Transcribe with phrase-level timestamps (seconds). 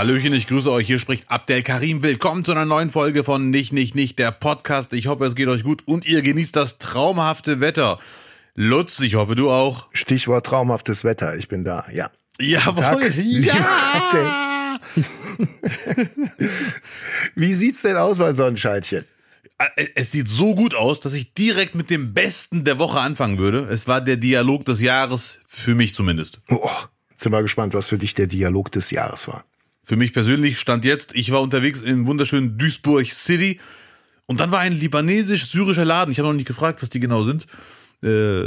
[0.00, 0.86] Hallöchen, ich grüße euch.
[0.86, 2.02] Hier spricht Abdel Karim.
[2.02, 4.94] Willkommen zu einer neuen Folge von Nicht, Nicht, Nicht, der Podcast.
[4.94, 8.00] Ich hoffe, es geht euch gut und ihr genießt das traumhafte Wetter.
[8.54, 9.88] Lutz, ich hoffe, du auch.
[9.92, 11.36] Stichwort traumhaftes Wetter.
[11.36, 12.10] Ich bin da, ja.
[12.40, 14.80] Jawohl, ja.
[17.34, 19.04] Wie sieht's denn aus bei Sonnenscheidchen?
[19.58, 23.36] Äh, es sieht so gut aus, dass ich direkt mit dem Besten der Woche anfangen
[23.36, 23.68] würde.
[23.70, 26.40] Es war der Dialog des Jahres, für mich zumindest.
[26.48, 26.70] Oh,
[27.16, 29.44] sind wir gespannt, was für dich der Dialog des Jahres war.
[29.90, 33.58] Für mich persönlich stand jetzt, ich war unterwegs in wunderschönen Duisburg City
[34.26, 36.12] und dann war ein libanesisch-syrischer Laden.
[36.12, 37.48] Ich habe noch nicht gefragt, was die genau sind.
[38.00, 38.46] Äh,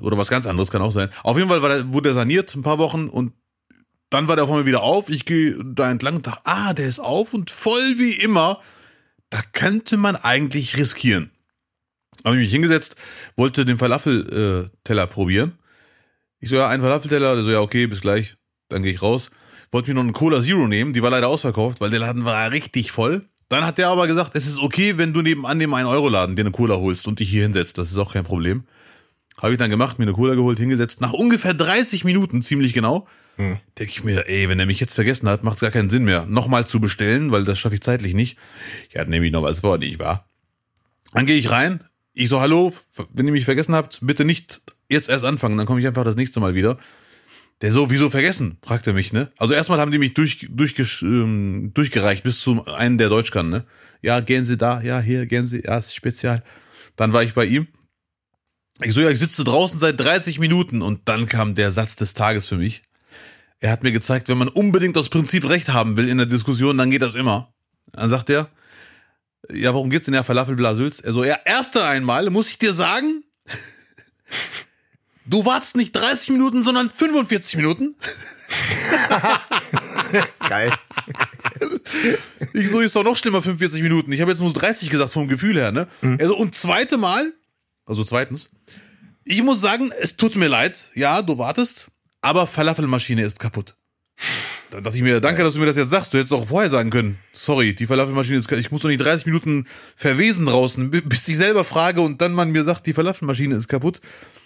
[0.00, 1.08] oder was ganz anderes kann auch sein.
[1.24, 3.32] Auf jeden Fall der, wurde er saniert ein paar Wochen und
[4.10, 5.08] dann war der auf einmal wieder auf.
[5.08, 8.60] Ich gehe da entlang und dachte, ah, der ist auf und voll wie immer.
[9.28, 11.32] Da könnte man eigentlich riskieren.
[12.24, 12.94] Habe ich mich hingesetzt,
[13.34, 15.58] wollte den Falafelteller äh, probieren.
[16.38, 17.34] Ich so, ja, ein Falafelteller.
[17.34, 18.36] Der so, ja, okay, bis gleich.
[18.68, 19.32] Dann gehe ich raus.
[19.72, 20.92] Wollte mir noch einen Cola Zero nehmen.
[20.92, 23.26] Die war leider ausverkauft, weil der Laden war richtig voll.
[23.48, 26.50] Dann hat der aber gesagt, es ist okay, wenn du nebenan dem 1-Euro-Laden dir eine
[26.50, 27.78] Cola holst und dich hier hinsetzt.
[27.78, 28.64] Das ist auch kein Problem.
[29.36, 31.00] Habe ich dann gemacht, mir eine Cola geholt, hingesetzt.
[31.00, 33.06] Nach ungefähr 30 Minuten, ziemlich genau,
[33.36, 33.58] hm.
[33.78, 36.04] denke ich mir, ey, wenn er mich jetzt vergessen hat, macht es gar keinen Sinn
[36.04, 38.38] mehr, nochmal zu bestellen, weil das schaffe ich zeitlich nicht.
[38.88, 40.26] Ich hatte nämlich noch was vor, nicht wahr?
[41.12, 41.84] Dann gehe ich rein.
[42.14, 42.72] Ich so, hallo,
[43.12, 46.16] wenn ihr mich vergessen habt, bitte nicht jetzt erst anfangen, dann komme ich einfach das
[46.16, 46.78] nächste Mal wieder.
[47.62, 48.58] Der so, wieso vergessen?
[48.62, 49.32] fragte mich, ne?
[49.38, 53.48] Also erstmal haben die mich durch, durch, ähm, durchgereicht bis zu einem, der Deutsch kann,
[53.48, 53.64] ne?
[54.02, 56.42] Ja, gehen Sie da, ja, hier, gehen Sie, ja, ist spezial.
[56.96, 57.66] Dann war ich bei ihm.
[58.82, 62.12] Ich so, ja, ich sitze draußen seit 30 Minuten und dann kam der Satz des
[62.12, 62.82] Tages für mich.
[63.58, 66.76] Er hat mir gezeigt, wenn man unbedingt aus Prinzip Recht haben will in der Diskussion,
[66.76, 67.54] dann geht das immer.
[67.92, 68.50] Dann sagt er,
[69.50, 71.00] ja, warum geht's denn ja Falafel Blasülz?
[71.00, 73.24] Er so, ja, erste einmal, muss ich dir sagen,
[75.26, 77.96] du wartest nicht 30 Minuten, sondern 45 Minuten.
[80.48, 80.72] Geil.
[82.52, 84.12] Ich so, ist doch noch schlimmer, 45 Minuten.
[84.12, 85.88] Ich habe jetzt nur 30 gesagt vom Gefühl her, ne?
[86.00, 86.18] Mhm.
[86.20, 87.32] Also, und zweite Mal,
[87.84, 88.50] also zweitens,
[89.24, 90.90] ich muss sagen, es tut mir leid.
[90.94, 91.88] Ja, du wartest,
[92.20, 93.76] aber Falafelmaschine ist kaputt.
[94.70, 96.12] Dann dachte ich mir, danke, dass du mir das jetzt sagst.
[96.12, 97.18] Du hättest auch vorher sagen können.
[97.32, 98.64] Sorry, die Falafelmaschine ist kaputt.
[98.64, 102.50] Ich muss doch nicht 30 Minuten verwesen draußen, bis ich selber frage und dann man
[102.50, 104.00] mir sagt, die Falafelmaschine ist kaputt.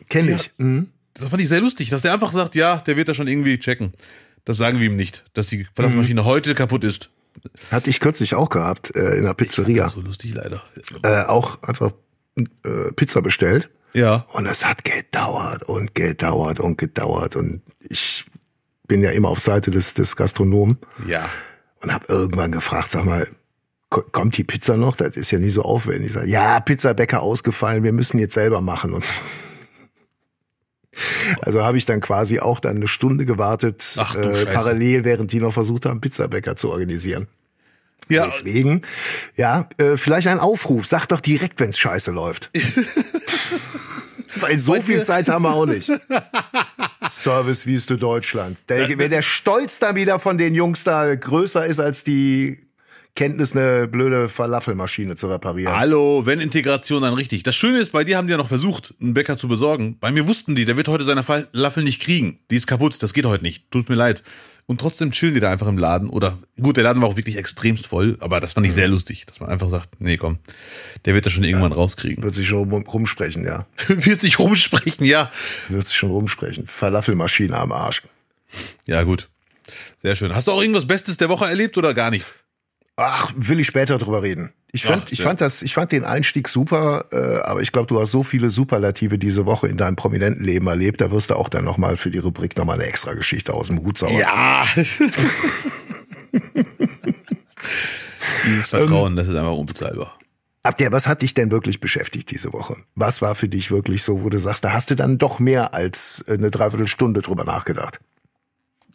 [0.09, 0.51] Kenn ich.
[0.59, 0.89] Ja, mhm.
[1.15, 3.59] Das fand ich sehr lustig, dass der einfach sagt, ja, der wird das schon irgendwie
[3.59, 3.93] checken.
[4.45, 6.27] Das sagen wir ihm nicht, dass die Falafelmaschine mhm.
[6.27, 7.11] heute kaputt ist.
[7.71, 9.89] Hatte ich kürzlich auch gehabt, äh, in der Pizzeria.
[9.89, 10.63] so lustig leider.
[11.03, 11.93] Äh, auch einfach
[12.37, 13.71] äh, Pizza bestellt.
[13.93, 14.27] Ja.
[14.33, 17.37] Und es hat gedauert und gedauert und gedauert.
[17.37, 18.25] Und ich
[18.91, 20.77] bin ja immer auf Seite des, des Gastronomen.
[21.07, 21.31] Ja.
[21.81, 23.29] Und habe irgendwann gefragt, sag mal,
[23.89, 24.97] kommt die Pizza noch?
[24.97, 26.09] Das ist ja nie so aufwendig.
[26.09, 28.93] Ich sag, ja, Pizzabäcker ausgefallen, wir müssen jetzt selber machen.
[28.93, 29.13] Und so.
[31.43, 35.39] Also habe ich dann quasi auch dann eine Stunde gewartet, Ach, äh, parallel, während die
[35.39, 37.29] noch versucht haben, Pizzabäcker zu organisieren.
[38.09, 38.27] Ja.
[38.27, 38.83] Deswegen,
[39.37, 40.87] ja, äh, vielleicht ein Aufruf.
[40.87, 42.51] Sag doch direkt, wenn's scheiße läuft.
[44.41, 45.93] Weil so Weil viel Zeit haben wir auch nicht.
[47.11, 48.59] Service Wüste Deutschland.
[48.69, 52.59] Der, wenn der Stolz da wieder von den Jungs da größer ist als die
[53.17, 55.77] Kenntnis, eine blöde Falafelmaschine zu reparieren.
[55.77, 57.43] Hallo, wenn Integration, dann richtig.
[57.43, 59.99] Das Schöne ist, bei dir haben die ja noch versucht, einen Bäcker zu besorgen.
[60.01, 62.39] Bei mir wussten die, der wird heute seine Falafel nicht kriegen.
[62.51, 63.71] Die ist kaputt, das geht heute nicht.
[63.71, 64.23] Tut mir leid.
[64.67, 66.09] Und trotzdem chillen die da einfach im Laden.
[66.09, 69.27] Oder gut, der Laden war auch wirklich extremst voll, aber das fand ich sehr lustig,
[69.27, 70.39] dass man einfach sagt, nee, komm,
[71.05, 72.23] der wird das schon irgendwann ja, rauskriegen.
[72.23, 73.67] Wird sich schon rumsprechen, ja.
[73.89, 75.31] wird sich rumsprechen, ja.
[75.69, 76.67] Wird sich schon rumsprechen.
[76.67, 78.03] Falafelmaschine am Arsch.
[78.87, 79.29] Ja, gut.
[80.03, 80.35] Sehr schön.
[80.35, 82.27] Hast du auch irgendwas Bestes der Woche erlebt oder gar nicht?
[83.03, 84.53] Ach, will ich später drüber reden.
[84.73, 87.89] Ich fand, Ach, ich fand das, ich fand den Einstieg super, äh, aber ich glaube,
[87.89, 91.35] du hast so viele Superlative diese Woche in deinem prominenten Leben erlebt, da wirst du
[91.35, 94.19] auch dann nochmal für die Rubrik nochmal eine extra Geschichte aus dem Hut zaubern.
[94.19, 94.67] Ja.
[98.45, 100.19] Dieses Vertrauen, ähm, das ist einfach unbezahlbar.
[100.63, 102.77] Abder, was hat dich denn wirklich beschäftigt diese Woche?
[102.95, 105.73] Was war für dich wirklich so, wo du sagst, da hast du dann doch mehr
[105.73, 108.01] als eine Dreiviertelstunde drüber nachgedacht?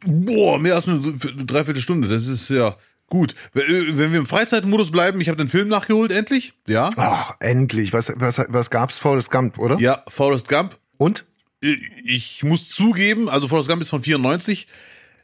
[0.05, 2.75] Boah, mehr als eine Dreiviertelstunde, das ist ja
[3.07, 3.61] Gut, äh,
[3.97, 6.89] wenn wir im Freizeitmodus bleiben, ich habe den Film nachgeholt, endlich, ja.
[6.97, 7.93] Ach, endlich.
[7.93, 8.97] Was, was, was gab's?
[8.97, 9.77] Forrest Gump, oder?
[9.77, 10.77] Ja, Forrest Gump.
[10.97, 11.25] Und?
[11.61, 14.67] Ich muss zugeben, also Forrest Gump ist von 94.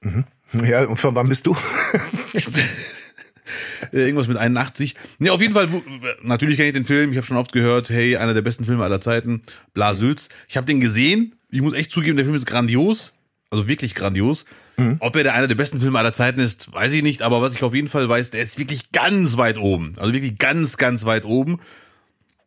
[0.02, 0.26] Mhm.
[0.64, 1.56] Ja, und von wann bist du?
[3.92, 4.96] Irgendwas mit 81.
[5.20, 5.70] Nee, auf jeden Fall,
[6.24, 8.84] natürlich kenne ich den Film, ich habe schon oft gehört, hey, einer der besten Filme
[8.84, 9.44] aller Zeiten,
[9.74, 10.30] Blasülz.
[10.48, 13.14] Ich habe den gesehen, ich muss echt zugeben, der Film ist grandios,
[13.50, 14.46] also wirklich grandios.
[14.78, 14.98] Mhm.
[15.00, 17.54] Ob er der einer der besten Filme aller Zeiten ist, weiß ich nicht, aber was
[17.54, 19.94] ich auf jeden Fall weiß, der ist wirklich ganz weit oben.
[19.98, 21.60] Also wirklich ganz, ganz weit oben.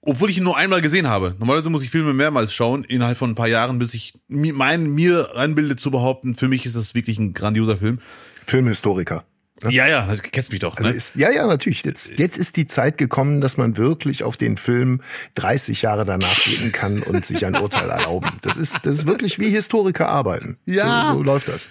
[0.06, 1.35] Obwohl ich ihn nur einmal gesehen habe.
[1.38, 5.35] Normalerweise muss ich Filme mehrmals schauen, innerhalb von ein paar Jahren, bis ich mein, mir
[5.35, 8.00] einbilde zu behaupten, für mich ist das wirklich ein grandioser Film.
[8.47, 9.25] Filmhistoriker.
[9.71, 10.76] Ja, ja, das kennst mich doch.
[10.76, 10.97] Also Ne?
[10.97, 11.85] ist, ja, ja, natürlich.
[11.85, 15.00] Jetzt, jetzt ist die Zeit gekommen, dass man wirklich auf den Film
[15.37, 18.29] 30 Jahre danach blicken kann und sich ein Urteil erlauben.
[18.43, 20.59] Das ist, das ist wirklich wie Historiker arbeiten.
[20.67, 21.06] Ja.
[21.06, 21.69] So, so läuft das.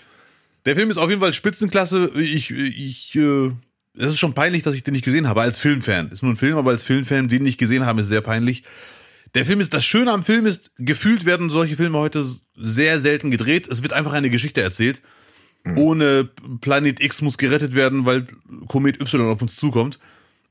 [0.66, 2.12] Der Film ist auf jeden Fall Spitzenklasse.
[2.16, 3.52] Ich, ich, äh,
[3.96, 6.10] es ist schon peinlich, dass ich den nicht gesehen habe als Filmfan.
[6.10, 8.64] Ist nur ein Film, aber als Filmfan, den nicht gesehen haben, ist sehr peinlich.
[9.36, 13.32] Der Film ist, das Schöne am Film ist, gefühlt werden solche Filme heute sehr selten
[13.32, 13.68] gedreht.
[13.68, 15.02] Es wird einfach eine Geschichte erzählt.
[15.76, 16.30] Ohne
[16.62, 18.28] Planet X muss gerettet werden, weil
[18.68, 20.00] Komet Y auf uns zukommt.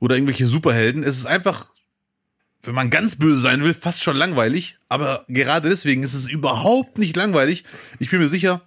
[0.00, 1.04] Oder irgendwelche Superhelden.
[1.04, 1.70] Es ist einfach,
[2.62, 4.78] wenn man ganz böse sein will, fast schon langweilig.
[4.88, 7.64] Aber gerade deswegen ist es überhaupt nicht langweilig.
[7.98, 8.62] Ich bin mir sicher,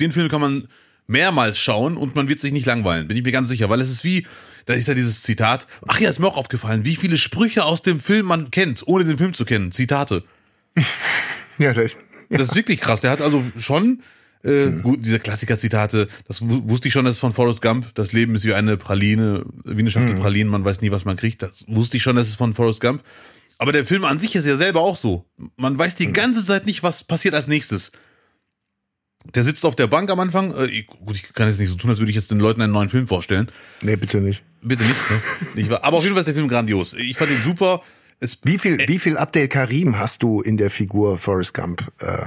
[0.00, 0.68] den Film kann man
[1.06, 3.90] mehrmals schauen und man wird sich nicht langweilen, bin ich mir ganz sicher, weil es
[3.90, 4.26] ist wie,
[4.66, 7.80] da ist ja dieses Zitat, ach ja, ist mir auch aufgefallen, wie viele Sprüche aus
[7.82, 10.22] dem Film man kennt, ohne den Film zu kennen, Zitate.
[11.58, 11.96] Ja, das,
[12.28, 14.02] Das ist wirklich krass, der hat also schon,
[14.44, 18.12] äh, gut, diese Klassiker-Zitate, das wu- wusste ich schon, das ist von Forrest Gump, das
[18.12, 21.42] Leben ist wie eine Praline, wie eine Schachtel Pralinen, man weiß nie, was man kriegt,
[21.42, 23.02] das wusste ich schon, das ist von Forrest Gump.
[23.60, 25.24] Aber der Film an sich ist ja selber auch so.
[25.56, 27.90] Man weiß die ganze Zeit nicht, was passiert als nächstes.
[29.34, 30.54] Der sitzt auf der Bank am Anfang.
[30.56, 32.62] Äh, ich, gut, ich kann jetzt nicht so tun, als würde ich jetzt den Leuten
[32.62, 33.48] einen neuen Film vorstellen.
[33.82, 34.42] nee, bitte nicht.
[34.62, 35.70] Bitte nicht.
[35.70, 35.84] Ne?
[35.84, 36.92] Aber auf jeden Fall ist der Film grandios.
[36.94, 37.82] Ich fand ihn super.
[38.20, 42.26] Es, Wie viel, wie viel Abdel Karim hast du in der Figur Forrest Gump äh,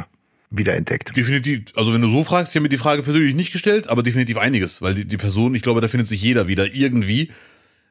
[0.49, 1.15] wiederentdeckt?
[1.17, 4.01] definitiv, also wenn du so fragst, ich habe mir die Frage persönlich nicht gestellt, aber
[4.01, 7.31] definitiv einiges, weil die, die Person, ich glaube, da findet sich jeder wieder irgendwie.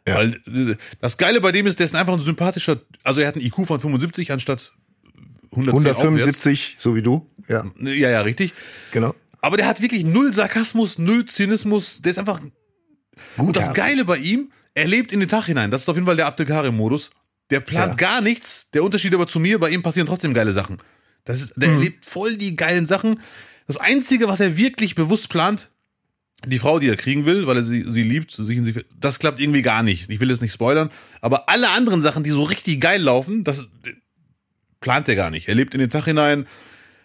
[0.09, 0.15] Ja.
[0.15, 3.37] Weil äh, das Geile bei dem ist, der ist einfach ein sympathischer, also er hat
[3.37, 4.80] einen IQ von 75 anstatt 110
[5.53, 7.29] 175, so wie du?
[7.49, 7.65] Ja.
[7.81, 8.53] Ja, ja, richtig.
[8.93, 9.15] genau.
[9.43, 12.03] Aber der hat wirklich null Sarkasmus, null Zynismus.
[12.03, 12.41] Der ist einfach.
[13.37, 13.73] Und das.
[13.73, 15.71] Geile bei ihm, er lebt in den Tag hinein.
[15.71, 17.11] Das ist auf jeden Fall der Abdelkarim-Modus.
[17.51, 18.09] Der plant Ja.
[18.09, 18.69] gar nichts.
[18.75, 20.79] Der Unterschied aber zu mir, bei ihm passieren trotzdem geile Sachen.
[21.25, 21.75] Das ist, der Mhm.
[21.77, 23.21] erlebt voll die geilen Sachen.
[23.67, 25.71] Das Einzige, was er wirklich bewusst plant,
[26.47, 29.63] die Frau, die er kriegen will, weil er sie, sie liebt, sich das klappt irgendwie
[29.63, 30.09] gar nicht.
[30.11, 33.69] Ich will jetzt nicht spoilern, aber alle anderen Sachen, die so richtig geil laufen, das
[34.81, 35.49] plant er gar nicht.
[35.49, 36.47] Er lebt in den Tag hinein,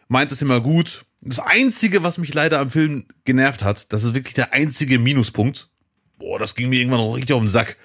[0.07, 1.05] meint es immer gut.
[1.21, 5.69] Das Einzige, was mich leider am Film genervt hat, das ist wirklich der einzige Minuspunkt.
[6.17, 7.77] Boah, das ging mir irgendwann auch richtig auf den Sack.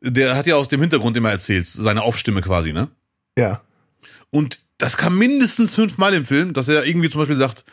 [0.00, 2.88] Der hat ja aus dem Hintergrund immer erzählt, seine Aufstimme quasi, ne?
[3.38, 3.62] Ja.
[4.30, 7.64] Und das kam mindestens fünfmal im Film, dass er irgendwie zum Beispiel sagt,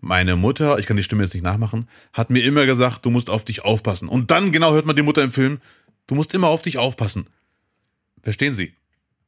[0.00, 3.30] meine Mutter, ich kann die Stimme jetzt nicht nachmachen, hat mir immer gesagt, du musst
[3.30, 4.08] auf dich aufpassen.
[4.08, 5.60] Und dann genau hört man die Mutter im Film,
[6.06, 7.26] du musst immer auf dich aufpassen.
[8.22, 8.74] Verstehen Sie?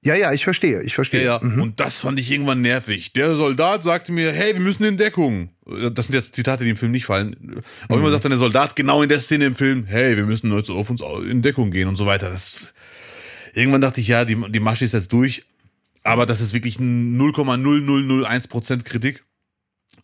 [0.04, 1.24] Ja, ja, ich verstehe, ich Ja, verstehe.
[1.24, 1.36] ja.
[1.36, 3.12] Und das fand ich irgendwann nervig.
[3.14, 5.48] Der Soldat sagte mir, hey, wir müssen in Deckung.
[5.94, 7.62] Das sind jetzt Zitate, die im Film nicht fallen.
[7.88, 10.54] Aber immer sagt dann der Soldat genau in der Szene im Film, hey, wir müssen
[10.54, 12.28] jetzt auf uns in Deckung gehen und so weiter.
[12.28, 12.74] Das,
[13.54, 15.46] irgendwann dachte ich, ja, die, die Masche ist jetzt durch.
[16.02, 19.24] Aber das ist wirklich ein 0,0001% Kritik.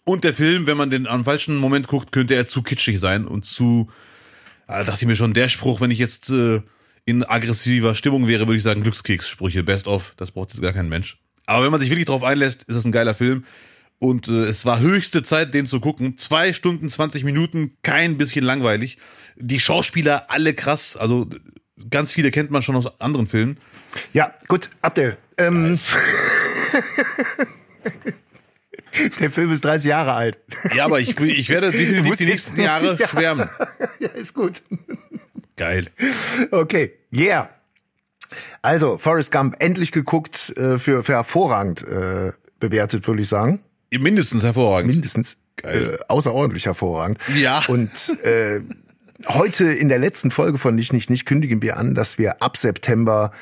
[0.04, 3.26] Und der Film, wenn man den am falschen Moment guckt, könnte er zu kitschig sein
[3.26, 3.90] und zu,
[4.66, 6.62] da dachte ich mir schon, der Spruch, wenn ich jetzt äh,
[7.04, 10.88] in aggressiver Stimmung wäre, würde ich sagen, Glückskeks-Sprüche, best of, das braucht jetzt gar kein
[10.88, 11.18] Mensch.
[11.46, 13.44] Aber wenn man sich wirklich drauf einlässt, ist das ein geiler Film.
[13.98, 16.16] Und äh, es war höchste Zeit, den zu gucken.
[16.16, 18.98] Zwei Stunden, 20 Minuten, kein bisschen langweilig.
[19.36, 21.28] Die Schauspieler alle krass, also
[21.90, 23.58] ganz viele kennt man schon aus anderen Filmen.
[24.12, 25.16] Ja, gut, Abdel.
[25.38, 25.80] Ähm,
[29.20, 30.38] der Film ist 30 Jahre alt.
[30.74, 33.08] Ja, aber ich, ich werde definitiv die nächsten Jahre Ja.
[33.08, 33.48] schwärmen.
[33.98, 34.62] ja, ist gut.
[35.56, 35.86] Geil.
[36.50, 37.50] Okay, yeah.
[38.62, 43.60] Also, Forrest Gump endlich geguckt, äh, für, für hervorragend äh, bewertet, würde ich sagen.
[43.92, 44.92] Mindestens hervorragend.
[44.92, 45.98] Mindestens Geil.
[45.98, 47.18] äh, außerordentlich hervorragend.
[47.36, 47.64] Ja.
[47.66, 47.90] Und
[48.24, 48.60] äh,
[49.26, 52.56] heute in der letzten Folge von Nicht, Nicht, Nicht kündigen wir an, dass wir ab
[52.56, 53.32] September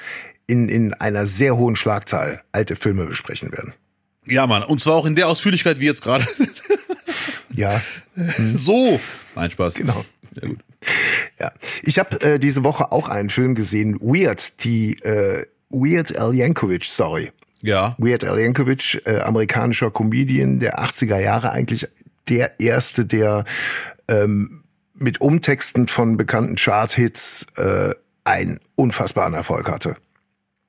[0.46, 3.74] in, in einer sehr hohen Schlagzahl alte Filme besprechen werden.
[4.26, 4.62] Ja, Mann.
[4.62, 6.26] Und zwar auch in der Ausführlichkeit wie jetzt gerade.
[7.50, 7.82] Ja,
[8.56, 9.00] so.
[9.34, 9.74] Nein, Spaß.
[9.74, 10.04] Genau.
[10.40, 10.58] Ja, gut.
[11.38, 11.52] Ja.
[11.82, 16.84] Ich habe äh, diese Woche auch einen Film gesehen, Weird, die äh, Weird Al Yankovic
[16.84, 17.30] Story.
[17.60, 17.96] Ja.
[17.98, 21.88] Weird Al Yankovic, äh, amerikanischer Comedian der 80er Jahre, eigentlich
[22.28, 23.44] der erste, der
[24.08, 24.62] ähm,
[24.94, 29.96] mit Umtexten von bekannten Chart-Hits äh, einen unfassbaren Erfolg hatte.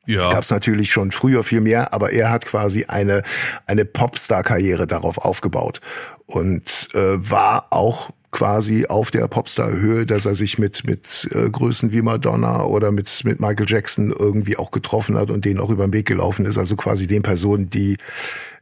[0.06, 0.32] Ja.
[0.32, 3.22] Gab es natürlich schon früher viel mehr, aber er hat quasi eine,
[3.68, 5.82] eine Popstar-Karriere darauf aufgebaut
[6.26, 11.92] und äh, war auch quasi auf der Popstar-Höhe, dass er sich mit mit äh, Größen
[11.92, 15.88] wie Madonna oder mit mit Michael Jackson irgendwie auch getroffen hat und denen auch über
[15.88, 17.98] den Weg gelaufen ist, also quasi den Personen, die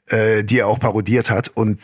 [0.07, 1.79] äh, die er auch parodiert hat und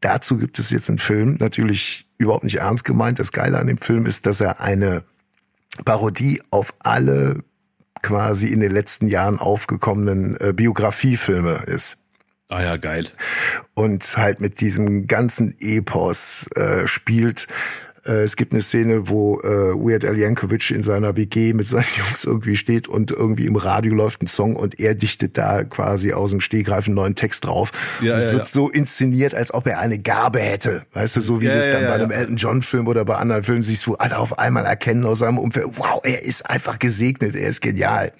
[0.00, 3.18] dazu gibt es jetzt einen Film, natürlich überhaupt nicht ernst gemeint.
[3.18, 5.02] Das Geile an dem Film ist, dass er eine
[5.84, 7.42] Parodie auf alle
[8.02, 11.98] quasi in den letzten Jahren aufgekommenen äh, Biografiefilme ist.
[12.48, 13.08] Ah ja, geil.
[13.74, 17.48] Und halt mit diesem ganzen Epos äh, spielt.
[18.06, 21.86] Äh, es gibt eine Szene, wo äh, Weird Al Yankovic in seiner WG mit seinen
[21.96, 26.12] Jungs irgendwie steht und irgendwie im Radio läuft ein Song und er dichtet da quasi
[26.12, 27.72] aus dem Stegreif einen neuen Text drauf.
[28.00, 28.46] Ja, und es ja, wird ja.
[28.46, 30.84] so inszeniert, als ob er eine Gabe hätte.
[30.92, 32.10] Weißt du, so wie Ja, das dann bei einem.
[32.10, 35.38] Elton John Film oder bei anderen Filmen siehst, wo alle auf einmal erkennen aus seinem
[35.38, 38.12] Umfeld, wow, er ist einfach gesegnet, er ist genial.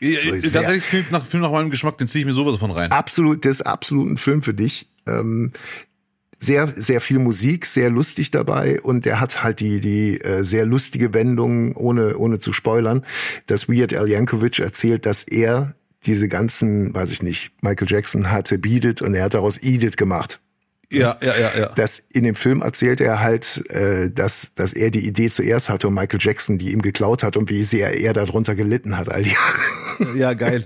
[0.00, 2.70] So ist Tatsächlich klingt nach Film nach meinem Geschmack, den ziehe ich mir sowas von
[2.70, 2.90] rein.
[2.90, 4.88] absolut, das ist absolut ein Film für dich.
[5.06, 5.52] Ähm,
[6.38, 10.64] sehr, sehr viel Musik, sehr lustig dabei und er hat halt die, die äh, sehr
[10.64, 13.04] lustige Wendung, ohne, ohne zu spoilern,
[13.46, 15.74] dass Weird Al Yankovic erzählt, dass er
[16.06, 19.98] diese ganzen, weiß ich nicht, Michael Jackson hatte Beat It und er hat daraus Edith
[19.98, 20.40] gemacht.
[20.90, 21.66] Ja, ja, ja, ja.
[21.76, 25.88] Das in dem Film erzählt er halt, äh, dass, dass er die Idee zuerst hatte
[25.88, 29.22] und Michael Jackson die ihm geklaut hat und wie sehr er darunter gelitten hat all
[29.22, 30.18] die Jahre.
[30.18, 30.64] Ja, geil.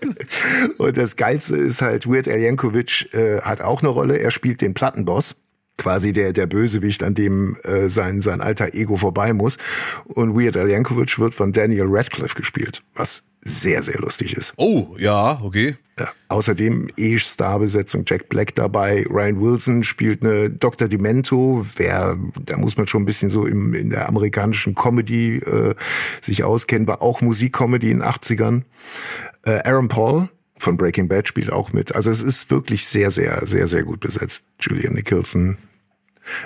[0.78, 4.18] Und das Geilste ist halt, Weird Al Yankovic äh, hat auch eine Rolle.
[4.18, 5.36] Er spielt den Plattenboss.
[5.78, 9.56] Quasi der, der Bösewicht, an dem äh, sein, sein alter Ego vorbei muss.
[10.04, 14.54] Und Weird Al Yankovic wird von Daniel Radcliffe gespielt, was sehr, sehr lustig ist.
[14.56, 15.76] Oh, ja, okay.
[15.98, 16.08] Ja.
[16.28, 19.04] Außerdem E-Star-Besetzung Jack Black dabei.
[19.08, 20.88] Ryan Wilson spielt eine Dr.
[20.88, 21.66] Demento.
[21.76, 25.74] Wer, da muss man schon ein bisschen so im, in der amerikanischen Comedy äh,
[26.20, 28.62] sich auskennen, war auch Musikcomedy in den 80ern.
[29.44, 31.94] Äh, Aaron Paul von Breaking Bad spielt auch mit.
[31.94, 34.44] Also es ist wirklich sehr, sehr, sehr, sehr gut besetzt.
[34.60, 35.58] Julian Nicholson.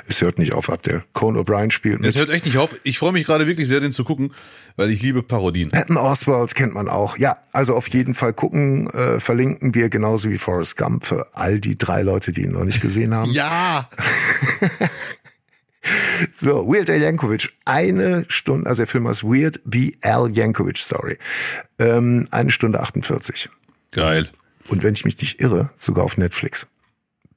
[0.09, 1.05] Es hört nicht auf, Abdel.
[1.13, 2.11] Conan O'Brien spielt mit.
[2.11, 2.71] Es hört echt nicht auf.
[2.83, 4.33] Ich freue mich gerade wirklich sehr, den zu gucken,
[4.77, 5.71] weil ich liebe Parodien.
[5.71, 7.19] Patton Oswald kennt man auch.
[7.19, 11.61] Ja, also auf jeden Fall gucken, äh, verlinken wir genauso wie Forrest Gump für all
[11.61, 13.31] die drei Leute, die ihn noch nicht gesehen haben.
[13.31, 13.89] Ja.
[16.35, 19.93] So, Weird Al Yankovic, eine Stunde, also der Film heißt Weird B.
[20.03, 21.19] Al Yankovic Story.
[21.79, 23.49] Ähm, eine Stunde 48.
[23.93, 24.29] Geil.
[24.69, 26.67] Und wenn ich mich nicht irre, sogar auf Netflix.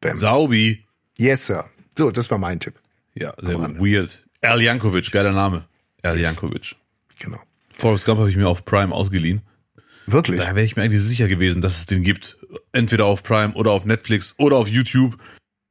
[0.02, 0.18] Bam.
[0.18, 0.86] Saubi.
[1.18, 1.66] Yes, Sir.
[2.00, 2.76] So, das war mein Tipp.
[3.14, 3.60] Ja, sehr.
[3.60, 4.20] Weird.
[4.42, 5.66] Al Jankovic, geiler Name.
[6.02, 6.30] Al Yes.
[6.30, 6.76] Jankovic.
[7.20, 7.40] Genau.
[7.78, 9.42] Forrest Gump habe ich mir auf Prime ausgeliehen.
[10.08, 10.40] Wirklich?
[10.40, 12.38] Da wäre ich mir eigentlich sicher gewesen, dass es den gibt.
[12.72, 15.18] Entweder auf Prime oder auf Netflix oder auf YouTube.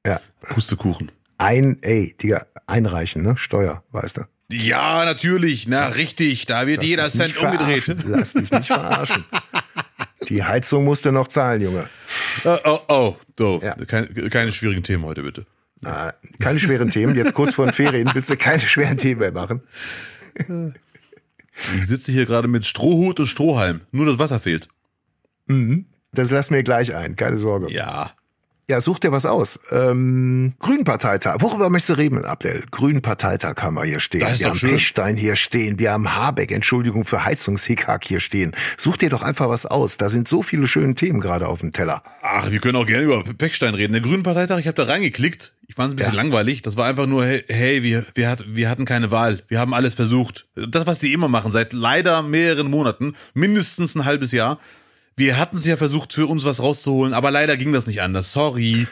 [0.06, 0.20] Ja.
[0.42, 1.10] Pustekuchen.
[1.38, 3.38] Ein, ey, Digga, einreichen, ne?
[3.38, 4.22] Steuer, weißt du.
[4.52, 5.66] Ja, natürlich.
[5.66, 6.44] Na, richtig.
[6.44, 7.84] Da wird Lass jeder Cent umgedreht.
[7.84, 8.04] verarschen.
[8.06, 9.24] Lass dich nicht verarschen.
[10.28, 11.88] Die Heizung musst du noch zahlen, Junge.
[12.44, 13.16] Oh, oh, oh.
[13.38, 13.74] So, Ja.
[13.86, 15.46] keine, keine schwierigen Themen heute, bitte.
[15.84, 17.14] Ah, keine schweren Themen.
[17.16, 19.62] Jetzt kurz vor den Ferien willst du keine schweren Themen mehr machen.
[21.76, 23.82] Ich sitze hier gerade mit Strohhut und Strohhalm.
[23.92, 24.68] Nur das Wasser fehlt.
[26.12, 27.72] Das lass mir gleich ein, keine Sorge.
[27.72, 28.12] Ja.
[28.70, 29.58] Ja, such dir was aus.
[29.70, 31.36] Ähm, Grünparteitag.
[31.40, 32.64] Worüber möchtest du reden, Abdel?
[32.70, 34.20] Grünparteitag haben wir hier stehen.
[34.20, 34.72] Das ist wir haben schön.
[34.72, 35.78] Pechstein hier stehen.
[35.78, 38.52] Wir haben Habeck, Entschuldigung für Heizungshickhack hier stehen.
[38.76, 39.96] Such dir doch einfach was aus.
[39.96, 42.02] Da sind so viele schöne Themen gerade auf dem Teller.
[42.20, 43.94] Ach, wir können auch gerne über Peckstein reden.
[43.94, 45.54] Der Grünen Parteitag, ich habe da reingeklickt.
[45.68, 46.22] Ich fand es ein bisschen Ja.
[46.22, 46.62] langweilig.
[46.62, 49.42] Das war einfach nur, hey, hey wir, wir, hat, wir hatten keine Wahl.
[49.48, 50.46] Wir haben alles versucht.
[50.54, 54.58] Das, was sie immer machen, seit leider mehreren Monaten, mindestens ein halbes Jahr.
[55.16, 58.32] Wir hatten es ja versucht, für uns was rauszuholen, aber leider ging das nicht anders.
[58.32, 58.86] Sorry.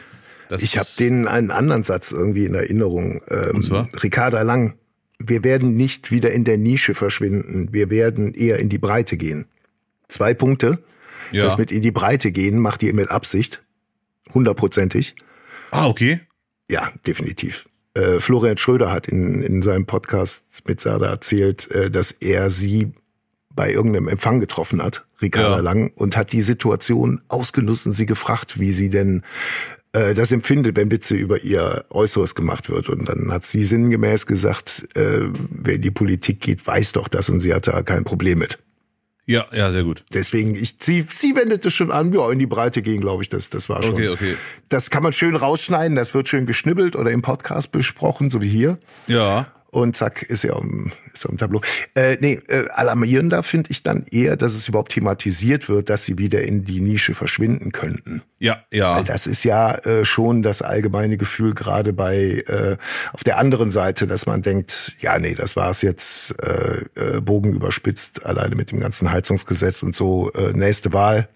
[0.49, 3.21] Das Ich habe den einen anderen Satz irgendwie in Erinnerung.
[3.29, 3.89] Ähm, Und zwar?
[4.03, 4.75] Ricarda Lang.
[5.19, 7.69] Wir werden nicht wieder in der Nische verschwinden.
[7.71, 9.45] Wir werden eher in die Breite gehen.
[10.09, 10.83] Zwei Punkte.
[11.31, 11.43] Ja.
[11.43, 13.63] Das mit in die Breite gehen macht ihr mit Absicht.
[14.33, 15.15] Hundertprozentig.
[15.71, 16.19] Ah, okay.
[16.69, 17.67] Ja, definitiv.
[17.93, 22.91] Äh, Florian Schröder hat in, in seinem Podcast mit Sada erzählt, äh, dass er sie
[23.49, 25.61] bei irgendeinem Empfang getroffen hat, Ricarda Ja.
[25.61, 29.23] Lang, und hat die Situation ausgenutzt und sie gefragt, wie sie denn
[29.93, 32.87] äh, das empfindet, wenn Witze über ihr Äußeres gemacht wird.
[32.89, 37.29] Und dann hat sie sinngemäß gesagt, äh, wer in die Politik geht, weiß doch das
[37.29, 38.59] und sie hatte da kein Problem mit.
[39.27, 40.05] Ja, ja, sehr gut.
[40.13, 43.29] Deswegen, ich, sie, sie wendet es schon an, ja, in die Breite gehen, glaube ich,
[43.29, 43.95] das, das war schon.
[43.95, 44.37] Okay, okay.
[44.69, 48.47] Das kann man schön rausschneiden, das wird schön geschnibbelt oder im Podcast besprochen, so wie
[48.47, 48.77] hier.
[49.07, 49.51] Ja.
[49.69, 51.61] Und zack, ist er am, ist er am Tableau.
[51.93, 56.17] Äh, nee, äh, alarmierender finde ich dann eher, dass es überhaupt thematisiert wird, dass sie
[56.17, 58.21] wieder in die Nische verschwinden könnten.
[58.39, 59.01] Ja, ja.
[59.03, 62.77] Das ist ja äh, schon das allgemeine Gefühl, gerade bei äh,
[63.11, 67.51] auf der anderen Seite, dass man denkt, ja, nee, das war's jetzt, äh, äh, Bogen
[67.51, 71.27] überspitzt, alleine mit dem ganzen Heizungsgesetz und so, äh, nächste Wahl,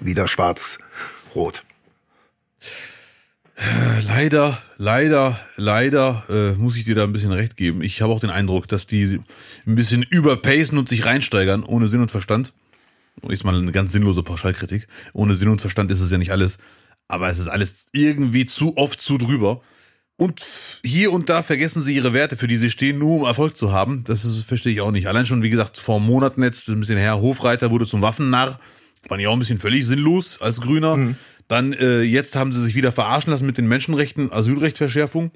[0.00, 1.62] wieder schwarz-rot.
[4.06, 7.82] Leider, leider, leider äh, muss ich dir da ein bisschen recht geben.
[7.82, 9.20] Ich habe auch den Eindruck, dass die
[9.66, 12.52] ein bisschen überpacen und sich reinsteigern, ohne Sinn und Verstand.
[13.28, 14.88] Ist mal eine ganz sinnlose Pauschalkritik.
[15.12, 16.58] Ohne Sinn und Verstand ist es ja nicht alles.
[17.08, 19.60] Aber es ist alles irgendwie zu oft zu drüber.
[20.16, 20.44] Und
[20.84, 23.72] hier und da vergessen sie ihre Werte, für die sie stehen, nur um Erfolg zu
[23.72, 24.04] haben.
[24.04, 25.08] Das ist, verstehe ich auch nicht.
[25.08, 28.58] Allein schon, wie gesagt, vor Monaten jetzt, ein bisschen her, Hofreiter wurde zum Waffennarr.
[29.08, 30.96] Fand ich auch ein bisschen völlig sinnlos als Grüner.
[31.52, 35.32] Dann, äh, jetzt haben sie sich wieder verarschen lassen mit den Menschenrechten, Asylrechtverschärfung.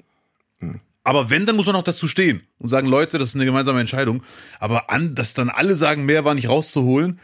[1.03, 3.79] Aber wenn, dann muss man auch dazu stehen und sagen, Leute, das ist eine gemeinsame
[3.79, 4.23] Entscheidung.
[4.59, 7.19] Aber an, dass dann alle sagen, mehr war nicht rauszuholen,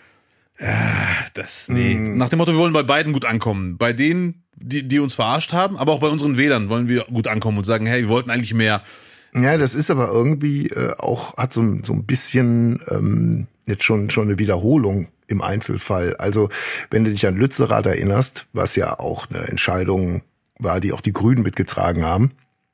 [0.60, 1.96] ja, das, nee.
[1.96, 2.18] Hm.
[2.20, 3.78] Nach dem Motto, wir wollen bei beiden gut ankommen.
[3.80, 7.28] Bei denen, die, die uns verarscht haben, aber auch bei unseren Wählern wollen wir gut
[7.28, 8.84] ankommen und sagen, hey, wir wollten eigentlich mehr.
[9.34, 13.84] Ja, das ist aber irgendwie äh, auch, hat so, ein- so ein bisschen ähm, jetzt
[13.84, 16.16] schon, schon eine Wiederholung im Einzelfall.
[16.18, 16.50] Also,
[16.90, 20.22] wenn du dich an Lützerath erinnerst, was ja auch eine Entscheidung
[20.60, 22.32] war, die auch die Grünen mitgetragen haben.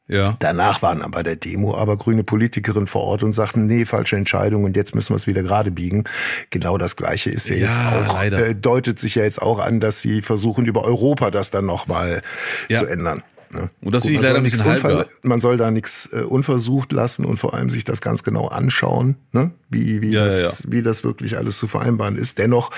[0.08, 0.36] Ja.
[0.40, 4.16] Danach waren aber bei der Demo aber grüne Politikerinnen vor Ort und sagten, nee, falsche
[4.16, 6.04] Entscheidung und jetzt müssen wir es wieder gerade biegen.
[6.50, 9.80] Genau das Gleiche ist ja, Ja, jetzt auch, äh, deutet sich ja jetzt auch an,
[9.80, 12.24] dass sie versuchen, über Europa das dann nochmal
[12.70, 12.80] Ja.
[12.80, 13.22] zu ändern.
[13.52, 13.70] Ne?
[13.82, 15.30] Und das finde ich man leider soll ein bisschen.
[15.30, 19.16] Man soll da nichts äh, unversucht lassen und vor allem sich das ganz genau anschauen,
[19.32, 19.52] ne?
[19.70, 22.38] wie, wie, Ja, das, wie das wirklich alles zu vereinbaren ist.
[22.38, 22.72] Dennoch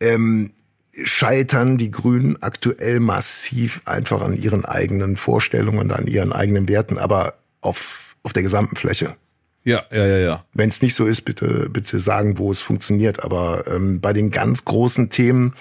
[0.00, 0.52] ähm,
[1.04, 7.34] scheitern die Grünen aktuell massiv einfach an ihren eigenen Vorstellungen, an ihren eigenen Werten, aber
[7.60, 9.16] auf, auf der gesamten Fläche.
[9.62, 10.44] Ja, ja, ja, ja.
[10.54, 13.24] Wenn es nicht so ist, bitte, bitte sagen, wo es funktioniert.
[13.24, 15.54] Aber ähm, bei den ganz großen Themen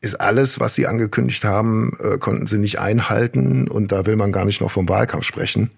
[0.00, 3.68] ist alles, was sie angekündigt haben, äh, konnten sie nicht einhalten.
[3.68, 5.70] Und da will man gar nicht noch vom Wahlkampf sprechen.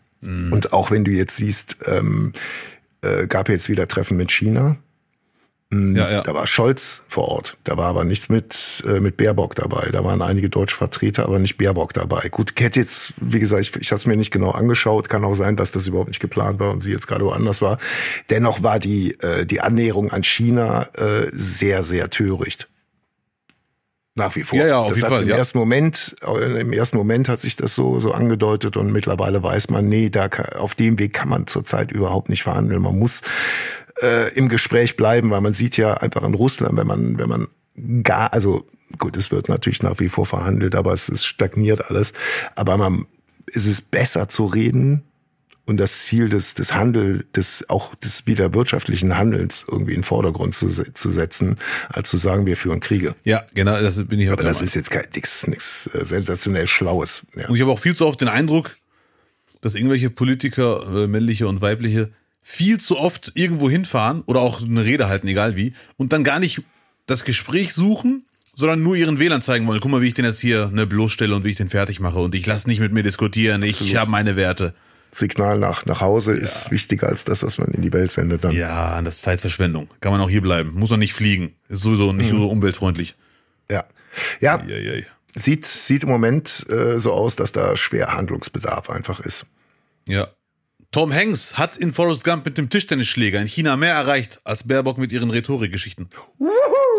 [0.52, 2.32] Und auch wenn du jetzt siehst, ähm,
[3.02, 4.76] äh, gab jetzt wieder Treffen mit China.
[5.72, 6.22] Ja, ja.
[6.22, 7.56] Da war Scholz vor Ort.
[7.64, 9.88] Da war aber nichts mit, äh, mit Baerbock dabei.
[9.90, 12.28] Da waren einige deutsche Vertreter, aber nicht Baerbock dabei.
[12.28, 15.08] Gut, Cat jetzt, wie gesagt, ich, ich habe es mir nicht genau angeschaut.
[15.08, 17.78] Kann auch sein, dass das überhaupt nicht geplant war und sie jetzt gerade woanders war.
[18.28, 22.68] Dennoch war die, äh, die Annäherung an China äh, sehr, sehr töricht.
[24.14, 24.58] Nach wie vor.
[24.58, 25.36] Ja, ja, auf das jeden Fall, im ja.
[25.36, 29.70] ersten Moment, äh, im ersten Moment hat sich das so, so angedeutet und mittlerweile weiß
[29.70, 30.28] man, nee, da
[30.58, 32.82] auf dem Weg kann man zurzeit überhaupt nicht verhandeln.
[32.82, 33.22] Man muss
[34.02, 37.48] äh, im Gespräch bleiben, weil man sieht ja einfach in Russland, wenn man, wenn man
[38.02, 38.66] gar, also
[38.98, 42.12] gut, es wird natürlich nach wie vor verhandelt, aber es ist stagniert alles.
[42.54, 43.06] Aber man,
[43.46, 45.04] es ist besser zu reden
[45.66, 50.04] und das Ziel des, des Handel, des, auch des wieder wirtschaftlichen Handelns irgendwie in den
[50.04, 53.14] Vordergrund zu, zu setzen, als zu sagen, wir führen Kriege.
[53.24, 54.66] Ja, genau, das bin ich auch Aber das Meinung.
[54.66, 57.24] ist jetzt kein nix, nix äh, sensationell Schlaues.
[57.36, 57.48] Ja.
[57.48, 58.76] Und ich habe auch viel zu oft den Eindruck,
[59.60, 64.84] dass irgendwelche Politiker, äh, männliche und weibliche, viel zu oft irgendwo hinfahren oder auch eine
[64.84, 66.62] Rede halten, egal wie, und dann gar nicht
[67.06, 69.80] das Gespräch suchen, sondern nur ihren Wählern zeigen wollen.
[69.80, 72.18] Guck mal, wie ich den jetzt hier ne, bloßstelle und wie ich den fertig mache.
[72.18, 73.62] Und ich lasse nicht mit mir diskutieren.
[73.62, 74.74] Ich habe meine Werte.
[75.14, 78.52] Signal nach, nach Hause ist wichtiger als das, was man in die Welt sendet dann.
[78.52, 79.88] Ja, das ist Zeitverschwendung.
[80.00, 80.72] Kann man auch hier bleiben.
[80.74, 81.54] Muss man nicht fliegen.
[81.68, 83.14] Ist sowieso nicht so umweltfreundlich.
[83.70, 83.84] Ja,
[84.40, 85.04] ja Ja, ja, ja.
[85.34, 89.46] sieht, sieht im Moment äh, so aus, dass da schwer Handlungsbedarf einfach ist.
[90.06, 90.28] Ja.
[90.92, 94.98] Tom Hanks hat in Forrest Gump mit dem Tischtennisschläger in China mehr erreicht als Baerbock
[94.98, 96.08] mit ihren Rhetorikgeschichten.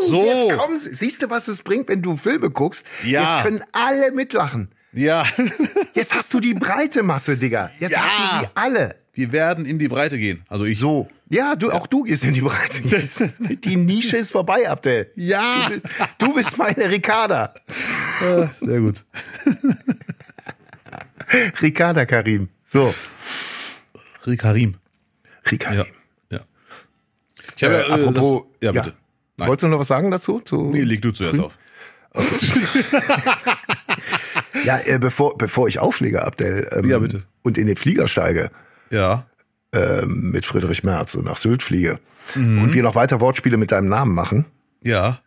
[0.07, 0.25] So.
[0.25, 0.95] Jetzt sie.
[0.95, 2.85] Siehst du, was es bringt, wenn du Filme guckst?
[3.03, 3.21] Ja.
[3.21, 4.69] Jetzt können alle mitlachen.
[4.93, 5.25] Ja.
[5.93, 7.71] Jetzt hast du die breite Masse, Digga.
[7.79, 8.01] Jetzt Ja.
[8.03, 8.95] hast du sie alle.
[9.13, 10.43] Wir werden in die Breite gehen.
[10.49, 10.79] Also ich.
[10.79, 11.09] So.
[11.29, 13.23] Ja, du, auch du gehst in die Breite jetzt.
[13.63, 15.09] Die Nische ist vorbei, Abdel.
[15.15, 15.67] Ja.
[15.69, 15.81] Du, bi-
[16.19, 17.53] du bist meine Ricarda.
[18.61, 19.03] Sehr gut.
[21.61, 22.49] Ricarda Karim.
[22.65, 22.93] So.
[24.37, 24.75] Karim.
[25.49, 25.85] Ricarda.
[26.29, 26.37] Ja.
[26.37, 26.39] ja.
[27.57, 28.93] Ich habe Äh, ja, äh, apropos, das, ja, bitte.
[29.37, 29.47] Nein.
[29.49, 30.39] Wolltest du noch was sagen dazu?
[30.39, 31.57] Zu, Nee, leg du zuerst auf.
[34.63, 37.23] Ja, äh, bevor, bevor ich auflege, Abdel, ähm, Ja, bitte.
[37.43, 38.49] und in den Flieger steige,
[38.89, 39.25] Ja.
[39.73, 41.99] ähm, mit Friedrich Merz und nach Sylt fliege
[42.35, 42.63] Mhm.
[42.63, 44.45] und wir noch weiter Wortspiele mit deinem Namen machen,
[44.81, 45.19] Ja.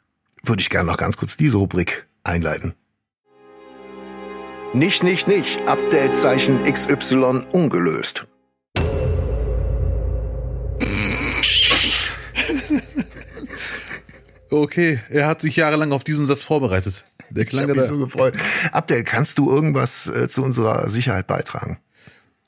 [0.43, 2.75] würde ich gerne noch ganz kurz diese Rubrik einleiten.
[4.73, 5.67] Nicht, nicht, nicht.
[5.69, 8.27] Abdelzeichen XY ungelöst.
[14.51, 17.03] Okay, er hat sich jahrelang auf diesen Satz vorbereitet.
[17.31, 18.37] Der Ich klang ja mich so gefreut.
[18.73, 21.79] Abdel, kannst du irgendwas äh, zu unserer Sicherheit beitragen?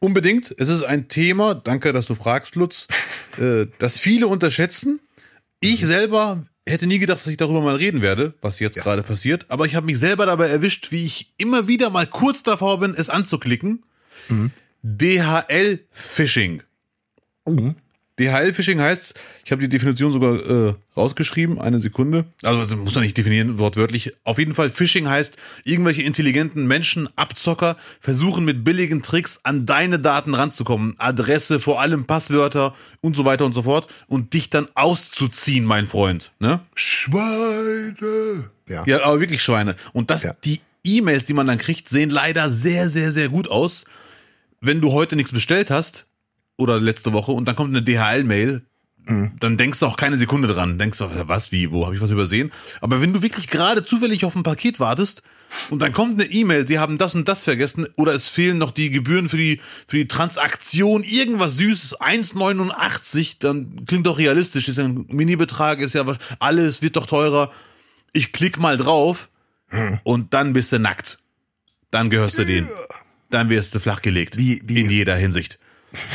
[0.00, 0.54] Unbedingt.
[0.58, 2.88] Es ist ein Thema, danke, dass du fragst, Lutz,
[3.38, 5.00] äh, das viele unterschätzen.
[5.60, 9.46] Ich selber hätte nie gedacht, dass ich darüber mal reden werde, was jetzt gerade passiert.
[9.48, 12.94] Aber ich habe mich selber dabei erwischt, wie ich immer wieder mal kurz davor bin,
[12.94, 13.82] es anzuklicken.
[14.82, 16.62] DHL-Phishing.
[18.18, 20.34] DHL-Phishing heißt, ich habe die Definition sogar
[20.70, 22.24] äh, rausgeschrieben, eine Sekunde.
[22.42, 24.12] Also das muss man nicht definieren, wortwörtlich.
[24.24, 29.98] Auf jeden Fall, Phishing heißt, irgendwelche intelligenten Menschen, Abzocker, versuchen mit billigen Tricks an deine
[29.98, 30.94] Daten ranzukommen.
[30.98, 33.86] Adresse, vor allem Passwörter und so weiter und so fort.
[34.08, 36.32] Und dich dann auszuziehen, mein Freund.
[36.40, 36.60] Ne?
[36.74, 38.50] Schweine.
[38.68, 38.84] Ja.
[38.86, 39.76] Ja, aber wirklich Schweine.
[39.92, 40.34] Und das, Ja.
[40.44, 43.84] die E-Mails, die man dann kriegt, sehen leider sehr, sehr, sehr gut aus.
[44.60, 46.06] Wenn du heute nichts bestellt hast,
[46.58, 48.62] oder letzte Woche, und dann kommt eine DHL-Mail,
[49.40, 50.78] dann denkst du auch keine Sekunde dran.
[50.78, 52.52] Denkst du, was, wie, wo, habe ich was übersehen?
[52.82, 55.22] Aber wenn du wirklich gerade zufällig auf ein Paket wartest
[55.70, 58.70] Und dann kommt eine E-Mail, sie haben das und das vergessen oder es fehlen noch
[58.70, 64.76] die Gebühren für die, für die Transaktion, irgendwas Süßes, 1,89, dann klingt doch realistisch, ist
[64.76, 67.50] ja ein Mini-Betrag, ist ja was, alles wird doch teurer.
[68.12, 69.28] Ich klick mal drauf
[70.04, 71.18] und dann bist du nackt.
[71.90, 72.68] Dann gehörst du denen.
[73.30, 74.36] Dann wirst du flachgelegt.
[74.36, 75.58] Wie- wie- In jeder Hinsicht.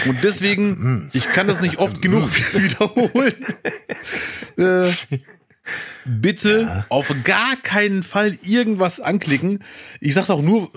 [0.05, 3.45] Und deswegen, ich kann das nicht oft genug wiederholen.
[4.57, 4.91] Äh,
[6.05, 9.63] bitte auf gar keinen Fall irgendwas anklicken.
[9.99, 10.69] Ich sag's auch nur,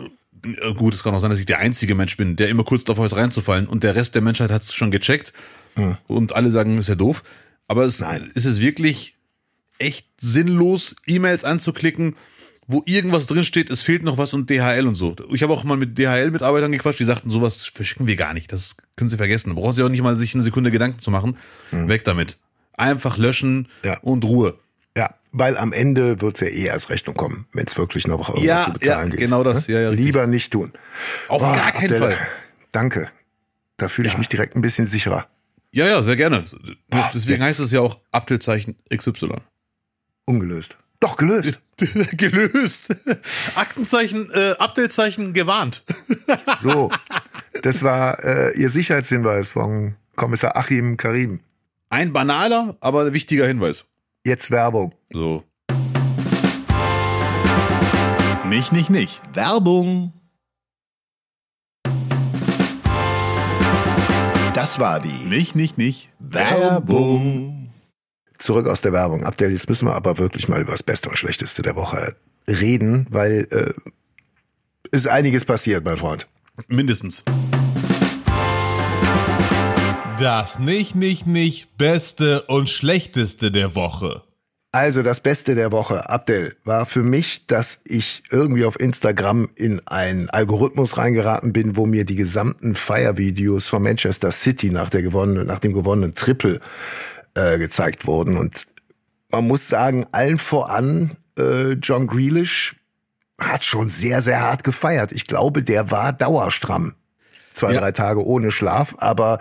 [0.44, 2.85] äh, gut, es kann auch sein, dass ich der einzige Mensch bin, der immer kurz
[2.85, 5.32] davor ist reinzufallen und der Rest der Menschheit hat's schon gecheckt
[6.06, 7.22] und alle sagen, ist ja doof.
[7.68, 8.30] Aber es Nein.
[8.35, 9.16] ist es wirklich
[9.78, 12.16] echt sinnlos, E-Mails anzuklicken,
[12.66, 15.14] wo irgendwas drinsteht, es fehlt noch was und DHL und so.
[15.33, 18.52] Ich habe auch mal mit DHL-Mitarbeitern gequatscht, die sagten, sowas verschicken wir gar nicht.
[18.52, 19.50] Das können sie vergessen.
[19.55, 21.37] Da brauchen sie auch nicht mal sich eine Sekunde Gedanken zu machen.
[21.70, 22.38] Weg damit.
[22.74, 23.98] Einfach löschen Ja.
[24.00, 24.59] und Ruhe.
[24.96, 28.44] Ja, weil am Ende wird's ja eh als Rechnung kommen, wenn es wirklich noch irgendwas
[28.44, 29.20] Ja, zu bezahlen ja, geht.
[29.20, 29.68] genau das.
[29.68, 29.74] Ne?
[29.74, 30.07] Ja, ja, richtig.
[30.07, 30.72] Lieber nicht tun.
[31.29, 32.16] Auf Oh, gar keinen Fall.
[32.72, 33.09] Danke.
[33.76, 34.18] Da fühle ich Ja.
[34.18, 35.26] mich direkt ein bisschen sicherer.
[35.72, 36.44] Ja, ja, sehr gerne.
[37.14, 39.35] Deswegen heißt es ja auch Abtelzeichen XY.
[40.24, 40.76] Ungelöst.
[41.00, 41.61] Doch, gelöst.
[42.16, 42.94] Gelöst.
[43.54, 45.82] Aktenzeichen, äh, Abtelzeichen gewarnt.
[46.60, 46.90] So,
[47.62, 51.40] das war äh, Ihr Sicherheitshinweis von Kommissar Achim Karim.
[51.90, 53.84] Ein banaler, aber wichtiger Hinweis.
[54.24, 54.94] Jetzt Werbung.
[55.12, 55.44] So.
[58.48, 59.20] Nicht, nicht, nicht.
[59.34, 60.12] Werbung.
[64.54, 66.08] Das war die Nicht, nicht, nicht.
[66.18, 67.65] Werbung.
[68.38, 69.25] Zurück aus der Werbung.
[69.25, 72.16] Abdel, jetzt müssen wir aber wirklich mal über das Beste und Schlechteste der Woche
[72.49, 73.72] reden, weil äh,
[74.90, 76.27] ist einiges passiert, mein Freund.
[76.68, 77.25] Mindestens.
[80.18, 84.22] Das nicht, nicht, nicht Beste und Schlechteste der Woche.
[84.72, 89.81] Also das Beste der Woche, Abdel, war für mich, dass ich irgendwie auf Instagram in
[89.87, 95.46] einen Algorithmus reingeraten bin, wo mir die gesamten Feiervideos von Manchester City nach der gewonnenen,
[95.46, 96.61] nach dem gewonnenen Triple
[97.37, 98.37] äh, gezeigt wurden.
[98.37, 98.66] Und
[99.31, 102.77] man muss sagen, allen voran äh, John Grealish
[103.38, 105.12] hat schon sehr, sehr hart gefeiert.
[105.12, 106.94] Ich glaube, der war dauerstramm.
[107.53, 107.81] Zwei, Ja.
[107.81, 109.38] drei Tage ohne Schlaf, aber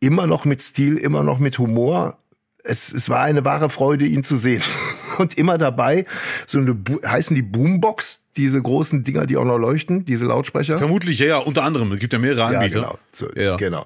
[0.00, 2.18] immer noch mit Stil, immer noch mit Humor.
[2.64, 4.62] Es, es war eine wahre Freude, ihn zu sehen.
[5.18, 6.04] Und immer dabei,
[6.46, 10.78] so eine, heißen die Boombox, diese großen Dinger, die auch noch leuchten, diese Lautsprecher.
[10.78, 11.92] Vermutlich, ja, ja, unter anderem.
[11.92, 12.80] Es gibt ja mehrere Ja, Anbieter.
[12.80, 12.98] genau.
[13.12, 13.56] So, Ja.
[13.56, 13.84] genau.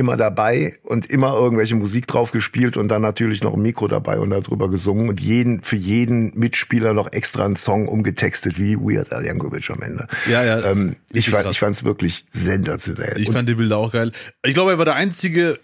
[0.00, 4.18] Immer dabei und immer irgendwelche Musik drauf gespielt und dann natürlich noch ein Mikro dabei
[4.18, 9.12] und darüber gesungen und jeden, für jeden Mitspieler noch extra einen Song umgetextet, wie Weird
[9.12, 10.06] Al Yankovic am Ende.
[10.26, 10.64] Ja, ja.
[10.64, 11.52] Ähm, ich fand, krass.
[11.52, 13.20] ich fand's wirklich sensationell.
[13.20, 14.10] Ich und fand die Bilder auch geil.
[14.42, 15.58] Ich glaube, er war der einzige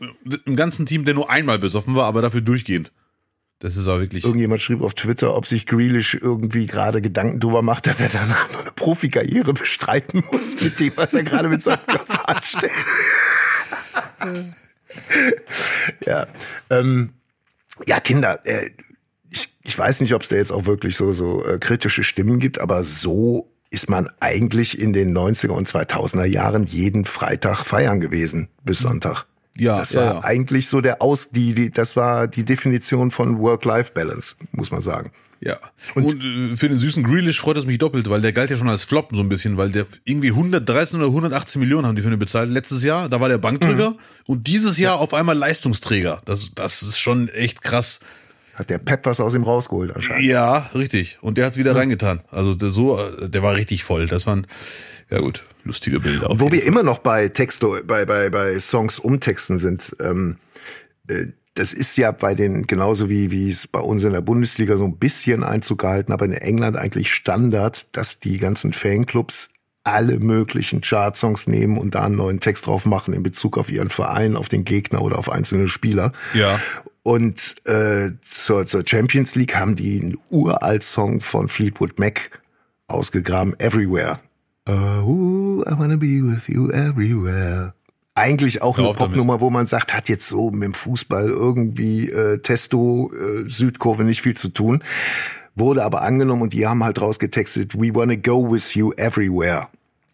[0.45, 2.93] im ganzen Team, der nur einmal besoffen war, aber dafür durchgehend.
[3.61, 4.25] Das ist aber wirklich.
[4.25, 8.53] Irgendjemand schrieb auf Twitter, ob sich Grealish irgendwie gerade Gedanken drüber macht, dass er danach
[8.53, 12.73] noch eine Profikarriere bestreiten muss mit dem, was er gerade mit seinem Körper anstellt.
[16.05, 16.27] Ja,
[16.71, 17.13] ähm,
[17.87, 18.71] ja, Kinder, äh,
[19.31, 22.39] ich, ich weiß nicht, ob es da jetzt auch wirklich so, so äh, kritische Stimmen
[22.39, 28.01] gibt, aber so ist man eigentlich in den 90er und 2000er Jahren jeden Freitag feiern
[28.01, 29.27] gewesen bis Sonntag.
[29.57, 30.25] Ja, das ja, war ja.
[30.25, 35.13] eigentlich so der Aus, die, die, das war die Definition von Work-Life-Balance, muss man sagen.
[35.41, 35.59] Ja.
[35.95, 38.69] Und, äh, für den süßen Grealish freut es mich doppelt, weil der galt ja schon
[38.71, 42.11] als Flop so ein bisschen, weil der irgendwie 113 oder 118 Millionen haben die für
[42.11, 43.09] ihn bezahlt letztes Jahr.
[43.09, 43.97] Da war der Bankdrücker Mhm.
[44.27, 46.23] und dieses Jahr auf einmal Leistungsträger.
[46.25, 48.01] Das, das ist schon echt krass.
[48.55, 50.25] Hat der Pep was aus ihm rausgeholt anscheinend.
[50.25, 51.19] Ja, richtig.
[51.21, 52.23] Und der hat's wieder reingetan.
[52.31, 54.07] Also der, so, äh, der war richtig voll.
[54.07, 54.47] Das waren,
[55.11, 56.31] ja gut, lustige Bilder.
[56.31, 60.39] auf Wo wir immer noch bei Texto, bei, bei, bei Songs umtexten sind, ähm,
[61.09, 64.77] äh, das ist ja bei den, genauso wie, wie es bei uns in der Bundesliga
[64.77, 69.51] so ein bisschen Einzug gehalten, aber in England eigentlich Standard, dass die ganzen Fanclubs
[69.83, 73.89] alle möglichen Chartsongs nehmen und da einen neuen Text drauf machen in Bezug auf ihren
[73.89, 76.13] Verein, auf den Gegner oder auf einzelne Spieler.
[76.35, 76.61] Ja.
[77.03, 82.43] Und äh, zur, zur Champions League haben die einen uralt Song von Fleetwood Mac
[82.89, 84.19] ausgegraben, Everywhere.
[84.69, 87.76] Uh, I wanna be with you everywhere.
[88.17, 89.13] Eigentlich auch eine Hör auf damit.
[89.13, 94.05] Popnummer, wo man sagt, hat jetzt so mit dem Fußball irgendwie äh, Testo, äh, Südkurve
[94.05, 94.83] nicht viel zu tun.
[95.55, 99.69] Wurde aber angenommen und die haben halt rausgetextet, we wanna go with you everywhere.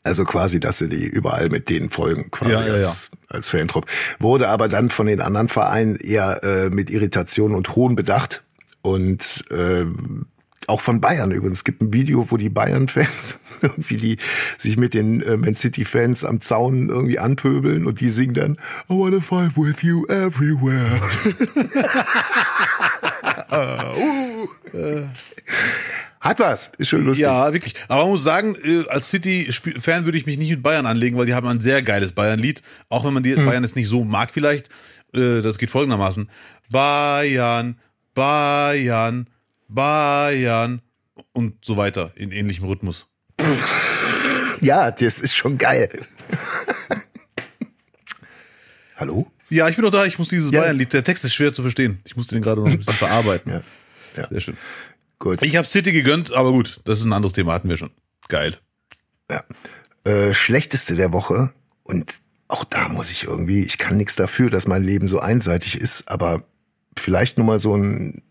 [0.04, 3.86] Also quasi, dass sie die überall mit denen folgen, quasi Ja, ja, als, als Fantrupp.
[4.18, 8.42] Wurde aber dann von den anderen Vereinen eher äh, mit Irritation und Hohn bedacht.
[8.82, 10.26] Und ähm,
[10.68, 11.58] auch von Bayern übrigens.
[11.58, 14.16] Es gibt ein Video, wo die Bayern-Fans irgendwie die
[14.58, 18.52] sich mit den äh, Man City-Fans am Zaun irgendwie anpöbeln und die singen dann
[18.90, 21.00] I wanna fight with you everywhere.
[26.20, 26.70] Hat was.
[26.78, 27.24] Ist schon lustig.
[27.24, 27.74] Ja, wirklich.
[27.88, 31.26] Aber man muss sagen, äh, als City-Fan würde ich mich nicht mit Bayern anlegen, weil
[31.26, 32.62] die haben ein sehr geiles Bayern-Lied.
[32.88, 34.68] Auch wenn man die Bayern jetzt nicht so mag vielleicht.
[35.12, 36.30] Das geht folgendermaßen.
[36.70, 37.76] Bayern,
[38.14, 39.26] Bayern,
[39.74, 40.82] Bayern
[41.32, 43.08] und so weiter in ähnlichem Rhythmus.
[44.60, 45.90] Ja, das ist schon geil.
[48.96, 49.30] Hallo?
[49.48, 50.60] Ja, ich bin doch da, ich muss dieses Ja.
[50.60, 52.00] Bayern-Lied, der Text ist schwer zu verstehen.
[52.06, 53.52] Ich musste den gerade noch ein bisschen verarbeiten.
[53.52, 53.60] Ja.
[54.16, 54.28] Ja.
[54.28, 54.56] Sehr schön.
[55.18, 55.42] Gut.
[55.42, 57.90] Ich habe City gegönnt, aber gut, das ist ein anderes Thema, hatten wir schon.
[58.28, 58.56] Geil.
[59.30, 59.44] Ja.
[60.04, 64.66] Äh, schlechteste der Woche und auch da muss ich irgendwie, ich kann nichts dafür, dass
[64.66, 66.44] mein Leben so einseitig ist, aber
[66.96, 68.22] vielleicht nur mal so, ein,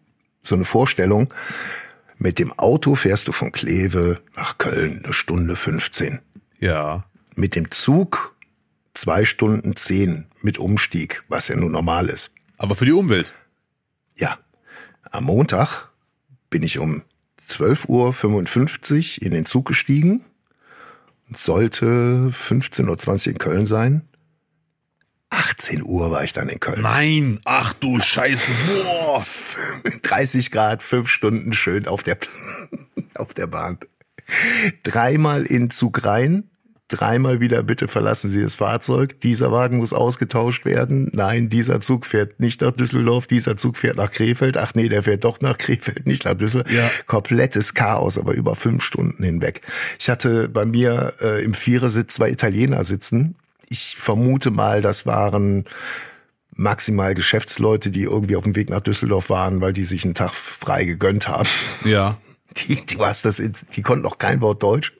[0.43, 1.33] so eine Vorstellung.
[2.17, 6.19] Mit dem Auto fährst du von Kleve nach Köln eine Stunde 15.
[6.59, 7.05] Ja.
[7.35, 8.35] Mit dem Zug
[8.93, 12.31] zwei Stunden zehn mit Umstieg, was ja nun normal ist.
[12.57, 13.33] Aber für die Umwelt.
[14.15, 14.37] Ja,
[15.09, 15.89] am Montag
[16.49, 17.03] bin ich um
[17.47, 20.23] 12.55 Uhr in den Zug gestiegen.
[21.33, 24.07] Sollte 15.20 Uhr in Köln sein.
[25.31, 26.81] 18 Uhr war ich dann in Köln.
[26.81, 28.51] Nein, ach du Scheiße.
[28.67, 29.25] Boah.
[30.03, 32.17] 30 Grad, fünf Stunden schön auf der,
[33.15, 33.79] auf der Bahn.
[34.83, 36.49] Dreimal in Zug rein,
[36.89, 39.19] dreimal wieder, bitte verlassen Sie das Fahrzeug.
[39.21, 41.09] Dieser Wagen muss ausgetauscht werden.
[41.13, 44.57] Nein, dieser Zug fährt nicht nach Düsseldorf, dieser Zug fährt nach Krefeld.
[44.57, 46.71] Ach nee, der fährt doch nach Krefeld, nicht nach Düsseldorf.
[46.71, 46.89] Ja.
[47.07, 49.61] Komplettes Chaos, aber über fünf Stunden hinweg.
[49.99, 53.35] Ich hatte bei mir äh, im Vierersitz zwei Italiener sitzen.
[53.71, 55.63] Ich vermute mal, das waren
[56.53, 60.33] maximal Geschäftsleute, die irgendwie auf dem Weg nach Düsseldorf waren, weil die sich einen Tag
[60.33, 61.47] frei gegönnt haben.
[61.85, 62.17] Ja.
[62.57, 64.91] Die, du hast das, die konnten auch kein Wort Deutsch,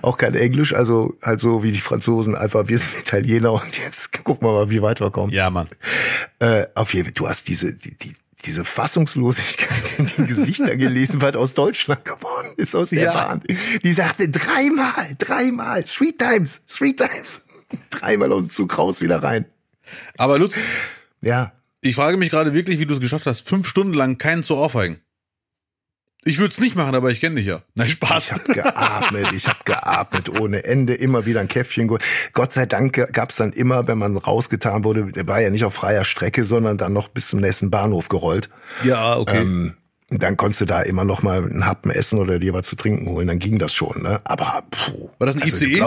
[0.00, 4.24] auch kein Englisch, also halt so wie die Franzosen einfach, wir sind Italiener und jetzt
[4.24, 5.32] gucken wir mal, wie weit wir kommen.
[5.32, 5.68] Ja, Mann.
[6.38, 8.14] Äh, auf jeden Fall, du hast diese, die, die,
[8.46, 13.40] diese Fassungslosigkeit in den Gesichtern gelesen, was aus Deutschland geworden ist, aus der Ja.
[13.84, 17.42] Die sagte dreimal, dreimal, three times, three times.
[17.90, 19.46] Dreimal aus dem Zug raus, wieder rein.
[20.16, 20.54] Aber Lutz,
[21.20, 24.42] Ja, ich frage mich gerade wirklich, wie du es geschafft hast, fünf Stunden lang keinen
[24.42, 25.00] zu aufheigen.
[26.28, 27.62] Ich würde es nicht machen, aber ich kenne dich ja.
[27.76, 28.24] Nein, Spaß.
[28.24, 31.86] Ich habe geatmet, ich habe geatmet ohne Ende, immer wieder ein Käffchen.
[31.86, 32.02] geholt.
[32.32, 35.74] Gott sei Dank gab's dann immer, wenn man rausgetan wurde, der war ja nicht auf
[35.74, 38.50] freier Strecke, sondern dann noch bis zum nächsten Bahnhof gerollt.
[38.82, 39.42] Ja, okay.
[39.42, 39.76] Ähm,
[40.10, 43.08] dann konntest du da immer noch mal einen Happen essen oder dir was zu trinken
[43.08, 44.02] holen, dann ging das schon.
[44.02, 44.20] Ne?
[44.24, 45.80] Aber puh, War das ein also, du ICE?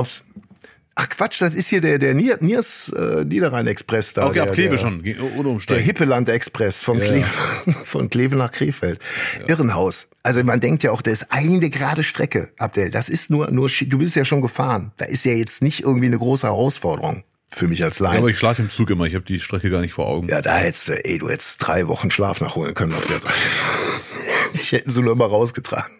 [1.01, 4.25] Ach Quatsch, das ist hier der der Nier- Niers äh, Niederrhein Express da.
[4.25, 5.83] okay, der, ab Kleve der, schon, ohne Der umsteigen.
[5.85, 7.05] Hippeland Express von, Ja.
[7.05, 7.27] Kleve,
[7.85, 8.99] von Kleve nach Krefeld.
[9.47, 10.09] Irrenhaus.
[10.23, 12.91] Also man denkt ja auch, das ist eine gerade Strecke, Abdel.
[12.91, 14.91] Das ist nur, nur, du bist ja schon gefahren.
[14.97, 18.17] Da ist ja jetzt nicht irgendwie eine große Herausforderung für mich als Ja, Laien.
[18.17, 20.27] aber ich schlafe im Zug immer, ich habe die Strecke gar nicht vor Augen.
[20.27, 23.31] Ja, da hättest du, ey, du hättest drei Wochen Schlaf nachholen können auf der Seite.
[24.53, 25.91] Ich hätten sie nur immer rausgetragen.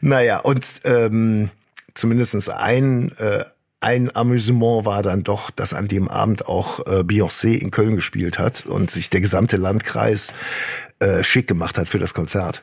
[0.00, 1.50] Naja, und ähm,
[1.94, 3.44] zumindestens ein, äh,
[3.82, 8.38] ein Amüsement war dann doch, dass an dem Abend auch äh, Beyoncé in Köln gespielt
[8.38, 10.32] hat und sich der gesamte Landkreis
[11.00, 12.62] äh, schick gemacht hat für das Konzert.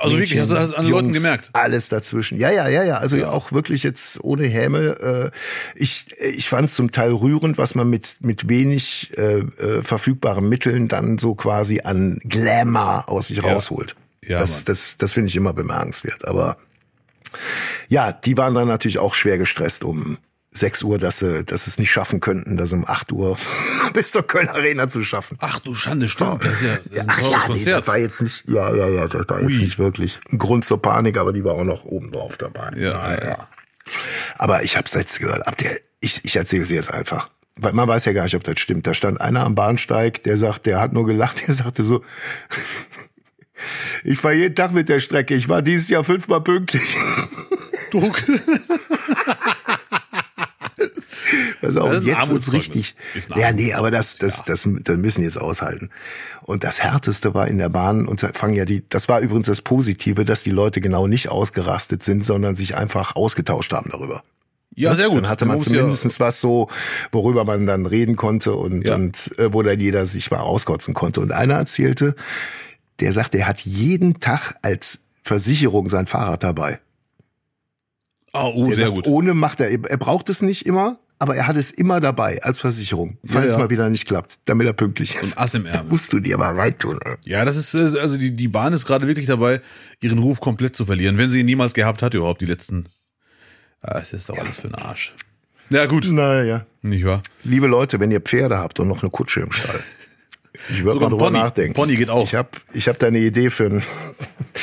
[0.00, 1.50] also wirklich, hast du das an den Leuten Jungs, gemerkt?
[1.54, 2.38] Alles dazwischen.
[2.38, 2.98] Ja, ja, ja, ja.
[2.98, 5.32] Also auch wirklich jetzt ohne Häme.
[5.34, 5.36] Äh,
[5.74, 10.86] ich ich fand zum Teil rührend, was man mit mit wenig äh, äh, verfügbaren Mitteln
[10.86, 13.96] dann so quasi an Glamour aus sich rausholt.
[14.24, 14.62] Ja, das Mann.
[14.66, 16.26] das das finde ich immer bemerkenswert.
[16.26, 16.56] Aber
[17.88, 20.18] ja, die waren dann natürlich auch schwer gestresst um
[20.52, 23.38] 6 Uhr, dass sie, dass sie es nicht schaffen könnten, das um 8 Uhr
[23.92, 25.36] bis zur Köln Arena zu schaffen.
[25.40, 26.44] Ach du Schande, stimmt.
[26.44, 29.06] Das ist ja, das ist Ach ja, nee, das war jetzt nicht, ja, ja, ja,
[29.06, 29.62] das war jetzt Ui.
[29.62, 32.70] nicht wirklich ein Grund zur Panik, aber die war auch noch oben drauf dabei.
[32.76, 33.48] Ja, ja.
[34.38, 37.30] Aber ich habe jetzt gehört, ab der, ich, ich erzähle sie jetzt einfach.
[37.58, 38.86] Weil man weiß ja gar nicht, ob das stimmt.
[38.86, 42.02] Da stand einer am Bahnsteig, der sagt, der hat nur gelacht, der sagte so,
[44.04, 46.96] ich fahre jeden Tag mit der Strecke, ich war dieses Jahr fünfmal pünktlich.
[47.90, 48.22] Druck.
[51.62, 52.94] Ist ein jetzt wird's richtig.
[53.34, 55.90] Ja, nee, aber das, das, das, das müssen jetzt aushalten.
[56.42, 59.62] Und das Härteste war in der Bahn, und fangen ja die, das war übrigens das
[59.62, 64.22] Positive, dass die Leute genau nicht ausgerastet sind, sondern sich einfach ausgetauscht haben darüber.
[64.74, 65.18] Ja, sehr gut.
[65.18, 66.68] Dann hatte man muss ja- zumindest was so,
[67.10, 68.94] worüber man dann reden konnte und, Ja.
[68.94, 71.20] und äh, wo dann jeder sich mal auskotzen konnte.
[71.20, 72.14] Und einer erzählte,
[73.00, 76.78] der sagte, er hat jeden Tag als Versicherung sein Fahrrad dabei.
[78.36, 79.06] Ah, oh, Der sehr sagt, gut.
[79.06, 82.58] ohne macht er, er braucht es nicht immer, aber er hat es immer dabei als
[82.58, 83.58] Versicherung, falls Ja, ja.
[83.64, 85.36] mal wieder nicht klappt, damit er pünktlich ist.
[85.38, 85.90] Ein Ass im Ärmel.
[85.90, 87.14] Musst du dir mal reintun, ey.
[87.24, 89.60] Ja, das ist, äh, also die, die Bahn ist gerade wirklich dabei,
[90.00, 92.86] ihren Ruf komplett zu verlieren, wenn sie ihn niemals gehabt hat, überhaupt die letzten.
[93.80, 95.14] Ah, es ist doch alles für den Arsch.
[95.70, 96.64] Ja, gut, Naja.
[96.82, 97.22] nicht wahr?
[97.44, 99.80] Liebe Leute, wenn ihr Pferde habt und noch eine Kutsche im Stall.
[100.70, 101.38] Ich würde mal drüber Pony.
[101.38, 101.74] nachdenken.
[101.74, 102.24] Pony geht auch.
[102.24, 103.82] Ich habe ich hab da eine Idee für ein,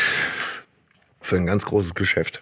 [1.21, 2.41] für ein ganz großes Geschäft.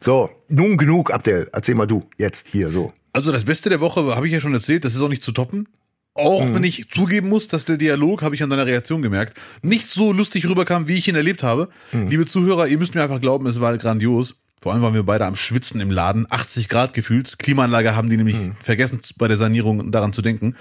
[0.00, 1.48] So, nun genug, Abdel.
[1.52, 2.92] Erzähl mal du, jetzt, hier, so.
[3.12, 5.32] Also das Beste der Woche habe ich ja schon erzählt, das ist auch nicht zu
[5.32, 5.68] toppen.
[6.14, 9.88] Auch wenn ich zugeben muss, dass der Dialog, habe ich an deiner Reaktion gemerkt, nicht
[9.88, 11.68] so lustig rüberkam, wie ich ihn erlebt habe.
[11.92, 14.34] Liebe Zuhörer, ihr müsst mir einfach glauben, es war grandios.
[14.60, 17.38] Vor allem waren wir beide am Schwitzen im Laden, 80 Grad gefühlt.
[17.38, 20.56] Klimaanlage haben die nämlich vergessen, bei der Sanierung daran zu denken.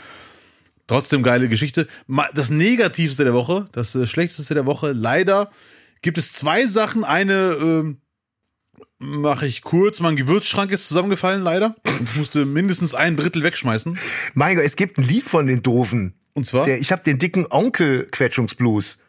[0.86, 1.88] Trotzdem geile Geschichte.
[2.34, 5.52] Das Negativste der Woche, das äh, Schlechteste der Woche, leider
[6.02, 7.04] gibt es zwei Sachen.
[7.04, 7.98] Eine ähm,
[9.00, 10.00] mache ich kurz.
[10.00, 11.76] Mein Gewürzschrank ist zusammengefallen, leider.
[12.04, 13.98] Ich musste mindestens ein Drittel wegschmeißen.
[14.34, 16.14] Mein Gott, es gibt ein Lied von den Doofen.
[16.34, 16.66] Und zwar?
[16.66, 19.00] Der, ich habe den dicken Onkel Quetschungsblues.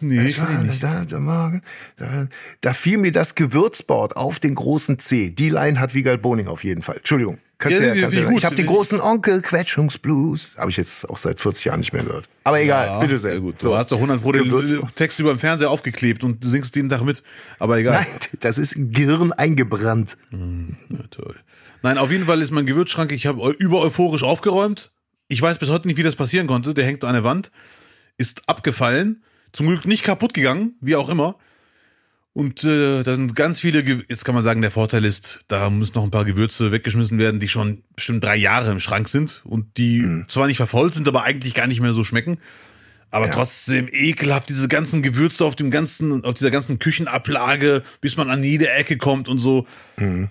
[0.00, 0.48] Nee, Es war
[0.80, 1.62] da, da, Morgen,
[1.96, 2.26] da,
[2.60, 5.30] da fiel mir das Gewürzboard auf den großen C.
[5.30, 6.96] Die Line hat Wiegald Boning auf jeden Fall.
[6.98, 7.38] Entschuldigung.
[7.56, 10.54] Kannst Ja, ja, nee, kannst ja, ich habe den großen Onkel Quetschungsblues.
[10.58, 12.28] Habe ich jetzt auch seit 40 Jahren nicht mehr gehört.
[12.44, 13.40] Aber egal, Ja, bitte sehr.
[13.40, 13.56] gut.
[13.64, 14.86] Du hast doch 100 Pro den.
[14.94, 17.22] Text über dem Fernseher aufgeklebt und du singst jeden Tag mit.
[17.58, 17.94] Aber egal.
[18.08, 20.18] Nein, das ist Gehirn eingebrannt.
[20.30, 21.34] Ja, toll.
[21.82, 24.92] Nein, auf jeden Fall ist mein Gewürzschrank, ich habe über euphorisch aufgeräumt.
[25.28, 26.74] Ich weiß bis heute nicht, wie das passieren konnte.
[26.74, 27.50] Der hängt an der Wand,
[28.18, 31.36] ist abgefallen, zum Glück nicht kaputt gegangen, wie auch immer.
[32.32, 35.70] Und äh, da sind ganz viele, Ge jetzt kann man sagen, der Vorteil ist, da
[35.70, 39.42] müssen noch ein paar Gewürze weggeschmissen werden, die schon bestimmt drei Jahre im Schrank sind
[39.44, 42.38] und die zwar nicht verfault sind, aber eigentlich gar nicht mehr so schmecken.
[43.10, 48.28] Aber trotzdem ekelhaft, diese ganzen Gewürze auf dem ganzen, auf dieser ganzen Küchenablage, bis man
[48.28, 49.66] an jede Ecke kommt und so.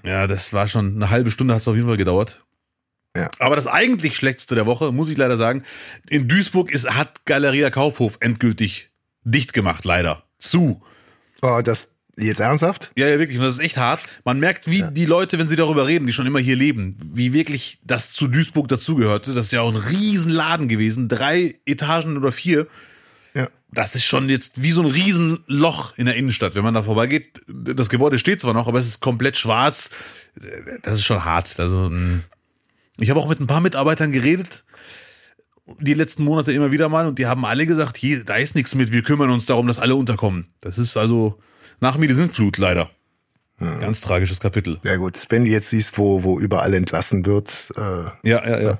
[0.03, 2.45] Ja, das war schon eine halbe Stunde hat es auf jeden Fall gedauert.
[3.17, 3.31] Ja.
[3.39, 5.63] Aber das eigentlich schlechteste der Woche, muss ich leider sagen,
[6.07, 8.91] in Duisburg ist, hat Galeria Kaufhof endgültig
[9.31, 10.23] dicht gemacht, leider.
[10.39, 10.81] Zu.
[11.41, 12.91] Oh, das jetzt ernsthaft?
[12.95, 13.39] Ja, ja, wirklich.
[13.39, 14.01] Das ist echt hart.
[14.25, 17.33] Man merkt, wie die Leute, wenn sie darüber reden, die schon immer hier leben, wie
[17.33, 19.33] wirklich das zu Duisburg dazugehörte.
[19.33, 21.07] Das ist ja auch ein Riesenladen gewesen.
[21.07, 22.67] Drei Etagen oder vier.
[23.33, 23.49] Ja.
[23.71, 26.55] Das ist schon jetzt wie so ein Riesenloch in der Innenstadt.
[26.55, 29.91] Wenn man da vorbeigeht, das Gebäude steht zwar noch, aber es ist komplett schwarz.
[30.81, 31.59] Das ist schon hart.
[31.59, 32.21] Also, mh.
[32.97, 34.63] ich habe auch mit ein paar Mitarbeitern geredet,
[35.79, 38.75] die letzten Monate immer wieder mal, und die haben alle gesagt, hier, da ist nichts
[38.75, 40.49] mit, wir kümmern uns darum, dass alle unterkommen.
[40.61, 41.39] Das ist also
[41.79, 42.89] nach mir die Sintflut leider.
[43.59, 44.79] Ganz tragisches Kapitel.
[44.83, 48.79] Ja gut, wenn du jetzt siehst, wo, wo überall entlassen wird, äh, Ja, ja, ja.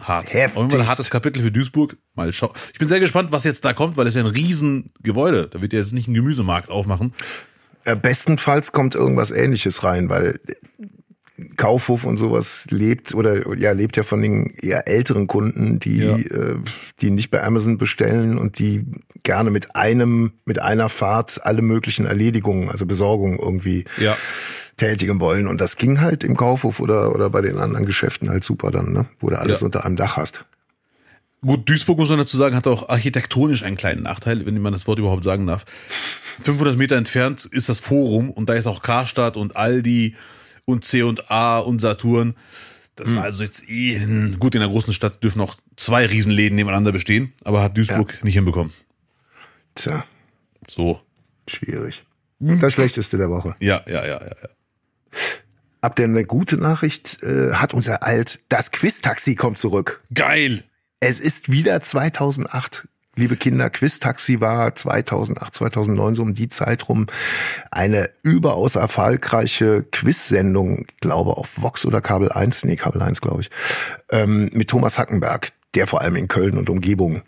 [0.00, 0.26] Hart.
[0.26, 1.96] Auf jeden Fall ein hartes Kapitel für Duisburg.
[2.14, 2.52] Mal schau.
[2.72, 5.46] Ich bin sehr gespannt, was jetzt da kommt, weil es ja ein Riesengebäude.
[5.48, 7.14] Da wird ja jetzt nicht ein Gemüsemarkt aufmachen.
[7.84, 10.40] Äh, bestenfalls kommt irgendwas ähnliches rein, weil
[11.56, 16.16] Kaufhof und sowas lebt oder ja lebt ja von den eher älteren Kunden, die Ja.
[16.16, 16.56] äh,
[17.00, 18.84] die nicht bei Amazon bestellen und die
[19.22, 24.16] gerne mit einem mit einer Fahrt alle möglichen Erledigungen, also Besorgungen irgendwie Ja.
[24.76, 28.42] tätigen wollen und das ging halt im Kaufhof oder oder bei den anderen Geschäften halt
[28.44, 29.66] super dann, ne, wo du alles Ja.
[29.66, 30.44] unter einem Dach hast.
[31.44, 34.86] Gut, Duisburg muss man dazu sagen, hat auch architektonisch einen kleinen Nachteil, wenn man das
[34.86, 35.64] Wort überhaupt sagen darf.
[36.44, 40.14] 500 Meter entfernt ist das Forum und da ist auch Karstadt und Aldi
[40.72, 42.34] und C&A und Saturn.
[42.96, 43.98] Das war also jetzt eh,
[44.38, 48.34] gut, in der großen Stadt dürfen auch zwei Riesenläden nebeneinander bestehen, aber hat Duisburg nicht
[48.34, 48.72] hinbekommen.
[49.74, 50.04] Tja,
[50.68, 51.00] So.
[51.48, 52.04] schwierig.
[52.38, 53.54] Das schlechteste der Woche.
[53.60, 54.36] Ja, ja, ja, ja.
[54.42, 54.48] ja.
[55.80, 60.02] Ab der eine gute Nachricht äh, hat unser Alt, das Quiz-Taxi kommt zurück.
[60.12, 60.64] Geil!
[61.00, 62.88] Es ist wieder 2008.
[63.14, 67.06] Liebe Kinder, Quiz-Taxi war 2008, 2009 so um die Zeit rum
[67.70, 73.50] eine überaus erfolgreiche Quiz-Sendung, glaube auf Vox oder Kabel 1, nee, Kabel 1 glaube ich,
[74.10, 77.20] ähm, mit Thomas Hackenberg, der vor allem in Köln und Umgebung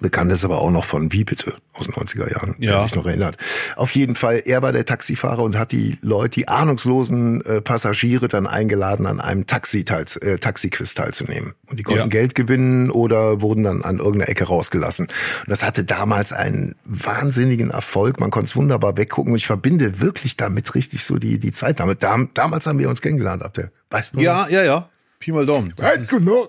[0.00, 2.82] bekannt ist, aber auch noch von Wie bitte aus den 90er Jahren, wer Ja.
[2.84, 3.36] sich noch erinnert.
[3.74, 8.28] Auf jeden Fall, er war der Taxifahrer und hat die Leute, die ahnungslosen äh, Passagiere
[8.28, 11.54] dann eingeladen, an einem Taxi teil, äh, Taxi-Quiz teilzunehmen.
[11.66, 12.06] Und die konnten Ja.
[12.06, 15.06] Geld gewinnen oder wurden dann an irgendeiner Ecke rausgelassen.
[15.06, 18.20] Und das hatte damals einen wahnsinnigen Erfolg.
[18.20, 19.32] Man konnte es wunderbar weggucken.
[19.32, 22.02] Und ich verbinde wirklich damit richtig so die, die Zeit damit.
[22.04, 23.72] Dam, damals haben wir uns kennengelernt, habt ihr?
[23.90, 24.20] Weißt du?
[24.20, 24.88] Ja, ja, ja.
[25.18, 25.74] Pi mal Daumen.
[25.76, 26.48] Das genau.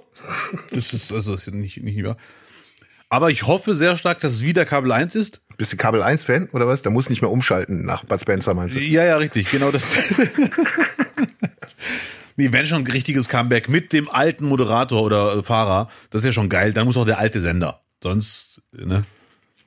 [0.71, 2.15] Das ist also das ist nicht, nicht mehr.
[3.11, 5.41] Aber ich hoffe sehr stark, dass es wieder Kabel 1 ist.
[5.57, 6.81] Bist du Kabel 1 Fan oder was?
[6.81, 8.79] Da muss nicht mehr umschalten nach Bud Spencer, meinst du?
[8.79, 9.83] Ja, ja, richtig, genau das.
[12.37, 16.27] nee, wenn schon ein richtiges Comeback mit dem alten Moderator oder äh, Fahrer, das ist
[16.27, 17.81] ja schon geil, dann muss auch der alte Sender.
[18.01, 19.03] Sonst, ne?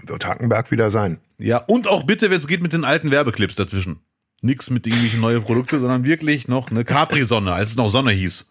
[0.03, 1.19] Wird Hackenberg wieder sein.
[1.37, 4.01] Ja, und auch bitte, wenn es geht, mit den alten Werbeclips dazwischen.
[4.45, 8.47] Nix mit irgendwelchen neue Produkte, sondern wirklich noch eine Capri-Sonne, als es noch Sonne hieß.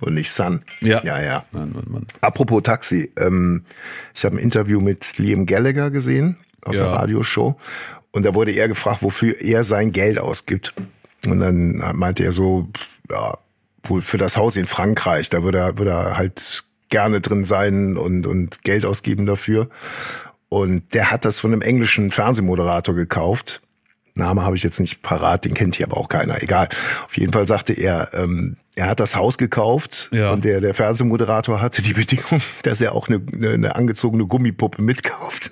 [0.00, 0.62] Und nicht Sun.
[0.80, 1.02] Ja.
[1.04, 1.44] Ja, ja.
[1.52, 2.06] Mann, Mann, Mann.
[2.20, 3.64] Apropos Taxi, ähm,
[4.14, 6.84] ich habe ein Interview mit Liam Gallagher gesehen aus Ja.
[6.88, 7.56] einer Radioshow
[8.10, 10.74] und da wurde er gefragt, wofür er sein Geld ausgibt.
[11.26, 12.68] Und dann meinte er so,
[13.10, 13.38] ja,
[13.84, 17.96] wohl für das Haus in Frankreich, da würde er, würde er halt gerne drin sein
[17.96, 19.68] und, und Geld ausgeben dafür.
[20.48, 23.62] Und der hat das von einem englischen Fernsehmoderator gekauft.
[24.14, 26.40] Name habe ich jetzt nicht parat, den kennt hier aber auch keiner.
[26.42, 26.68] Egal.
[27.04, 30.30] Auf jeden Fall sagte er, ähm, er hat das Haus gekauft Ja.
[30.30, 34.82] und der, der Fernsehmoderator hatte die Bedingung, dass er auch eine, eine, eine angezogene Gummipuppe
[34.82, 35.50] mitkauft,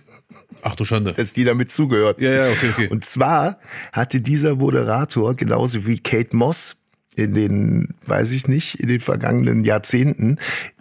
[0.63, 1.13] Ach du Schande.
[1.13, 2.21] dass die damit zugehört.
[2.21, 2.89] Ja, ja, okay, okay.
[2.89, 3.59] Und zwar
[3.93, 6.77] hatte dieser Moderator genauso wie Kate Moss
[7.17, 10.39] in den, weiß ich nicht, in den vergangenen Jahrzehnten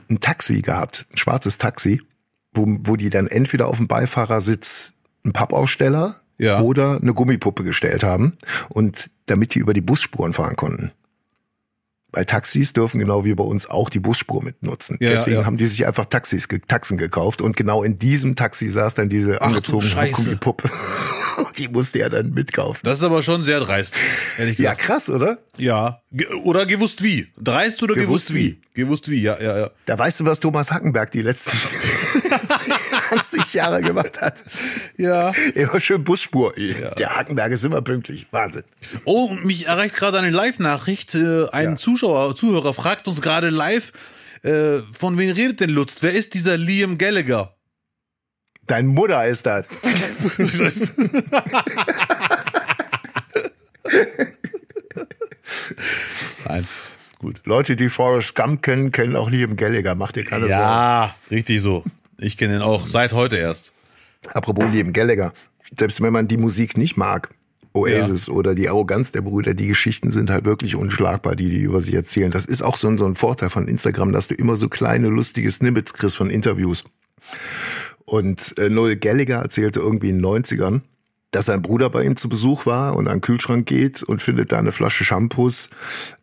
[0.07, 1.99] ein Taxi gehabt, ein schwarzes Taxi,
[2.53, 6.59] wo, wo die dann entweder auf dem Beifahrersitz einen Pappaufsteller Ja.
[6.61, 8.37] oder eine Gummipuppe gestellt haben
[8.69, 10.91] und damit die über die Busspuren fahren konnten.
[12.13, 14.97] Weil Taxis dürfen genau wie bei uns auch die Busspur mitnutzen.
[14.99, 15.45] Ja, Deswegen ja.
[15.45, 19.41] haben die sich einfach Taxis, Taxen gekauft und genau in diesem Taxi saß dann diese
[19.41, 20.11] angezogene.
[20.11, 20.69] Gummipuppe.
[21.57, 22.81] Die musste er dann mitkaufen.
[22.83, 23.95] Das ist aber schon sehr dreist.
[24.37, 24.81] Ehrlich Ja, gesagt.
[24.81, 25.39] krass, oder?
[25.57, 26.01] Ja.
[26.11, 27.27] Ge oder gewusst wie.
[27.39, 28.61] Dreist oder gewusst, Gewusst wie.
[28.73, 29.71] Gewusst wie, ja, ja, ja.
[29.85, 31.51] Da weißt du, was Thomas Hackenberg die letzten
[33.31, 34.43] 20 Jahre gemacht hat.
[34.97, 35.31] Ja.
[35.55, 36.53] Immer schön Busspur.
[36.55, 38.27] Der Hackenberg ist immer pünktlich.
[38.31, 38.63] Wahnsinn.
[39.05, 41.15] Oh, und mich erreicht gerade eine Live-Nachricht.
[41.15, 43.91] Äh, ein Zuschauer, Zuhörer fragt uns gerade live,
[44.43, 45.95] äh, von wem redet denn Lutz?
[46.01, 47.55] Wer ist dieser Liam Gallagher?
[48.67, 49.65] Dein Mutter ist das.
[56.45, 56.67] Nein.
[57.19, 57.41] Gut.
[57.45, 59.93] Leute, die Forrest Gump kennen, kennen auch Liam Gallagher.
[59.95, 60.53] Macht dir keine Sorgen.
[60.53, 61.83] Ja, richtig so.
[62.21, 63.73] Ich kenne ihn auch seit heute erst.
[64.33, 65.33] Apropos Liam Gallagher.
[65.75, 67.33] Selbst wenn man die Musik nicht mag,
[67.73, 71.81] Oasis oder die Arroganz der Brüder, die Geschichten sind halt wirklich unschlagbar, die die über
[71.81, 72.29] sie erzählen.
[72.29, 75.07] Das ist auch so ein, so ein Vorteil von Instagram, dass du immer so kleine,
[75.07, 76.83] lustige Snippets kriegst von Interviews.
[78.05, 80.81] Und äh, Noel Gallagher erzählte irgendwie in den 90ern,
[81.31, 84.51] dass sein Bruder bei ihm zu Besuch war und an den Kühlschrank geht und findet
[84.51, 85.69] da eine Flasche Shampoos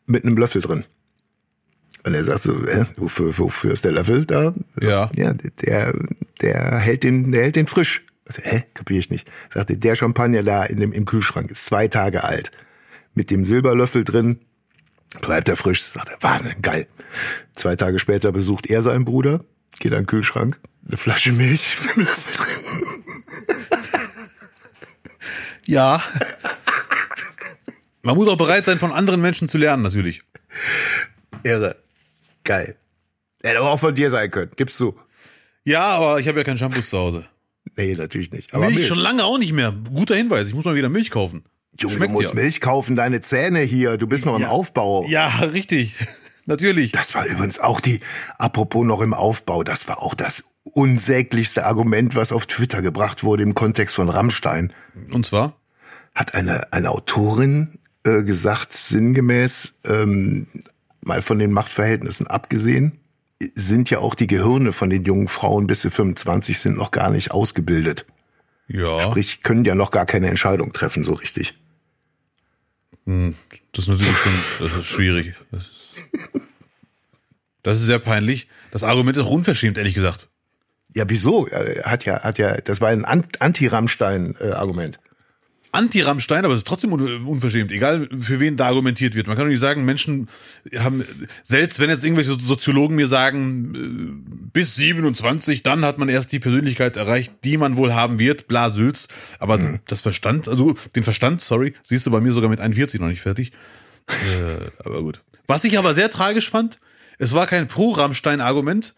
[0.07, 0.85] mit einem Löffel drin.
[2.05, 4.55] Und er sagt so, äh, wofür, wofür ist der Löffel da?
[4.81, 5.11] Ja.
[5.15, 5.95] Ja, der,
[6.41, 8.05] der hält den, der hält den frisch.
[8.27, 9.31] Also, hä, kapier ich nicht.
[9.53, 12.53] Sagte, der Champagner da in dem, im Kühlschrank ist zwei Tage alt.
[13.15, 14.39] Mit dem Silberlöffel drin
[15.21, 15.83] bleibt er frisch.
[15.83, 16.87] Sagt er, Wahnsinn, geil.
[17.55, 19.45] Zwei Tage später besucht er seinen Bruder,
[19.79, 23.05] geht an den Kühlschrank, eine Flasche Milch mit dem Löffel drin.
[25.67, 26.03] Ja.
[28.03, 30.23] Man muss auch bereit sein, von anderen Menschen zu lernen, natürlich.
[31.43, 31.77] Irre.
[32.49, 32.77] Geil.
[33.43, 34.51] Hätte aber auch von dir sein können.
[34.57, 34.99] Gibst du?
[35.65, 37.27] Ja, aber ich habe ja keinen Shampoos zu Hause.
[37.77, 38.55] Nee, natürlich nicht.
[38.55, 38.89] Aber Milch, Milch.
[38.89, 39.75] schon lange auch nicht mehr.
[39.95, 41.45] Guter Hinweis, ich muss mal wieder Milch kaufen.
[41.79, 42.35] Junge, Schmeckt du musst ja.
[42.37, 43.99] Milch kaufen, deine Zähne hier.
[43.99, 45.07] Du bist noch im Aufbau.
[45.11, 45.95] Ja, richtig.
[46.47, 46.93] Natürlich.
[46.93, 48.01] Das war übrigens auch die,
[48.39, 53.43] apropos noch im Aufbau, das war auch das unsäglichste Argument, was auf Twitter gebracht wurde
[53.43, 54.73] im Kontext von Rammstein.
[55.13, 55.61] Und zwar?
[56.15, 60.47] Hat eine, eine Autorin äh, gesagt, sinngemäß, ähm,
[61.01, 63.01] mal von den Machtverhältnissen abgesehen,
[63.55, 67.11] sind ja auch die Gehirne von den jungen Frauen bis sie 25 sind noch gar
[67.11, 68.05] nicht ausgebildet.
[68.67, 69.01] Ja.
[69.01, 71.55] Sprich, können ja noch gar keine Entscheidung treffen, so richtig.
[73.07, 73.15] Das
[73.79, 75.35] ist natürlich schon, das ist schwierig.
[75.51, 75.89] Das ist,
[77.63, 78.49] das ist sehr peinlich.
[78.71, 80.29] Das Argument ist unverschämt, ehrlich gesagt.
[80.95, 81.49] Ja, wieso?
[81.85, 84.99] Hat ja, hat ja, das war ein Ant- Anti-Rammstein-Argument.
[85.79, 89.29] Anti-Rammstein, aber es ist trotzdem un unverschämt, egal für wen da argumentiert wird.
[89.29, 90.29] Man kann doch nicht sagen, Menschen
[90.77, 91.05] haben,
[91.45, 96.41] selbst wenn jetzt irgendwelche Soziologen mir sagen, äh, bis 27, dann hat man erst die
[96.41, 99.07] Persönlichkeit erreicht, die man wohl haben wird, bla Sülz.
[99.39, 103.09] Aber das Verstand, also den Verstand, sorry, siehst du bei mir sogar mit 41 noch
[103.09, 103.53] nicht fertig.
[104.09, 105.23] äh, aber gut.
[105.47, 106.79] Was ich aber sehr tragisch fand,
[107.19, 108.95] es war kein Pro-Rammstein-Argument,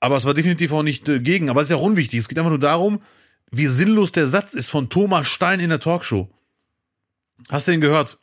[0.00, 1.50] aber es war definitiv auch nicht äh, gegen.
[1.50, 2.18] Aber es ist ja auch unwichtig.
[2.18, 3.00] Es geht einfach nur darum,
[3.52, 6.28] wie sinnlos der Satz ist von Thomas Stein in der Talkshow.
[7.50, 8.18] Hast du den gehört?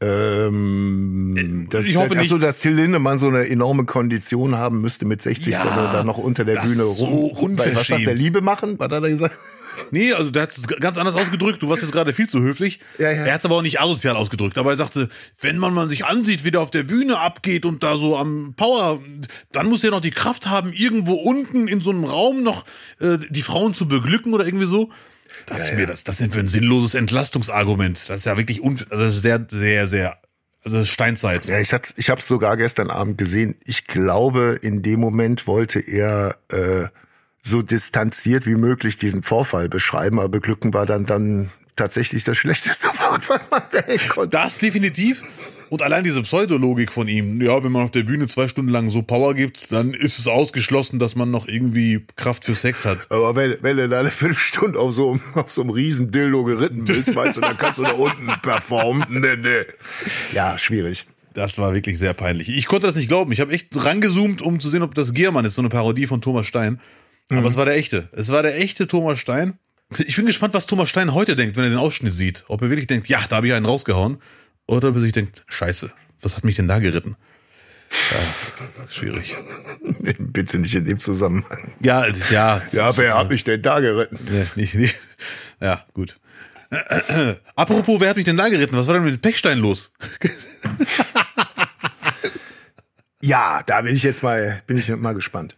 [0.00, 2.42] Ähm, das, Äh, ich hoffe nicht.
[2.42, 6.04] dass Till Lindemann so eine enorme Kondition haben müsste mit 60, Ja, dass er da
[6.04, 7.58] noch unter der das Bühne so rum.
[7.58, 8.14] Was sagt der.
[8.14, 8.78] Liebe machen?
[8.78, 9.38] Was hat er gesagt?
[9.90, 11.62] Nee, also der hat es ganz anders ausgedrückt.
[11.62, 12.80] Du warst jetzt gerade viel zu höflich.
[12.98, 13.24] Ja, ja.
[13.24, 14.58] Er hat es aber auch nicht asozial ausgedrückt.
[14.58, 15.08] Aber er sagte,
[15.40, 18.54] wenn man mal sich ansieht, wie der auf der Bühne abgeht und da so am
[18.56, 19.00] Power,
[19.52, 22.64] dann muss er noch die Kraft haben, irgendwo unten in so einem Raum noch
[23.00, 24.90] äh, die Frauen zu beglücken oder irgendwie so.
[25.46, 28.08] Das ist mir das, das sind für ein sinnloses Entlastungsargument.
[28.08, 30.18] Das ist ja wirklich un, also das ist sehr, sehr, sehr,
[30.62, 31.44] also das ist Steinzeit.
[31.44, 33.54] Ja, ich hab's, ich hab's sogar gestern Abend gesehen.
[33.64, 36.88] Ich glaube, in dem Moment wollte er äh,
[37.46, 42.88] so distanziert wie möglich diesen Vorfall beschreiben, aber beglücken war dann dann tatsächlich das schlechteste
[42.98, 44.36] Wort, was man wählen konnte.
[44.36, 45.22] Das definitiv.
[45.68, 48.88] Und allein diese Pseudologik von ihm, ja, wenn man auf der Bühne zwei Stunden lang
[48.88, 53.10] so Power gibt, dann ist es ausgeschlossen, dass man noch irgendwie Kraft für Sex hat.
[53.10, 56.44] Aber wenn, wenn du da eine Viertelstunde auf so, einem- auf so einem riesen Dildo
[56.44, 59.06] geritten bist, weißt du, dann kannst du da unten performen.
[59.10, 59.64] Nee, nee.
[60.32, 61.06] Ja, schwierig.
[61.34, 62.48] Das war wirklich sehr peinlich.
[62.48, 63.32] Ich konnte das nicht glauben.
[63.32, 66.20] Ich habe echt rangezoomt, um zu sehen, ob das Giermann ist, so eine Parodie von
[66.22, 66.80] Thomas Stein.
[67.30, 68.08] Aber es war der echte.
[68.12, 69.58] Es war der echte Thomas Stein.
[69.98, 72.44] Ich bin gespannt, was Thomas Stein heute denkt, wenn er den Ausschnitt sieht.
[72.48, 74.18] Ob er wirklich denkt, ja, da habe ich einen rausgehauen.
[74.66, 75.90] Oder ob er sich denkt, scheiße,
[76.22, 77.16] was hat mich denn da geritten?
[78.10, 79.36] Ja, schwierig.
[80.18, 81.70] Bitte nicht in dem Zusammenhang.
[81.80, 82.62] Ja, ja.
[82.72, 84.18] Ja, wer hat mich denn da geritten?
[84.28, 84.96] Nee, nicht, nicht.
[85.60, 86.18] Ja, gut.
[87.54, 88.76] Apropos, wer hat mich denn da geritten?
[88.76, 89.90] Was war denn mit Pechstein los?
[93.22, 95.56] Ja, da bin ich jetzt mal, bin ich mal gespannt.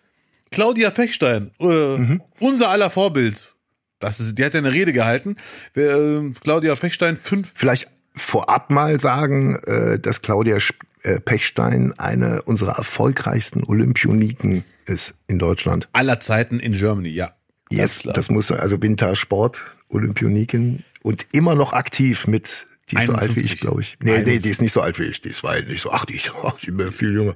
[0.59, 3.54] Claudia Pechstein, äh, unser aller Vorbild.
[4.00, 5.36] Das ist, die hat ja eine Rede gehalten.
[5.76, 7.52] Äh, Claudia Pechstein, fünf.
[7.54, 10.59] Vielleicht vorab mal sagen, äh, dass Claudia
[11.04, 15.88] äh, Pechstein eine unserer erfolgreichsten Olympioniken ist in Deutschland.
[15.92, 17.36] aller Zeiten in Germany, ja.
[17.70, 23.36] Yes, das muss also Wintersport, Olympioniken und immer noch aktiv mit die ist so alt
[23.36, 23.53] wie 51.
[23.55, 23.97] ich, glaube ich.
[24.03, 25.20] Nee, nee, die ist nicht so alt wie ich.
[25.20, 27.34] Die ist weit nicht so, ach, die, ach, die bin viel jünger.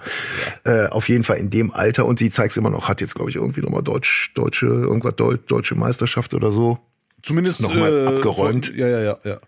[0.65, 3.31] Äh, auf jeden Fall in dem Alter und sie zeigt immer noch, hat jetzt, glaube
[3.31, 6.79] ich, irgendwie nochmal Deutsch, deutsche, irgendwas Deu deutsche Meisterschaft oder so.
[7.23, 8.67] Zumindest Noch mal äh, abgeräumt.
[8.67, 9.41] von- Ja, ja, ja, ja.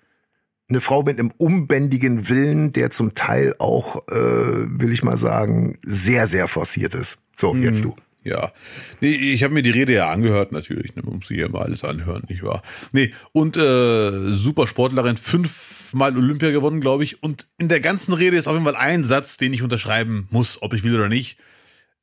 [0.69, 5.79] Eine Frau mit einem unbändigen Willen, der zum Teil auch, äh, will ich mal sagen,
[5.83, 7.19] sehr, sehr forciert ist.
[7.37, 7.95] So, jetzt du.
[8.25, 8.53] Ja.
[9.01, 10.97] Nee, ich habe mir die Rede ja angehört, natürlich.
[10.97, 12.63] Ne, man muss sich ja mal alles anhören, nicht wahr?
[12.93, 17.23] Nee, und äh, super Sportlerin, fünfmal Olympia gewonnen, glaube ich.
[17.23, 20.63] Und in der ganzen Rede ist auf jeden Fall ein Satz, den ich unterschreiben muss,
[20.63, 21.37] ob ich will oder nicht.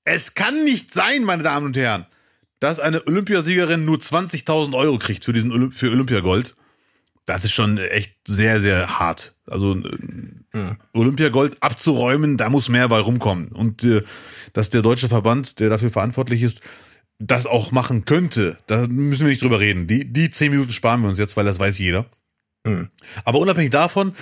[0.03, 2.05] Es kann nicht sein, meine Damen und Herren,
[2.59, 6.55] dass eine Olympiasiegerin nur 20.000 Euro kriegt für diesen Olymp für Olympiagold.
[7.25, 9.35] Das ist schon echt sehr, sehr hart.
[9.47, 9.81] Also
[10.53, 13.49] äh, Olympiagold abzuräumen, da muss mehr bei rumkommen.
[13.49, 14.03] Und äh,
[14.53, 16.61] dass der deutsche Verband, der dafür verantwortlich ist,
[17.19, 19.87] das auch machen könnte, da müssen wir nicht drüber reden.
[19.87, 22.05] Die, die zehn Minuten sparen wir uns jetzt, weil das weiß jeder.
[23.23, 24.13] Aber unabhängig davon,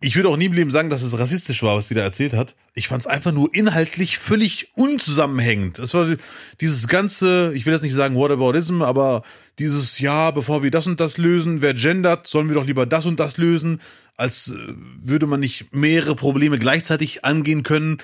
[0.00, 2.34] ich würde auch nie im Leben sagen, dass es rassistisch war, was die da erzählt
[2.34, 2.54] hat.
[2.74, 5.78] Ich fand es einfach nur inhaltlich völlig unzusammenhängend.
[5.78, 6.14] Es war
[6.60, 9.22] dieses ganze, ich will jetzt nicht sagen Whataboutism, aber
[9.58, 13.06] dieses, ja, bevor wir das und das lösen, wer gendert, sollen wir doch lieber das
[13.06, 13.80] und das lösen,
[14.16, 17.98] als äh, würde man nicht mehrere Probleme gleichzeitig angehen können.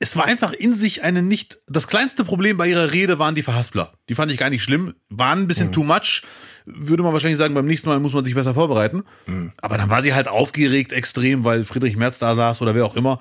[0.00, 3.44] Es war einfach in sich eine nicht, das kleinste Problem bei ihrer Rede waren die
[3.44, 3.92] Verhaspler.
[4.08, 6.22] Die fand ich gar nicht schlimm, waren ein bisschen too much.
[6.66, 9.04] Würde man wahrscheinlich sagen, beim nächsten Mal muss man sich besser vorbereiten.
[9.62, 12.96] Aber dann war sie halt aufgeregt extrem, weil Friedrich Merz da saß oder wer auch
[12.96, 13.20] immer.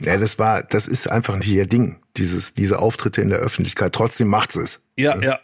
[0.00, 3.92] Ja, das war, das ist einfach nicht ihr Ding, dieses, diese Auftritte in der Öffentlichkeit.
[3.94, 4.84] Trotzdem macht sie es.
[4.96, 5.40] Ja, ja.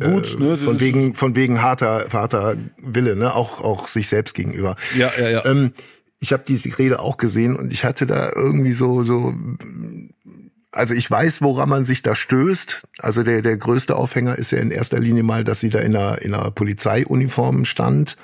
[0.00, 0.56] Gut, ne?
[0.56, 3.34] Von wegen, von wegen harter, harter Wille, ne?
[3.34, 4.76] Auch, auch sich selbst gegenüber.
[4.96, 5.44] Ja, ja, ja.
[5.44, 5.72] Ähm,
[6.18, 9.34] ich habe diese Rede auch gesehen und ich hatte da irgendwie so, so,
[10.70, 12.82] also ich weiß, woran man sich da stößt.
[13.00, 15.94] Also der, der größte Aufhänger ist ja in erster Linie mal, dass sie da in
[15.94, 18.16] einer, in einer Polizeiuniform stand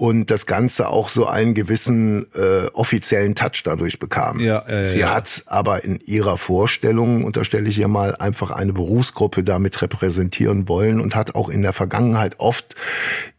[0.00, 4.40] und das Ganze auch so einen gewissen äh, offiziellen Touch dadurch bekam.
[4.40, 5.14] Ja, ja, sie ja.
[5.14, 11.02] hat aber in ihrer Vorstellung, unterstelle ich ihr mal, einfach eine Berufsgruppe damit repräsentieren wollen
[11.02, 12.76] und hat auch in der Vergangenheit oft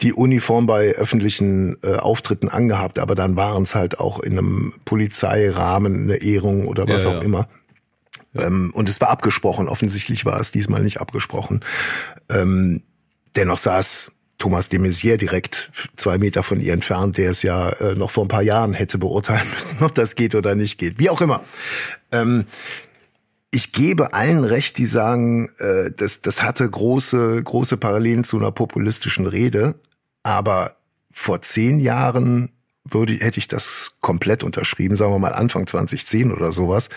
[0.03, 4.73] die Uniform bei öffentlichen äh, Auftritten angehabt, aber dann waren es halt auch in einem
[4.85, 7.21] Polizeirahmen eine Ehrung oder was Ja, auch ja.
[7.21, 7.47] immer.
[8.35, 9.67] Ähm, und es war abgesprochen.
[9.67, 11.61] Offensichtlich war es diesmal nicht abgesprochen.
[12.29, 12.83] Ähm,
[13.35, 14.11] dennoch saß
[14.41, 18.25] Thomas de Maizière direkt zwei Meter von ihr entfernt, der es ja äh, noch vor
[18.25, 20.97] ein paar Jahren hätte beurteilen müssen, ob das geht oder nicht geht.
[20.97, 21.43] Wie auch immer.
[22.11, 22.45] Ähm,
[23.51, 28.51] ich gebe allen recht, die sagen, äh, das, das hatte große, große Parallelen zu einer
[28.51, 29.75] populistischen Rede.
[30.23, 30.73] Aber
[31.11, 32.49] vor zehn Jahren
[32.83, 36.89] würde, hätte ich das komplett unterschrieben, sagen wir mal Anfang 2010 oder sowas,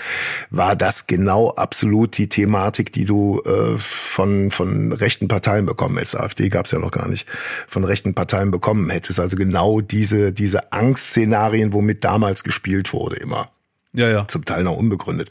[0.51, 6.19] war das genau absolut die Thematik, die du äh, von, von rechten Parteien bekommen hättest.
[6.19, 7.29] AfD gab es ja noch gar nicht,
[7.67, 9.21] von rechten Parteien bekommen hättest.
[9.21, 13.51] Also genau diese, diese Angstszenarien, womit damals gespielt wurde, immer
[13.93, 14.27] Ja, ja.
[14.27, 15.29] zum Teil noch unbegründet.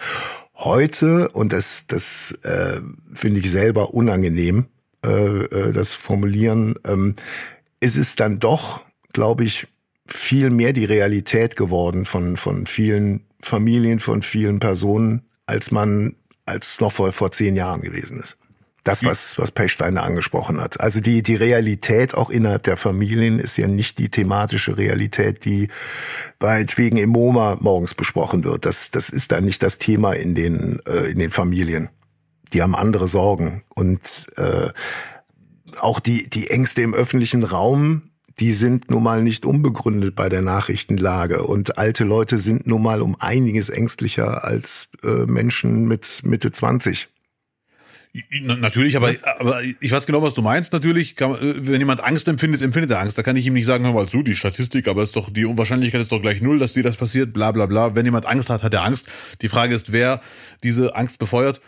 [0.55, 2.79] Heute, und das, das äh,
[3.13, 4.67] finde ich selber unangenehm,
[5.03, 7.15] äh, äh, das Formulieren, ähm,
[7.79, 8.81] ist es dann doch,
[9.11, 9.67] glaube ich,
[10.05, 16.73] viel mehr die Realität geworden von, von vielen Familien, von vielen Personen, als man, als
[16.73, 18.37] es noch vor, vor zehn Jahren gewesen ist.
[18.83, 20.81] Das, was, was Pechstein da angesprochen hat.
[20.81, 25.69] Also die, die Realität auch innerhalb der Familien ist ja nicht die thematische Realität, die
[26.41, 28.65] meinetwegen im MoMA morgens besprochen wird.
[28.65, 31.91] Das, das ist da nicht das Thema in den, äh, in den Familien.
[32.51, 33.63] Die haben andere Sorgen.
[33.73, 34.67] Und äh,
[35.79, 40.41] auch die, die Ängste im öffentlichen Raum, die sind nun mal nicht unbegründet bei der
[40.41, 41.43] Nachrichtenlage.
[41.43, 47.09] Und alte Leute sind nun mal um einiges ängstlicher als äh, Menschen mit Mitte 20.
[48.41, 50.71] Na- Natürlich, aber, aber ich weiß genau, was du meinst.
[50.71, 53.17] Natürlich, kann, äh, wenn jemand Angst empfindet, empfindet er Angst.
[53.17, 55.45] Da kann ich ihm nicht sagen, hör mal zu, die Statistik, aber ist doch, die
[55.45, 57.95] Unwahrscheinlichkeit ist doch gleich null, dass dir das passiert, bla bla bla.
[57.95, 59.07] Wenn jemand Angst hat, hat er Angst.
[59.41, 60.21] Die Frage ist, wer
[60.61, 61.59] diese Angst befeuert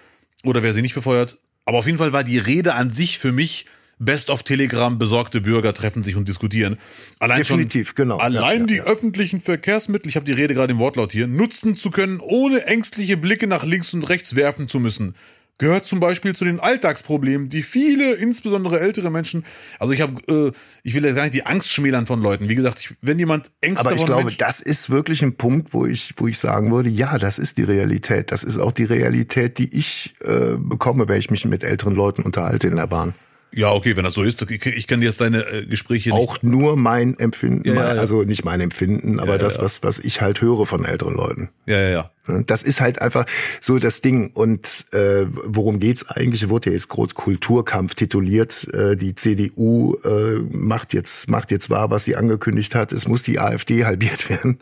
[0.44, 1.38] oder wer sie nicht befeuert.
[1.66, 3.66] Aber auf jeden Fall war die Rede an sich für mich
[3.98, 6.78] Best of Telegram besorgte Bürger treffen sich und diskutieren.
[7.20, 8.18] Allein Definitiv, schon, genau.
[8.18, 11.76] Allein Ja, die ja, öffentlichen Verkehrsmittel, ich habe die Rede gerade im Wortlaut hier, nutzen
[11.76, 15.16] zu können, ohne ängstliche Blicke nach links und rechts werfen zu müssen.
[15.58, 19.46] Gehört zum Beispiel zu den Alltagsproblemen, die viele, insbesondere ältere Menschen,
[19.80, 20.52] also ich habe, äh,
[20.84, 22.50] ich will jetzt gar nicht die Angst schmälern von Leuten.
[22.50, 25.74] Wie gesagt, ich, wenn jemand Ängste Aber ich glaube, Menschen- das ist wirklich ein Punkt,
[25.74, 28.34] wo ich, wo ich sagen würde, ja, das ist die Realität.
[28.34, 32.24] Das ist auch die Realität, die ich äh, bekomme, wenn ich mich mit älteren Leuten
[32.24, 33.14] unterhalte in der Bahn.
[33.56, 36.18] Ja, okay, wenn das so ist, ich, ich kann dir jetzt deine äh, Gespräche nicht
[36.18, 38.02] Auch nur mein Empfinden, Ja, ja, ja.
[38.02, 41.50] also nicht mein Empfinden, aber das, was, was ich halt höre von älteren Leuten.
[41.66, 42.12] Ja, ja, ja.
[42.46, 43.26] Das ist halt einfach
[43.62, 44.32] so das Ding.
[44.34, 46.50] Und äh, worum geht's eigentlich?
[46.50, 48.68] Wurde ja jetzt groß Kulturkampf tituliert.
[48.74, 52.92] Äh, die CDU äh, macht jetzt macht jetzt wahr, was sie angekündigt hat.
[52.92, 54.60] Es muss die AfD halbiert werden.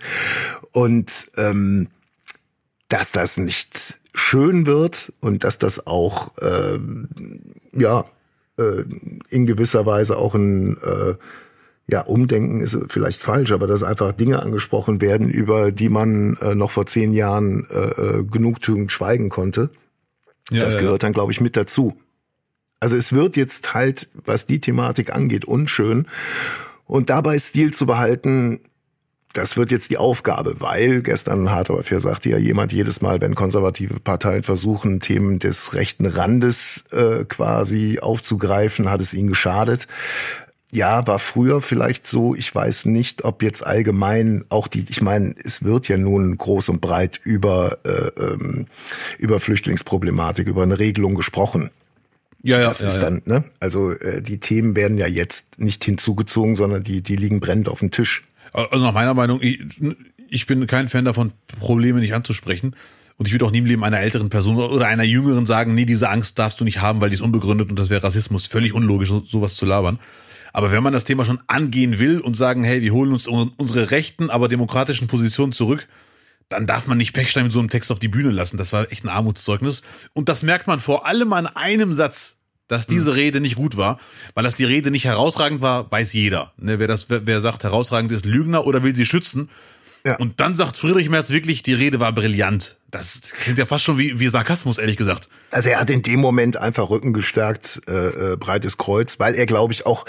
[0.71, 1.87] Und ähm,
[2.89, 7.07] dass das nicht schön wird und dass das auch ähm,
[7.71, 8.05] ja
[8.57, 8.83] äh,
[9.29, 11.15] in gewisser Weise auch ein äh,
[11.87, 16.55] ja, Umdenken ist vielleicht falsch, aber dass einfach Dinge angesprochen werden, über die man äh,
[16.55, 19.69] noch vor zehn Jahren äh, äh, genugtuend schweigen konnte.
[20.49, 21.97] ja das ja, gehört dann, glaube ich, mit dazu.
[22.79, 26.07] Also es wird jetzt halt, was die Thematik angeht, unschön.
[26.85, 28.59] Und dabei Stil zu behalten,
[29.33, 33.19] das wird jetzt die Aufgabe, weil gestern hart aber fair sagte ja jemand jedes Mal,
[33.19, 39.87] wenn konservative Parteien versuchen, Themen des rechten Randes äh, quasi aufzugreifen, hat es ihnen geschadet.
[40.71, 42.33] Ja, war früher vielleicht so.
[42.35, 46.69] Ich weiß nicht, ob jetzt allgemein auch die, ich meine, es wird ja nun groß
[46.69, 48.67] und breit über, äh, ähm,
[49.17, 51.69] über Flüchtlingsproblematik, über eine Regelung gesprochen.
[52.43, 53.01] ja, ja, Das ja, ist ja.
[53.01, 53.43] dann, ne?
[53.59, 57.79] Also äh, die Themen werden ja jetzt nicht hinzugezogen, sondern die, die liegen brennend auf
[57.79, 58.27] dem Tisch.
[58.53, 59.59] Also nach meiner Meinung, ich,
[60.29, 62.75] ich bin kein Fan davon, Probleme nicht anzusprechen.
[63.17, 65.85] Und ich würde auch nie im Leben einer älteren Person oder einer jüngeren sagen, nee,
[65.85, 68.47] diese Angst darfst du nicht haben, weil die ist unbegründet und das wäre Rassismus.
[68.47, 69.99] Völlig unlogisch, so- sowas zu labern.
[70.51, 73.51] Aber wenn man das Thema schon angehen will und sagen, hey, wir holen uns un-
[73.57, 75.87] unsere rechten, aber demokratischen Positionen zurück,
[76.49, 78.57] dann darf man nicht Pechstein mit so einem Text auf die Bühne lassen.
[78.57, 79.81] Das war echt ein Armutszeugnis.
[80.13, 82.37] Und das merkt man vor allem an einem Satz,
[82.67, 83.13] dass diese Hm.
[83.13, 83.99] Rede nicht gut war,
[84.33, 86.53] weil dass die Rede nicht herausragend war, weiß jeder.
[86.57, 89.49] Ne, wer das, wer, wer sagt, herausragend ist Lügner oder will sie schützen.
[90.05, 90.17] Ja.
[90.17, 92.77] Und dann sagt Friedrich Merz wirklich, die Rede war brillant.
[92.91, 95.29] Das klingt ja fast schon wie, wie Sarkasmus, ehrlich gesagt.
[95.49, 99.45] Also er hat in dem Moment einfach Rücken gestärkt, äh, äh, breites Kreuz, weil er,
[99.45, 100.05] glaube ich, auch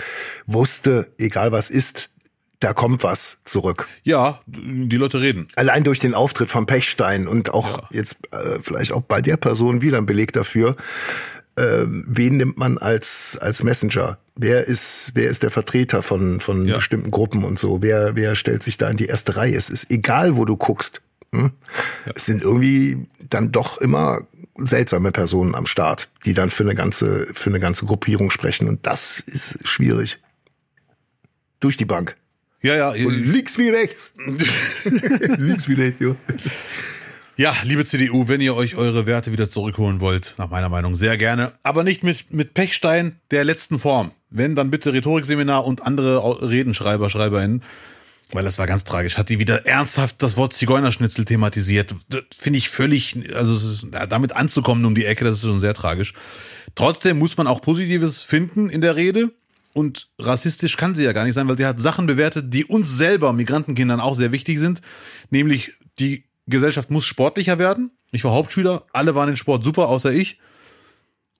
[0.46, 2.10] wusste, egal was ist,
[2.60, 3.88] da kommt was zurück.
[4.04, 5.48] Ja, die Leute reden.
[5.54, 9.82] Allein durch den Auftritt von Pechstein und auch jetzt äh, vielleicht auch bei der Person
[9.82, 10.76] wieder ein Beleg dafür,
[11.56, 14.18] ähm, wen nimmt man als als Messenger?
[14.36, 16.76] Wer ist wer ist der Vertreter von von Ja.
[16.76, 17.82] bestimmten Gruppen und so?
[17.82, 19.54] Wer wer stellt sich da in die erste Reihe?
[19.56, 21.02] Es ist egal, wo du guckst.
[21.32, 21.52] Hm?
[22.14, 24.20] Es sind irgendwie dann doch immer
[24.56, 28.86] seltsame Personen am Start, die dann für eine ganze für eine ganze Gruppierung sprechen und
[28.86, 30.18] das ist schwierig.
[31.60, 32.16] Durch die Bank.
[32.62, 32.90] Ja, ja.
[32.90, 34.12] Und links wie rechts.
[35.38, 36.16] links wie rechts, jo.
[37.36, 41.16] Ja, liebe CDU, wenn ihr euch eure Werte wieder zurückholen wollt, nach meiner Meinung sehr
[41.16, 44.12] gerne, aber nicht mit, mit Pechstein der letzten Form.
[44.30, 47.64] Wenn, dann bitte Rhetorikseminar und andere Redenschreiber, SchreiberInnen,
[48.30, 49.18] weil das war ganz tragisch.
[49.18, 51.96] Hat die wieder ernsthaft das Wort Zigeunerschnitzel thematisiert.
[52.08, 53.58] Das finde ich völlig, also
[53.90, 56.14] damit anzukommen um die Ecke, das ist schon sehr tragisch.
[56.76, 59.32] Trotzdem muss man auch Positives finden in der Rede.
[59.72, 62.96] Und rassistisch kann sie ja gar nicht sein, weil sie hat Sachen bewertet, die uns
[62.96, 64.82] selber, Migrantenkindern, auch sehr wichtig sind.
[65.30, 67.90] Nämlich die Gesellschaft muss sportlicher werden.
[68.12, 70.38] Ich war Hauptschüler, alle waren in Sport super, außer ich.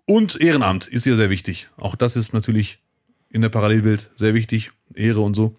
[0.07, 1.68] Und Ehrenamt ist ihr sehr wichtig.
[1.76, 2.78] Auch das ist natürlich
[3.30, 4.70] in der Parallelwelt sehr wichtig.
[4.94, 5.57] Ehre und so.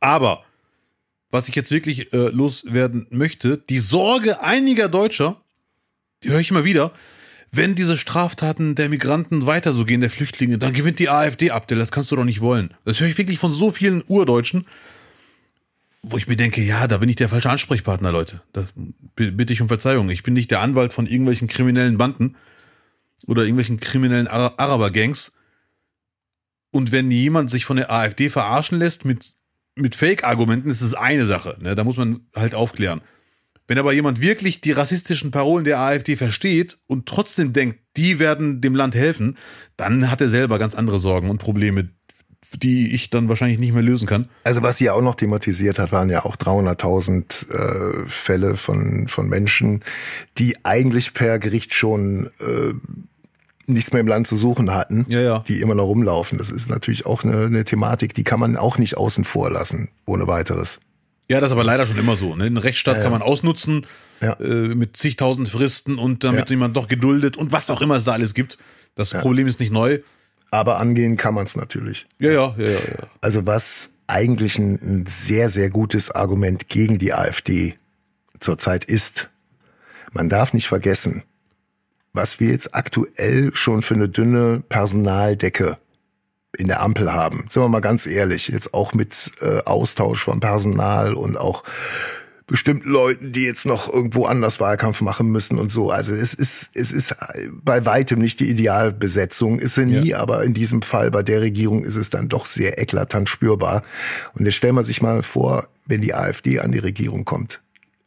[0.00, 0.44] Aber
[1.30, 5.40] was ich jetzt wirklich äh, loswerden möchte, die Sorge einiger Deutscher,
[6.22, 6.92] die höre ich immer wieder,
[7.50, 11.68] wenn diese Straftaten der Migranten weiter so gehen, der Flüchtlinge, dann gewinnt die AfD ab,
[11.68, 12.74] das kannst du doch nicht wollen.
[12.84, 14.66] Das höre ich wirklich von so vielen Urdeutschen,
[16.02, 18.42] wo ich mir denke, ja, da bin ich der falsche Ansprechpartner, Leute.
[18.52, 18.66] Da
[19.14, 20.10] bitte ich um Verzeihung.
[20.10, 22.36] Ich bin nicht der Anwalt von irgendwelchen kriminellen Banden
[23.26, 25.32] oder irgendwelchen kriminellen Ara Araber-Gangs.
[26.72, 29.34] Und wenn jemand sich von der AfD verarschen lässt mit,
[29.76, 31.56] mit Fake-Argumenten, ist es eine Sache.
[31.60, 31.76] Ne?
[31.76, 33.00] Da muss man halt aufklären.
[33.68, 38.60] Wenn aber jemand wirklich die rassistischen Parolen der AfD versteht und trotzdem denkt, die werden
[38.60, 39.38] dem Land helfen,
[39.76, 41.90] dann hat er selber ganz andere Sorgen und Probleme,
[42.54, 44.28] die ich dann wahrscheinlich nicht mehr lösen kann.
[44.44, 49.08] Also was sie ja auch noch thematisiert hat, waren ja auch 300.000 äh, Fälle von,
[49.08, 49.82] von Menschen,
[50.38, 52.74] die eigentlich per Gericht schon äh,
[53.66, 55.38] nichts mehr im Land zu suchen hatten, Ja, ja.
[55.46, 56.38] die immer noch rumlaufen.
[56.38, 59.88] Das ist natürlich auch eine, eine Thematik, die kann man auch nicht außen vor lassen,
[60.04, 60.80] ohne weiteres.
[61.30, 62.34] Ja, das ist aber leider schon immer so.
[62.34, 62.44] Ne?
[62.44, 63.86] Einen Rechtsstaat kann man ausnutzen
[64.20, 64.34] Ja.
[64.34, 66.54] äh, mit zigtausend Fristen und damit Ja.
[66.54, 68.58] jemand doch geduldet und was auch immer es da alles gibt.
[68.94, 70.00] Das Problem ist nicht neu.
[70.52, 72.06] Aber angehen kann man es natürlich.
[72.18, 72.70] Ja, ja, ja, ja.
[72.70, 73.06] ja.
[73.22, 77.74] Also was eigentlich ein, ein sehr, sehr gutes Argument gegen die AfD
[78.38, 79.30] zurzeit ist,
[80.12, 81.22] man darf nicht vergessen,
[82.12, 85.78] was wir jetzt aktuell schon für eine dünne Personaldecke
[86.58, 87.46] in der Ampel haben.
[87.48, 91.64] Sind wir mal ganz ehrlich, jetzt auch mit äh, Austausch von Personal und auch
[92.46, 95.90] bestimmten Leuten, die jetzt noch irgendwo anders Wahlkampf machen müssen und so.
[95.90, 97.16] Also es ist, es ist
[97.50, 100.18] bei weitem nicht die Idealbesetzung, ist sie nie, ja.
[100.18, 103.82] aber in diesem Fall bei der Regierung ist es dann doch sehr eklatant spürbar.
[104.34, 107.61] Und jetzt stellen wir sich mal vor, wenn die AfD an die Regierung kommt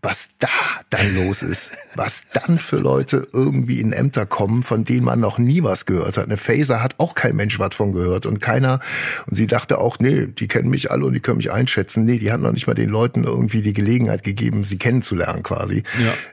[0.06, 0.48] was da
[0.92, 5.40] dann los ist, was dann für Leute irgendwie in Ämter kommen, von denen man noch
[5.40, 6.26] nie was gehört hat.
[6.26, 8.80] Eine Phaser hat auch kein Mensch was von gehört und keiner.
[9.26, 12.06] Und sie dachte auch, nee, die kennen mich alle und die können mich einschätzen.
[12.06, 15.82] Nee, die hat noch nicht mal den Leuten irgendwie die Gelegenheit gegeben, sie kennenzulernen quasi.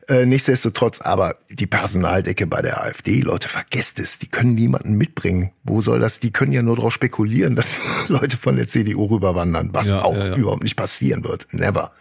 [0.08, 0.16] Ja.
[0.16, 5.52] Äh, nichtsdestotrotz, aber die Personaldecke bei der AfD, Leute, vergesst es, die können niemanden mitbringen.
[5.64, 6.20] Wo soll das?
[6.20, 7.76] Die können ja nur darauf spekulieren, dass
[8.08, 11.46] Leute von der CDU rüberwandern, was ja, auch ja, überhaupt nicht passieren wird.
[11.52, 11.92] Never.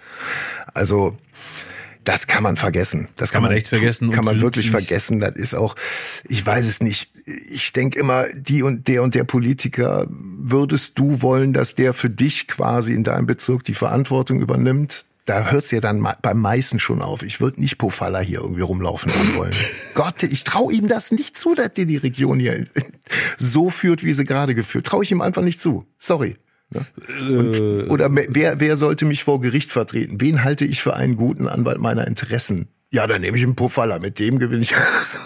[0.73, 1.17] Also
[2.03, 3.07] das kann man vergessen.
[3.15, 4.11] Das kann, kann man echt vergessen.
[4.11, 5.19] Kann man wirklich vergessen.
[5.19, 5.75] Das ist auch,
[6.27, 7.11] ich weiß es nicht.
[7.49, 12.09] Ich denke immer, die und der und der Politiker, würdest du wollen, dass der für
[12.09, 15.05] dich quasi in deinem Bezirk die Verantwortung übernimmt?
[15.25, 17.21] Da hört's ja dann beim meisten schon auf.
[17.21, 19.53] Ich würde nicht Pofalla hier irgendwie rumlaufen wollen.
[19.93, 22.65] Gott, ich traue ihm das nicht zu, dass der die Region hier
[23.37, 24.87] so führt, wie sie gerade geführt.
[24.87, 25.85] Traue ich ihm einfach nicht zu.
[25.99, 26.37] Sorry.
[26.73, 27.37] Ne?
[27.37, 27.89] Und, äh.
[27.89, 30.21] oder wer, wer sollte mich vor Gericht vertreten?
[30.21, 32.67] Wen halte ich für einen guten Anwalt meiner Interessen?
[32.91, 35.19] Ja, dann nehme ich einen Puffaller, mit dem gewinne ich alles.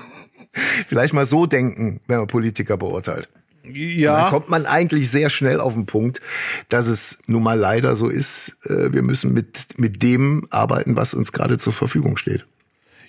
[0.88, 3.30] Vielleicht mal so denken, wenn man Politiker beurteilt.
[3.74, 4.22] Ja.
[4.22, 6.22] dann kommt man eigentlich sehr schnell auf den Punkt,
[6.70, 11.16] dass es nun mal leider so ist, äh, wir müssen mit, mit dem arbeiten, was
[11.16, 12.46] uns gerade zur Verfügung steht.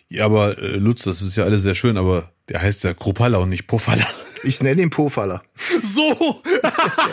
[0.09, 3.39] Ja, aber äh, Lutz, das ist ja alles sehr schön, aber der heißt ja Kropalla
[3.39, 4.07] und nicht Pofalla.
[4.45, 5.43] Ich nenne ihn Pofaller.
[5.83, 6.03] So!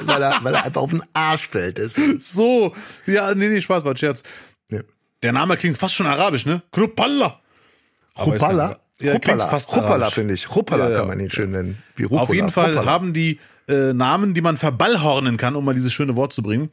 [0.06, 1.80] weil, er, weil er einfach auf den Arsch fällt.
[1.80, 2.20] Deswegen.
[2.22, 2.74] So!
[3.08, 4.24] Ja, nee, nee, Spaß, war ein Scherz.
[4.70, 4.82] Ja.
[5.24, 6.62] Der Name klingt fast schon arabisch, ne?
[6.72, 7.40] Kropalla.
[8.16, 8.80] Kropalla?
[9.00, 10.56] Ja, Ruppala, fast Ruppala finde ich.
[10.56, 11.82] Ruppala ja, kann man ihn schön nennen.
[12.12, 12.92] Auf jeden Fall Ruppala.
[12.92, 16.70] haben die äh, Namen, die man verballhornen kann, um mal dieses schöne Wort zu bringen,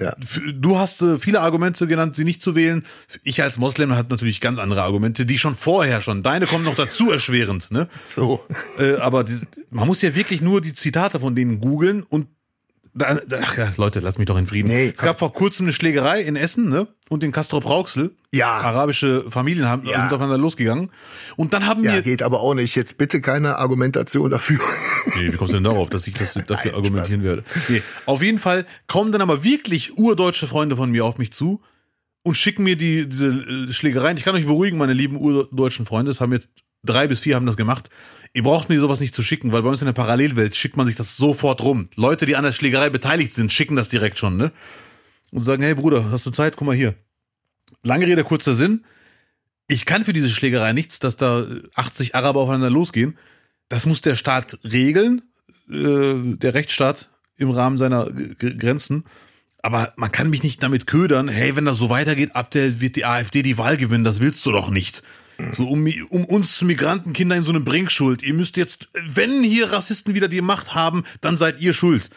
[0.00, 0.14] ja.
[0.54, 2.84] Du hast äh, viele Argumente genannt, sie nicht zu wählen.
[3.22, 6.22] Ich als Moslem habe natürlich ganz andere Argumente, die schon vorher schon.
[6.22, 7.88] Deine kommen noch dazu erschwerend, ne?
[8.06, 8.44] So.
[8.78, 9.38] Äh, aber die,
[9.70, 12.26] man muss ja wirklich nur die Zitate von denen googeln und
[12.98, 14.68] ach ja, Leute, lasst mich doch in Frieden.
[14.68, 16.88] Nee, es gab vor kurzem eine Schlägerei in Essen, ne?
[17.08, 18.14] Und in Castro Brauxel.
[18.32, 18.58] Ja.
[18.58, 20.00] Arabische Familien haben, ja.
[20.00, 20.90] sind aufeinander losgegangen.
[21.36, 22.02] Und dann haben ja, wir.
[22.02, 22.74] geht aber auch nicht.
[22.74, 24.60] Jetzt bitte keine Argumentation dafür.
[25.16, 27.24] Nee, wie kommst du denn darauf, dass ich das dafür Nein, argumentieren Spaß.
[27.24, 27.44] werde?
[27.68, 31.60] Nee, auf jeden Fall kommen dann aber wirklich urdeutsche Freunde von mir auf mich zu
[32.22, 34.16] und schicken mir die, diese äh, Schlägereien.
[34.16, 36.12] Ich kann euch beruhigen, meine lieben urdeutschen Freunde.
[36.12, 36.48] Es haben jetzt
[36.84, 37.90] drei bis vier haben das gemacht.
[38.34, 40.86] Ihr braucht mir sowas nicht zu schicken, weil bei uns in der Parallelwelt schickt man
[40.86, 41.88] sich das sofort rum.
[41.96, 44.52] Leute, die an der Schlägerei beteiligt sind, schicken das direkt schon, ne?
[45.30, 46.56] Und sagen, hey Bruder, hast du Zeit?
[46.56, 46.94] Guck mal hier.
[47.82, 48.84] Lange Rede, kurzer Sinn.
[49.68, 53.18] Ich kann für diese Schlägerei nichts, dass da 80 Araber aufeinander losgehen.
[53.68, 55.22] Das muss der Staat regeln,
[55.70, 59.04] äh, der Rechtsstaat im Rahmen seiner G Grenzen.
[59.62, 63.04] Aber man kann mich nicht damit ködern, hey, wenn das so weitergeht, Abdel wird die
[63.04, 65.02] AfD die Wahl gewinnen, das willst du doch nicht.
[65.52, 68.22] So um, um uns Migrantenkinder in so eine Bringschuld.
[68.22, 72.10] Ihr müsst jetzt, wenn hier Rassisten wieder die Macht haben, dann seid ihr schuld.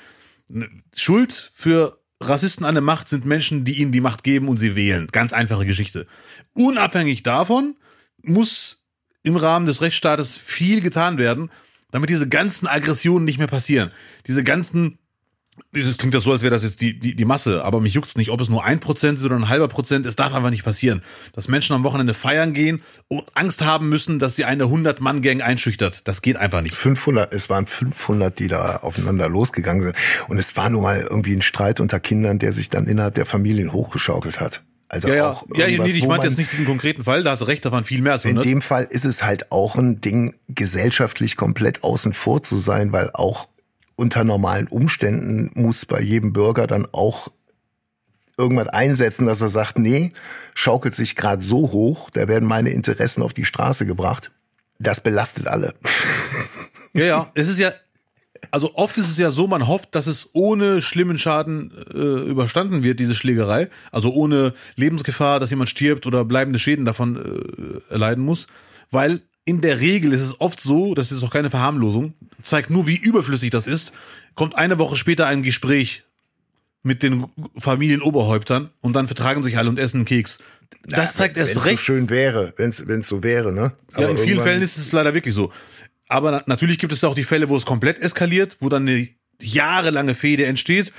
[0.93, 4.75] Schuld für Rassisten an der Macht sind Menschen, die ihnen die Macht geben und sie
[4.75, 5.07] wählen.
[5.11, 6.07] Ganz einfache Geschichte.
[6.53, 7.75] Unabhängig davon
[8.21, 8.83] muss
[9.23, 11.49] im Rahmen des Rechtsstaates viel getan werden,
[11.91, 13.91] damit diese ganzen Aggressionen nicht mehr passieren.
[14.27, 14.99] Diese ganzen
[15.73, 18.15] es klingt das so, als wäre das jetzt die, die, die Masse, aber mich juckt's
[18.15, 20.05] nicht, ob es nur ein Prozent ist oder ein halber Prozent.
[20.05, 21.01] Es darf einfach nicht passieren,
[21.33, 26.07] dass Menschen am Wochenende feiern gehen und Angst haben müssen, dass sie eine 100-Mann-Gang einschüchtert.
[26.07, 26.75] Das geht einfach nicht.
[26.75, 29.95] 500, es waren 500, die da aufeinander losgegangen sind.
[30.27, 33.25] Und es war nun mal irgendwie ein Streit unter Kindern, der sich dann innerhalb der
[33.25, 34.61] Familien hochgeschaukelt hat.
[34.87, 35.31] Also ja, ja.
[35.31, 37.71] auch ja, nee, ich meinte jetzt nicht diesen konkreten Fall, da hast du recht, da
[37.71, 38.45] waren viel mehr als 100.
[38.45, 42.93] In dem Fall ist es halt auch ein Ding, gesellschaftlich komplett außen vor zu sein,
[42.93, 43.47] weil auch
[43.95, 47.29] unter normalen Umständen muss bei jedem Bürger dann auch
[48.37, 50.11] irgendwas einsetzen, dass er sagt, nee,
[50.53, 54.31] schaukelt sich gerade so hoch, da werden meine Interessen auf die Straße gebracht.
[54.77, 55.73] Das belastet alle.
[56.93, 57.71] Ja, ja, es ist ja,
[58.51, 62.83] also oft ist es ja so, man hofft, dass es ohne schlimmen Schaden äh, überstanden
[62.83, 63.69] wird, diese Schlägerei.
[63.91, 68.47] Also ohne Lebensgefahr, dass jemand stirbt oder bleibende Schäden davon äh, erleiden muss.
[68.91, 72.87] Weil in der Regel ist es oft so, das ist auch keine Verharmlosung, zeigt nur,
[72.87, 73.93] wie überflüssig das ist,
[74.33, 76.03] kommt eine Woche später ein Gespräch
[76.83, 77.25] mit den
[77.57, 80.39] Familienoberhäuptern und dann vertragen sich alle und essen einen Keks.
[80.83, 81.79] Das ja, zeigt erst recht.
[81.79, 83.71] so schön wäre, wenn es so wäre, ne?
[83.93, 85.51] Aber ja, in vielen Fällen ist es leider wirklich so.
[86.07, 89.07] Aber na natürlich gibt es auch die Fälle, wo es komplett eskaliert, wo dann eine
[89.41, 90.91] jahrelange Fehde entsteht.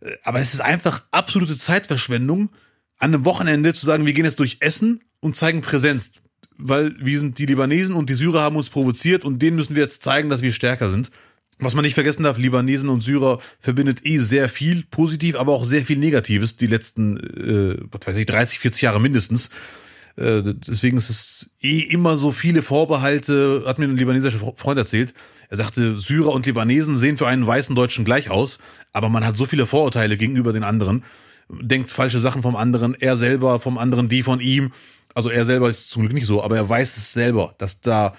[0.00, 2.50] Äh, Aber es ist einfach absolute Zeitverschwendung,
[2.98, 6.12] an einem Wochenende zu sagen, wir gehen jetzt durch Essen und zeigen Präsenz.
[6.56, 9.82] Weil wir sind die Libanesen und die Syrer haben uns provoziert und denen müssen wir
[9.82, 11.10] jetzt zeigen, dass wir stärker sind.
[11.58, 15.64] Was man nicht vergessen darf, Libanesen und Syrer verbindet eh sehr viel positiv, aber auch
[15.64, 19.50] sehr viel Negatives, die letzten, äh, was weiß ich, 30, 40 Jahre mindestens.
[20.16, 25.14] Äh, deswegen ist es eh immer so viele Vorbehalte, hat mir ein libanesischer Freund erzählt.
[25.48, 28.58] Er sagte, Syrer und Libanesen sehen für einen weißen Deutschen gleich aus,
[28.92, 31.04] aber man hat so viele Vorurteile gegenüber den anderen,
[31.48, 34.72] denkt falsche Sachen vom anderen, er selber vom anderen, die von ihm.
[35.14, 38.14] Also er selber ist zum Glück nicht so, aber er weiß es selber, dass da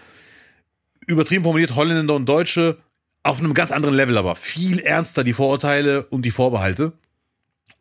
[1.05, 2.77] übertrieben formuliert Holländer und Deutsche
[3.23, 6.93] auf einem ganz anderen Level, aber viel ernster die Vorurteile und die Vorbehalte.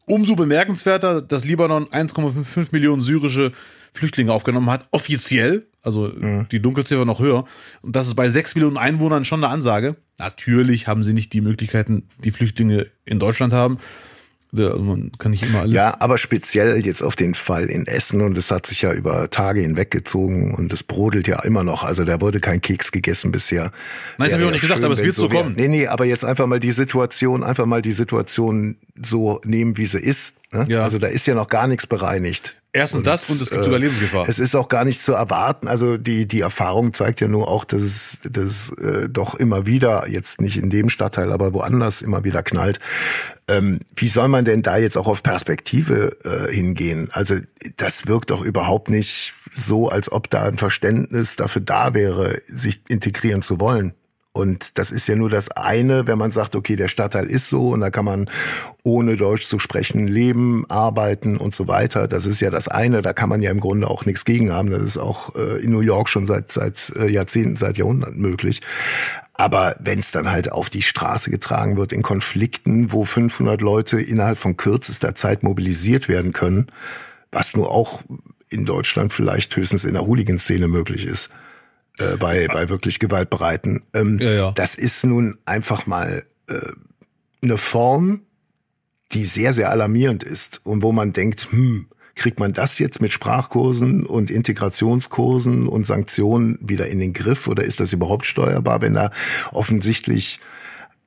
[0.07, 3.53] Umso bemerkenswerter, dass Libanon 1,5 Millionen syrische
[3.95, 6.09] Flüchtlinge aufgenommen hat, offiziell, also
[6.51, 7.45] die Dunkelziffer noch höher.
[7.83, 9.97] Und das ist bei 6 Millionen Einwohnern schon eine Ansage.
[10.19, 13.79] Natürlich haben sie nicht die Möglichkeiten, die Flüchtlinge in Deutschland haben.
[14.57, 15.75] Ja, Also man kann nicht immer alles.
[15.75, 19.29] Ja, aber speziell jetzt auf den Fall in Essen und es hat sich ja über
[19.31, 21.83] Tage hinweggezogen und es brodelt ja immer noch.
[21.85, 23.65] Also da wurde kein Keks gegessen bisher.
[23.65, 23.73] Nein,
[24.19, 25.43] das Wäre hab ich auch nicht gesagt, schön, aber es wird so wär.
[25.43, 25.55] kommen.
[25.57, 29.87] Nee, nee, aber jetzt einfach mal die Situation, einfach mal die Situation so nehmen, wie
[29.87, 30.35] sie ist.
[30.53, 30.67] Ne?
[30.69, 30.85] Ja.
[30.85, 32.57] Also da ist ja noch gar nichts bereinigt.
[32.77, 34.29] Erstens das und es gibt äh, sogar Lebensgefahr.
[34.29, 35.69] Es ist auch gar nicht zu erwarten.
[35.69, 39.65] Also die, die Erfahrung zeigt ja nur auch, dass es, dass es äh, doch immer
[39.65, 42.81] wieder, jetzt nicht in dem Stadtteil, aber woanders immer wieder knallt.
[43.47, 47.11] Ähm, wie soll man denn da jetzt auch auf Perspektive äh, hingehen?
[47.13, 47.37] Also
[47.77, 52.81] das wirkt doch überhaupt nicht so, als ob da ein Verständnis dafür da wäre, sich
[52.89, 53.95] integrieren zu wollen.
[54.37, 57.69] Und das ist ja nur das eine, wenn man sagt, okay, der Stadtteil ist so
[57.69, 58.29] und da kann man
[58.83, 62.09] ohne Deutsch zu sprechen leben, arbeiten und so weiter.
[62.09, 64.71] Das ist ja das eine, da kann man ja im Grunde auch nichts gegen haben.
[64.71, 68.61] Das ist auch äh, in New York schon seit, seit äh, Jahrzehnten, seit Jahrhunderten möglich.
[69.35, 74.01] Aber wenn es dann halt auf die Straße getragen wird in Konflikten, wo 500 Leute
[74.01, 76.67] innerhalb von kürzester Zeit mobilisiert werden können,
[77.31, 78.03] was nur auch
[78.49, 81.31] in Deutschland vielleicht höchstens in der Hooligan-Szene möglich ist,
[81.99, 83.83] äh, bei, bei wirklich Gewaltbereiten.
[83.93, 84.53] Ähm, Ja, ja.
[84.53, 86.55] Das ist nun einfach mal äh,
[87.43, 88.23] eine Form,
[89.13, 93.13] die sehr, sehr alarmierend ist und wo man denkt, hm, kriegt man das jetzt mit
[93.13, 98.95] Sprachkursen und Integrationskursen und Sanktionen wieder in den Griff oder ist das überhaupt steuerbar, wenn
[98.95, 99.11] da
[99.53, 100.41] offensichtlich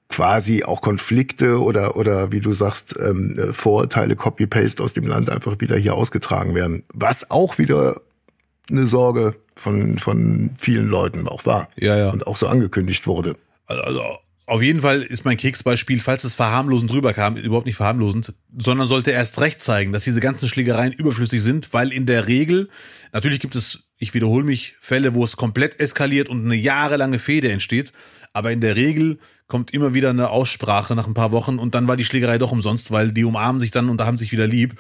[0.10, 5.30] quasi auch Konflikte oder oder wie du sagst ähm, äh, Vorurteile Copy-Paste aus dem Land
[5.30, 8.02] einfach wieder hier ausgetragen werden, was auch wieder
[8.70, 12.10] eine Sorge von von vielen Leuten auch war Ja, ja.
[12.10, 13.36] und auch so angekündigt wurde.
[13.66, 14.04] Also, also
[14.50, 19.12] auf jeden Fall ist mein Keksbeispiel, falls es verharmlosend rüberkam, überhaupt nicht verharmlosend, sondern sollte
[19.12, 22.70] erst recht zeigen, dass diese ganzen Schlägereien überflüssig sind, weil in der Regel,
[23.12, 27.52] natürlich gibt es, ich wiederhole mich, Fälle, wo es komplett eskaliert und eine jahrelange Fehde
[27.52, 27.92] entsteht,
[28.32, 31.90] aber in der Regel kommt immer wieder eine Aussprache nach ein paar Wochen und dann
[31.90, 34.80] war die Schlägerei doch umsonst, weil die umarmen sich dann und haben sich wieder lieb.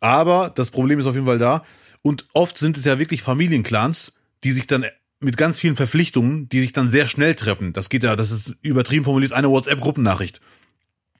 [0.00, 1.64] Aber das Problem ist auf jeden Fall da.
[2.08, 4.86] Und oft sind es ja wirklich Familienclans, die sich dann
[5.20, 7.74] mit ganz vielen Verpflichtungen, die sich dann sehr schnell treffen.
[7.74, 10.40] Das geht ja, das ist übertrieben formuliert, eine WhatsApp-Gruppennachricht.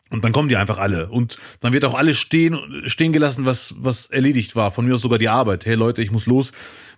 [0.08, 1.10] Und dann kommen die einfach alle.
[1.10, 4.70] Und dann wird auch alles stehen, stehen gelassen, was, was erledigt war.
[4.70, 5.66] Von mir aus sogar die Arbeit.
[5.66, 6.52] Hey Leute, ich muss los.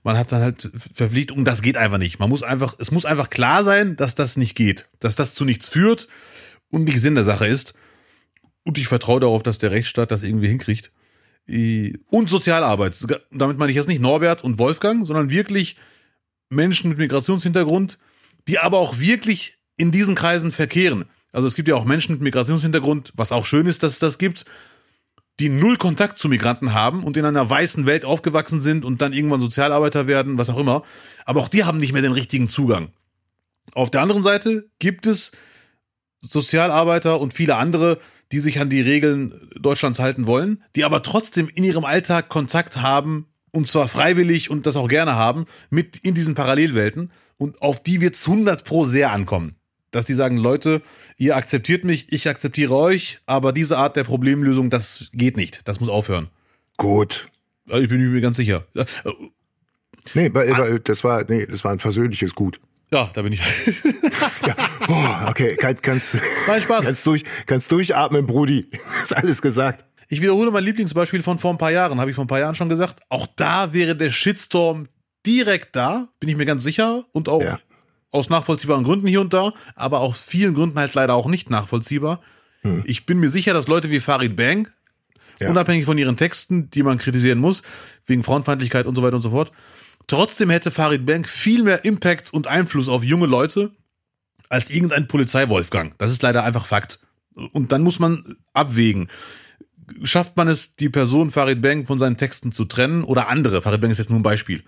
[0.05, 2.20] Man hat dann halt Verpflichtungen, das geht einfach nicht.
[2.20, 4.88] Man muss einfach, es muss einfach klar sein, dass das nicht geht.
[5.01, 6.07] Dass das zu nichts führt
[6.70, 7.74] und nicht Sinn der Sache ist.
[8.62, 10.93] Und ich vertraue darauf, dass der Rechtsstaat das irgendwie hinkriegt.
[11.51, 12.97] Äh, Und Sozialarbeit.
[13.31, 15.77] Damit meine ich jetzt nicht Norbert und Wolfgang, sondern wirklich
[16.49, 17.99] Menschen mit Migrationshintergrund,
[18.49, 21.05] die aber auch wirklich in diesen Kreisen verkehren.
[21.33, 24.19] Also es gibt ja auch Menschen mit Migrationshintergrund, was auch schön ist, dass es das
[24.19, 24.45] gibt,
[25.39, 29.13] die null Kontakt zu Migranten haben und in einer weißen Welt aufgewachsen sind und dann
[29.13, 30.83] irgendwann Sozialarbeiter werden, was auch immer.
[31.25, 32.91] Aber auch die haben nicht mehr den richtigen Zugang.
[33.73, 35.33] Auf der anderen Seite gibt es
[36.21, 37.99] Sozialarbeiter und viele andere,
[38.33, 42.76] die sich an die Regeln Deutschlands halten wollen, die aber trotzdem in ihrem Alltag Kontakt
[42.76, 47.11] haben, und zwar freiwillig und das auch gerne haben, mit in diesen Parallelwelten.
[47.37, 49.57] Und auf die wird's 100 pro sehr ankommen.
[49.91, 50.83] Dass die sagen, Leute,
[51.16, 55.62] ihr akzeptiert mich, ich akzeptiere euch, aber diese Art der Problemlösung, das geht nicht.
[55.64, 56.28] Das muss aufhören.
[56.76, 57.28] Gut.
[57.66, 58.64] Ich bin mir ganz sicher.
[60.14, 60.31] Nee,
[60.85, 62.61] das war nee, das war ein versöhnliches Gut.
[62.93, 63.41] Ja, da bin ich.
[64.88, 66.16] Oh, okay, kann, kannst
[66.49, 66.84] Mein Spaß.
[66.84, 68.66] kannst durch kannst durchatmen, Brudi.
[69.03, 69.84] Ist alles gesagt.
[70.09, 72.57] Ich wiederhole mein Lieblingsbeispiel von vor ein paar Jahren, habe ich vor ein paar Jahren
[72.57, 73.01] schon gesagt.
[73.09, 74.88] Auch da wäre der Shitstorm
[75.24, 77.05] direkt da, bin ich mir ganz sicher.
[77.12, 77.61] Und auch Ja.
[78.11, 82.20] aus nachvollziehbaren Gründen hier und da, aber aus vielen Gründen halt leider auch nicht nachvollziehbar.
[82.84, 84.68] Ich bin mir sicher, dass Leute wie Farid Bang,
[85.38, 85.51] Ja.
[85.51, 87.62] unabhängig von ihren Texten, die man kritisieren muss,
[88.07, 89.53] wegen Frauenfeindlichkeit und so weiter und so fort,
[90.11, 93.71] trotzdem hätte Farid Bang viel mehr Impact und Einfluss auf junge Leute
[94.49, 95.95] als irgendein Polizeiwolfgang.
[95.99, 97.01] Das ist leider einfach Fakt.
[97.53, 99.09] Und dann muss man abwägen.
[100.05, 103.63] Schafft man es, die Person Farid Bang von seinen Texten zu trennen oder andere?
[103.63, 104.63] Farid Bang ist jetzt nur ein Beispiel.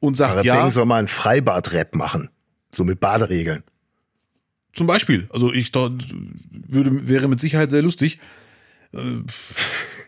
[0.00, 0.56] Und sagt Farid ja.
[0.56, 2.30] Bang soll mal ein Freibad-Rap machen.
[2.72, 3.64] So mit Baderegeln.
[4.72, 5.28] Zum Beispiel.
[5.32, 8.18] Also ich würde, wäre mit Sicherheit sehr lustig.
[8.92, 8.98] Äh,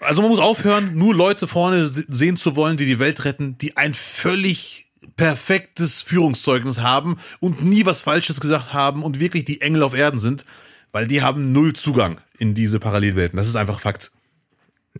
[0.06, 3.76] Also man muss aufhören, nur Leute vorne sehen zu wollen, die die Welt retten, die
[3.76, 4.86] ein völlig
[5.16, 10.18] perfektes Führungszeugnis haben und nie was Falsches gesagt haben und wirklich die Engel auf Erden
[10.18, 10.44] sind,
[10.92, 13.36] weil die haben null Zugang in diese Parallelwelten.
[13.36, 14.12] Das ist einfach Fakt.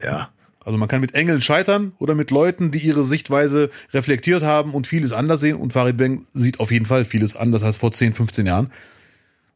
[0.02, 0.30] Ja.
[0.64, 4.88] Also man kann mit Engeln scheitern oder mit Leuten, die ihre Sichtweise reflektiert haben und
[4.88, 5.56] vieles anders sehen.
[5.56, 8.72] Und Farid Bang sieht auf jeden Fall vieles anders als vor 10, 15 Jahren.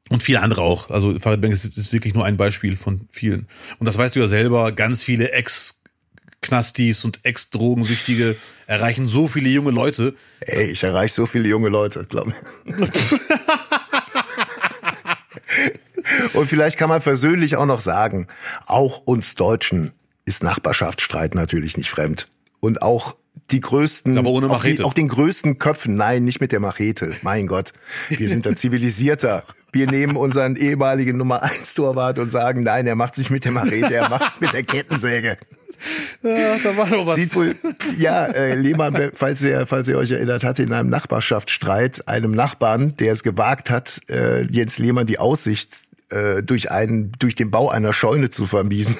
[0.08, 0.90] Und viele andere auch.
[0.90, 3.46] Also Farid Bang ist, wirklich nur ein Beispiel von vielen.
[3.78, 8.36] Und das weißt du ja selber, ganz viele Ex-Knastis und Ex-Drogensüchtige
[8.66, 10.14] erreichen so viele junge Leute.
[10.40, 12.34] Ey, ich erreiche so viele junge Leute, glaub mir.
[16.32, 18.26] Und vielleicht kann man versöhnlich auch noch sagen,
[18.66, 19.92] auch uns Deutschen
[20.24, 22.28] ist Nachbarschaftsstreit natürlich nicht fremd.
[22.60, 23.16] Und auch
[23.50, 27.16] die größten, Aber ohne auch, die, auch den größten Köpfen, nein, nicht mit der Machete.
[27.22, 27.72] Mein Gott,
[28.08, 29.42] wir sind da zivilisierter.
[29.72, 33.52] Wir nehmen unseren ehemaligen Nummer 1 Torwart und sagen, nein, er macht sich mit der
[33.52, 35.36] Machete, er macht es mit der Kettensäge.
[36.22, 37.16] Ja, da war noch was.
[37.16, 37.54] Sieht wohl,
[37.98, 42.96] ja, äh, Lehmann, falls ihr, falls ihr euch erinnert habt, in einem Nachbarschaftsstreit, einem Nachbarn,
[42.98, 47.70] der es gewagt hat, äh, Jens Lehmann die Aussicht äh, durch einen, durch den Bau
[47.70, 48.96] einer Scheune zu vermiesen.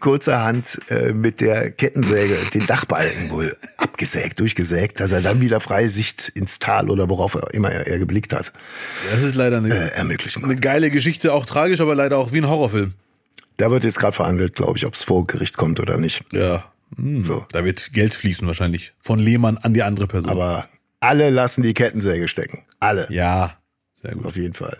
[0.00, 5.88] Kurzerhand äh, mit der Kettensäge den Dachbalken wohl abgesägt, durchgesägt, dass er dann wieder freie
[5.90, 8.52] Sicht ins Tal oder worauf er immer er, er geblickt hat,
[9.10, 12.38] Das ist leider eine, äh, ermöglichen eine geile Geschichte, auch tragisch, aber leider auch wie
[12.38, 12.94] ein Horrorfilm.
[13.56, 16.24] Da wird jetzt gerade verhandelt, glaube ich, ob es vor Gericht kommt oder nicht.
[16.32, 16.64] Ja.
[16.96, 17.22] Hm.
[17.24, 17.46] So.
[17.52, 18.92] Da wird Geld fließen wahrscheinlich.
[19.00, 20.30] Von Lehmann an die andere Person.
[20.30, 20.68] Aber
[21.00, 22.64] alle lassen die Kettensäge stecken.
[22.80, 23.06] Alle.
[23.10, 23.56] ja,
[24.02, 24.26] sehr gut.
[24.26, 24.78] Auf jeden Fall.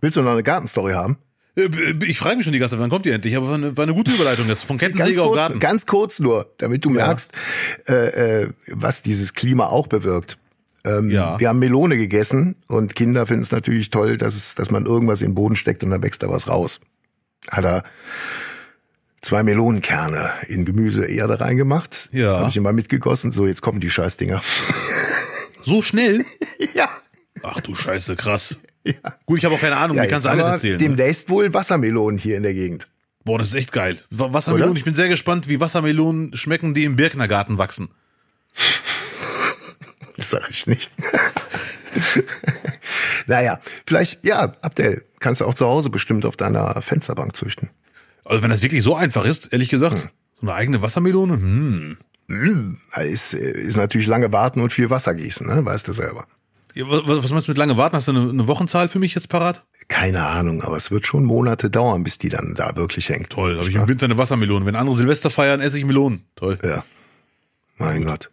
[0.00, 1.18] Willst du noch eine Gartenstory haben?
[1.56, 1.68] Äh,
[2.06, 3.36] Ich frage mich schon die ganze Zeit, wann kommt die endlich?
[3.36, 4.64] Aber war eine, war eine gute Überleitung jetzt.
[4.64, 5.58] Von Kettensäge auf Garten.
[5.60, 7.32] ganz kurz nur, damit du merkst,
[7.88, 10.38] äh, äh, was dieses Klima auch bewirkt.
[10.84, 11.38] Ähm, Ja.
[11.40, 15.22] Wir haben Melone gegessen und Kinder finden es natürlich toll, dass, es, dass man irgendwas
[15.22, 16.80] in den Boden steckt und dann wächst da was raus.
[17.50, 17.84] Hat er
[19.22, 22.10] zwei Melonenkerne in Gemüseerde reingemacht.
[22.12, 22.38] Ja.
[22.40, 23.32] Habe ich immer mitgegossen.
[23.32, 24.42] So, jetzt kommen die Scheißdinger.
[25.66, 26.26] So schnell?
[26.74, 26.90] ja.
[27.42, 28.58] Ach du Scheiße, krass.
[29.26, 30.74] Gut, ich habe auch keine Ahnung, ja kannst du alles erzählen.
[30.74, 30.78] ne?
[30.78, 32.88] Demnächst wohl Wassermelonen hier in der Gegend.
[33.24, 33.98] Boah, das ist echt geil.
[34.10, 34.78] Wa- Wassermelonen, Oder?
[34.78, 37.88] ich bin sehr gespannt, wie Wassermelonen schmecken, die im Birknergarten wachsen.
[40.16, 40.92] Das sage ich nicht.
[43.26, 47.70] naja, vielleicht, ja, Abdel, kannst du auch zu Hause bestimmt auf deiner Fensterbank züchten.
[48.24, 50.08] Also wenn das wirklich so einfach ist, ehrlich gesagt, Hm.
[50.40, 52.78] so eine eigene Wassermelone, hm.
[53.02, 55.64] Ist, ist natürlich lange warten und viel Wasser gießen, ne?
[55.64, 56.26] weißt du selber.
[56.76, 57.96] Was meinst du mit lange warten?
[57.96, 59.64] Hast du eine, eine Wochenzahl für mich jetzt parat?
[59.88, 63.30] Keine Ahnung, aber es wird schon Monate dauern, bis die dann da wirklich hängt.
[63.30, 64.64] Toll, habe ich im Winter eine Wassermelone.
[64.66, 66.24] Wenn andere Silvester feiern, esse ich Melonen.
[66.36, 66.58] Toll.
[66.64, 66.84] Ja.
[67.76, 68.30] Mein Gott.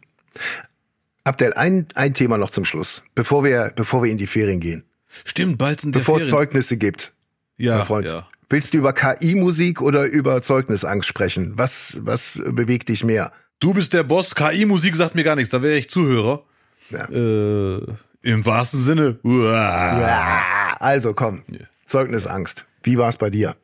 [1.24, 4.86] Abdel, ein, ein Thema noch zum Schluss, bevor wir, bevor wir in die Ferien gehen.
[5.26, 6.30] Stimmt, bald sind der Bevor es.
[6.30, 7.14] Zeugnisse gibt.
[7.58, 8.06] Ja, mein Freund.
[8.08, 8.28] ja.
[8.50, 11.54] Willst du über KI-Musik oder über Zeugnisangst sprechen?
[11.56, 13.32] Was, was bewegt dich mehr?
[13.60, 14.36] Du bist der Boss.
[14.36, 15.52] KI-Musik sagt mir gar nichts.
[15.52, 16.44] Da wäre ich Zuhörer.
[16.90, 17.06] Ja.
[17.06, 17.82] Äh,
[18.22, 19.20] Im wahrsten Sinne.
[19.24, 20.76] Uah.
[20.80, 21.44] Also komm.
[21.86, 22.66] Zeugnisangst.
[22.84, 23.56] Wie war es bei dir?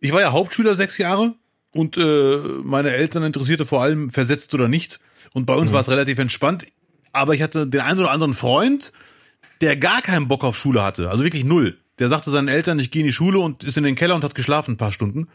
[0.00, 1.34] Ich war ja Hauptschüler sechs Jahre
[1.72, 5.00] und äh, meine Eltern interessierte vor allem versetzt oder nicht.
[5.32, 6.66] Und bei uns war es relativ entspannt.
[7.12, 8.92] Aber ich hatte den einen oder anderen Freund,
[9.60, 11.10] der gar keinen Bock auf Schule hatte.
[11.10, 11.76] Also wirklich null.
[11.98, 14.24] Der sagte seinen Eltern, ich gehe in die Schule und ist in den Keller und
[14.24, 15.28] hat geschlafen ein paar Stunden.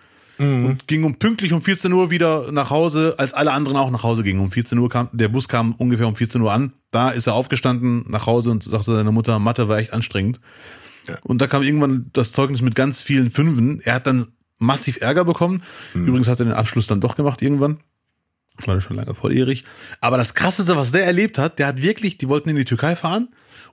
[0.66, 4.04] Und ging um pünktlich um 14 Uhr wieder nach Hause, als alle anderen auch nach
[4.04, 4.40] Hause gingen.
[4.40, 6.74] Um 14 Uhr kam, der Bus kam ungefähr um 14 Uhr an.
[6.92, 10.40] Da ist er aufgestanden nach Hause und sagte seiner Mutter, Mathe war echt anstrengend.
[11.24, 13.82] Und da kam irgendwann das Zeugnis mit ganz vielen Fünfen.
[13.82, 14.28] Er hat dann
[14.58, 15.64] massiv Ärger bekommen.
[15.94, 17.80] Übrigens hat er den Abschluss dann doch gemacht irgendwann.
[18.66, 19.66] War schon lange volljährig.
[20.00, 22.96] Aber das Krasseste, was der erlebt hat, der hat wirklich, die wollten in die Türkei
[22.96, 23.30] fahren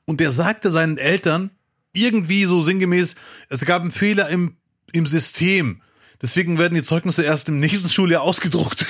[0.07, 1.51] und der sagte seinen Eltern
[1.93, 3.15] irgendwie so sinngemäß,
[3.49, 4.57] es gab einen Fehler im,
[4.93, 5.83] im System.
[6.23, 8.87] Deswegen werden die Zeugnisse erst im nächsten Schuljahr ausgedruckt.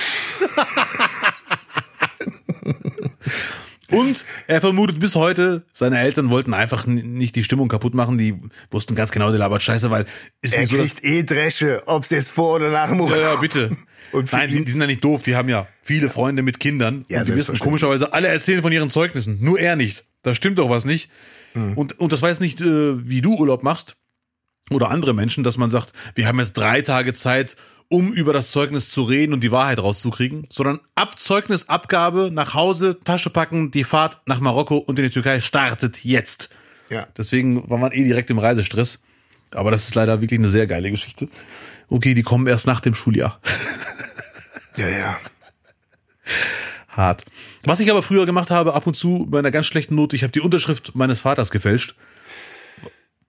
[3.91, 8.17] Und er vermutet bis heute, seine Eltern wollten einfach nicht die Stimmung kaputt machen.
[8.17, 8.35] Die
[8.69, 10.05] wussten ganz genau, der labert scheiße, weil
[10.41, 13.21] ist Er nicht so, kriegt eh Dresche, ob's jetzt vor oder nach dem ja, Urlaub.
[13.21, 13.75] ja, bitte.
[14.13, 17.05] Und Nein, die, die sind ja nicht doof, die haben ja viele Freunde mit Kindern.
[17.09, 20.03] Ja, und sie wissen komischerweise, alle erzählen von ihren Zeugnissen, nur er nicht.
[20.21, 21.09] Da stimmt doch was nicht.
[21.53, 21.77] Hm.
[21.77, 23.95] Und, und das weiß nicht, äh, wie du Urlaub machst
[24.75, 27.55] oder andere Menschen, dass man sagt, wir haben jetzt drei Tage Zeit,
[27.89, 32.97] um über das Zeugnis zu reden und die Wahrheit rauszukriegen, sondern ab Zeugnisabgabe nach Hause,
[33.03, 36.49] Tasche packen, die Fahrt nach Marokko und in die Türkei startet jetzt.
[36.89, 37.07] Ja.
[37.17, 38.99] Deswegen war man eh direkt im Reisestress.
[39.51, 41.27] Aber das ist leider wirklich eine sehr geile Geschichte.
[41.89, 43.39] Okay, die kommen erst nach dem Schuljahr.
[44.77, 45.17] Ja, ja.
[46.87, 47.25] Hart.
[47.65, 50.23] Was ich aber früher gemacht habe, ab und zu bei einer ganz schlechten Note, ich
[50.23, 51.95] habe die Unterschrift meines Vaters gefälscht.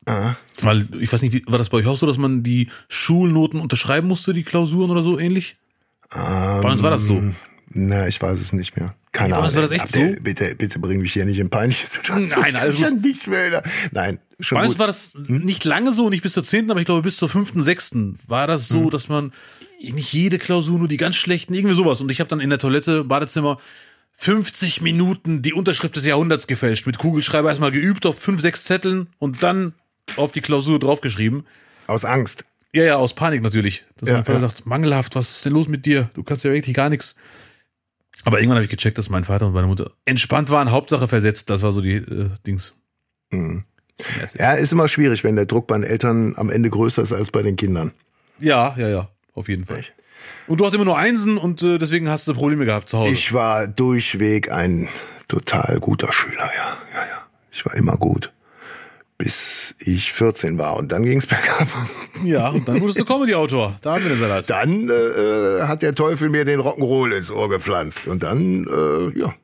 [0.07, 0.35] Ah.
[0.61, 3.61] Weil, ich weiß nicht, wie- war das bei euch auch so, dass man die Schulnoten
[3.61, 5.57] unterschreiben musste, die Klausuren oder so ähnlich?
[6.11, 7.23] bei uns war das so.
[7.75, 8.95] Na, ich weiß es nicht mehr.
[9.13, 9.71] Keine Ja, bei uns Ahnung.
[9.71, 10.23] war das echt so?
[10.23, 12.53] Bitte, bitte bring mich hier nicht in peinliche Situationen.
[12.53, 12.85] Nein, gut.
[12.85, 13.63] an nichts mehr.
[13.93, 16.87] Nein, schon Bei uns war das nicht lange so, nicht bis zur zehnten, aber ich
[16.87, 19.33] glaube bis zur fünften, sechsten war das so, dass man
[19.81, 22.01] nicht jede Klausur, nur die ganz schlechten, irgendwie sowas.
[22.03, 23.59] Und ich habe dann in der Toilette, Badezimmer,
[24.17, 29.09] 50 Minuten die Unterschrift des Jahrhunderts gefälscht, mit Kugelschreiber erstmal geübt auf fünf, sechs Zetteln
[29.19, 29.73] und dann
[30.17, 31.47] auf die Klausur draufgeschrieben.
[31.87, 32.45] Aus Angst.
[32.75, 33.85] Ja, ja, aus Panik natürlich.
[33.97, 34.49] Dass Ja, mein Vater ja.
[34.49, 36.11] sagt, mangelhaft, was ist denn los mit dir?
[36.15, 37.15] Du kannst ja wirklich gar nichts.
[38.25, 41.51] Aber irgendwann habe ich gecheckt, dass mein Vater und meine Mutter entspannt waren, Hauptsache versetzt.
[41.51, 42.75] Das war so die äh, Dings.
[44.35, 47.31] Ja, ist immer schwierig, wenn der Druck bei den Eltern am Ende größer ist als
[47.31, 47.93] bei den Kindern.
[48.39, 49.83] Ja, ja, ja, auf jeden Fall.
[50.47, 53.13] Und du hast immer nur Einsen und äh, deswegen hast du Probleme gehabt zu Hause.
[53.13, 54.89] Ich war durchweg ein
[55.29, 56.77] total guter Schüler, ja.
[56.95, 57.27] Ja, ja.
[57.51, 58.33] Ich war immer gut.
[59.19, 61.69] Bis ich 14 war und dann ging's bergab.
[62.25, 63.79] ja, und dann wurdest du Comedy-Autor.
[63.81, 64.51] Da haben wir den Salat.
[64.51, 68.07] Dann äh, äh, hat der Teufel mir den Rock'n'Roll ins Ohr gepflanzt.
[68.07, 69.35] Und dann, äh, ja.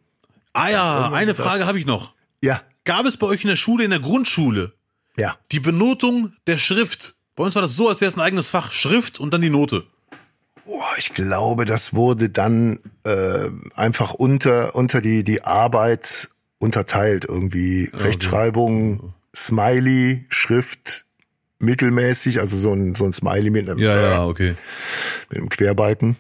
[0.53, 2.15] Ah ja, eine Frage habe ich noch.
[2.43, 4.73] Ja, Gab es bei euch in der Schule, in der Grundschule,
[5.19, 5.37] ja.
[5.53, 7.17] die Benotung der Schrift?
[7.37, 8.73] Bei uns war das so, als wäre es ein eigenes Fach.
[8.73, 9.85] Schrift und dann die Note.
[10.65, 17.91] Boah, ich glaube, das wurde dann äh, einfach unter, unter die, die Arbeit unterteilt irgendwie.
[17.93, 21.05] Rechtschreibung, Smiley, Schrift,
[21.59, 24.55] mittelmäßig, also so ein, so ein Smiley mit einem, Ja, ja, okay.
[25.29, 26.17] mit einem Querbalken.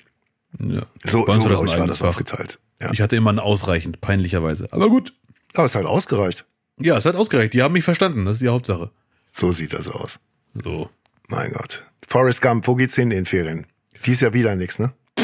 [0.59, 0.87] Ja.
[1.05, 2.09] So, so war glaube ein ich, war das Fach.
[2.09, 2.59] aufgeteilt.
[2.83, 2.91] Ja.
[2.93, 4.69] Ich hatte immer einen ausreichend, peinlicherweise.
[4.73, 5.13] Aber gut.
[5.55, 6.45] Aber es hat ausgereicht.
[6.81, 7.53] Ja, es hat ausgereicht.
[7.55, 8.25] Die haben mich verstanden.
[8.25, 8.91] Das ist die Hauptsache.
[9.33, 10.21] So sieht das aus.
[10.55, 10.91] So.
[11.29, 11.85] Mein Gott.
[12.07, 13.67] Forrest Gump, wo geht's hin in den Ferien?
[14.07, 14.93] Dies Jahr wieder nix, ne?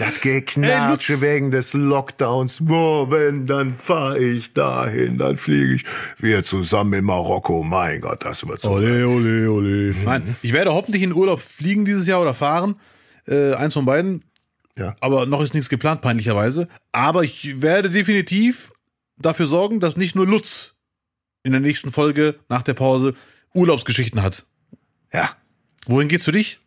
[0.00, 1.22] das Geknatsche Lutz.
[1.22, 2.62] wegen des Lockdowns.
[2.62, 5.84] Wenn, dann fahr ich dahin, dann fliege ich.
[6.18, 7.62] Wir zusammen in Marokko.
[7.62, 8.70] Mein Gott, das wird so.
[8.70, 9.94] Ole, ole, ole.
[10.04, 12.76] Nein, ich werde hoffentlich in Urlaub fliegen dieses Jahr oder fahren.
[13.26, 14.24] Äh, eins von beiden.
[14.78, 14.96] Ja.
[15.00, 16.68] Aber noch ist nichts geplant, peinlicherweise.
[16.92, 18.72] Aber ich werde definitiv
[19.18, 20.76] dafür sorgen, dass nicht nur Lutz
[21.42, 23.14] in der nächsten Folge nach der Pause
[23.52, 24.46] Urlaubsgeschichten hat.
[25.12, 25.28] Ja.
[25.86, 26.60] Wohin geht's für dich?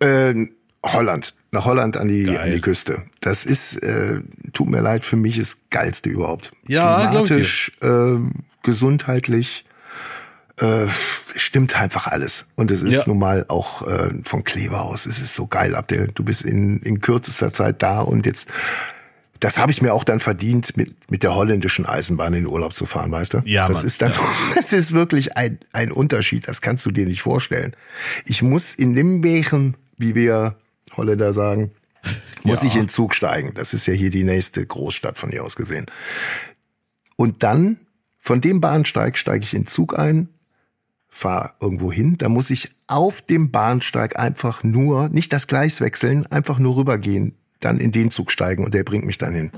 [0.00, 0.48] Äh,
[0.92, 1.34] Holland.
[1.50, 2.38] Nach Holland an die, Geil.
[2.38, 3.02] an die Küste.
[3.20, 4.20] Das ist, äh,
[4.52, 6.52] tut mir leid, für mich ist geilste überhaupt.
[6.66, 7.08] Ja.
[7.08, 8.16] Klimatisch, äh,
[8.62, 9.64] gesundheitlich,
[10.60, 10.86] äh,
[11.36, 12.46] stimmt einfach alles.
[12.56, 13.02] Und es ist Ja.
[13.06, 15.06] nun mal auch äh, von Kleber aus.
[15.06, 16.10] Es ist so geil, Abdel.
[16.14, 18.48] Du bist in, in kürzester Zeit da und jetzt,
[19.40, 22.72] das habe ich mir auch dann verdient, mit, mit der holländischen Eisenbahn in den Urlaub
[22.74, 23.42] zu fahren, weißt du?
[23.44, 23.86] Ja, Das Mann.
[23.86, 24.12] ist dann,
[24.54, 26.46] das ist wirklich ein, ein Unterschied.
[26.48, 27.74] Das kannst du dir nicht vorstellen.
[28.26, 30.56] Ich muss in Limbechen, wie wir
[30.96, 31.72] Holländer sagen,
[32.42, 32.68] muss Ja.
[32.68, 33.52] ich in Zug steigen.
[33.54, 35.86] Das ist ja hier die nächste Großstadt von hier aus gesehen.
[37.16, 37.78] Und dann,
[38.18, 40.28] von dem Bahnsteig steige ich in Zug ein,
[41.08, 46.26] fahre irgendwo hin, da muss ich auf dem Bahnsteig einfach nur, nicht das Gleis wechseln,
[46.26, 49.50] einfach nur rübergehen, dann in den Zug steigen und der bringt mich dann hin.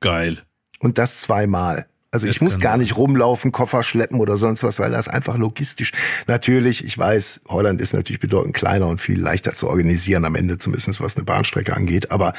[0.00, 0.38] Geil.
[0.80, 1.86] Und das zweimal.
[2.14, 2.80] Also ich muss gar sein.
[2.80, 5.92] nicht rumlaufen, Koffer schleppen oder sonst was, weil das einfach logistisch.
[6.26, 10.58] Natürlich, ich weiß, Holland ist natürlich bedeutend kleiner und viel leichter zu organisieren am Ende,
[10.58, 12.10] zumindest was eine Bahnstrecke angeht.
[12.10, 12.34] Aber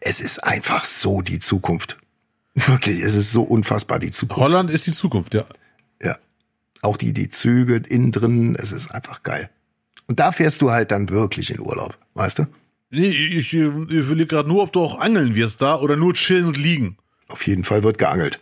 [0.00, 1.98] es ist einfach so die Zukunft.
[2.54, 4.40] Wirklich, es ist so unfassbar die Zukunft.
[4.40, 5.44] Holland ist die Zukunft, ja.
[6.02, 6.16] Ja.
[6.80, 9.50] Auch die, die Züge innen drin, es ist einfach geil.
[10.06, 12.46] Und da fährst du halt dann wirklich in Urlaub, weißt du?
[12.90, 16.46] Nee, ich, ich überlege gerade nur, ob du auch angeln wirst da oder nur chillen
[16.46, 16.96] und liegen.
[17.28, 18.40] Auf jeden Fall wird geangelt.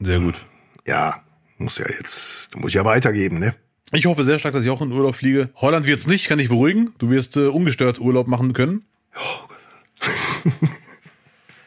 [0.00, 0.44] Sehr gut.
[0.86, 1.22] Ja,
[1.58, 3.54] muss ja jetzt, muss ja weitergeben, ne?
[3.92, 5.50] Ich hoffe sehr stark, dass ich auch in Urlaub fliege.
[5.56, 6.94] Holland wird's nicht, kann ich beruhigen.
[6.98, 8.84] Du wirst äh, ungestört Urlaub machen können.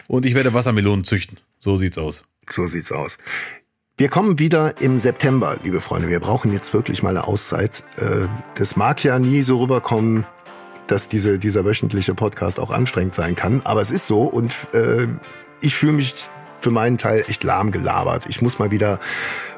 [0.07, 1.38] Und ich werde Wassermelonen züchten.
[1.60, 2.23] So sieht's aus.
[2.49, 3.18] So sieht's aus.
[3.97, 6.10] Wir kommen wieder im September, liebe Freunde.
[6.10, 7.84] Wir brauchen jetzt wirklich mal eine Auszeit.
[7.97, 10.26] Äh, Das mag ja nie so rüberkommen,
[10.88, 13.61] dass diese, dieser wöchentliche Podcast auch anstrengend sein kann.
[13.64, 15.07] Aber es ist so und äh,
[15.61, 16.27] ich fühle mich
[16.66, 18.26] für meinen Teil echt lahm gelabert.
[18.28, 18.98] Ich muss mal wieder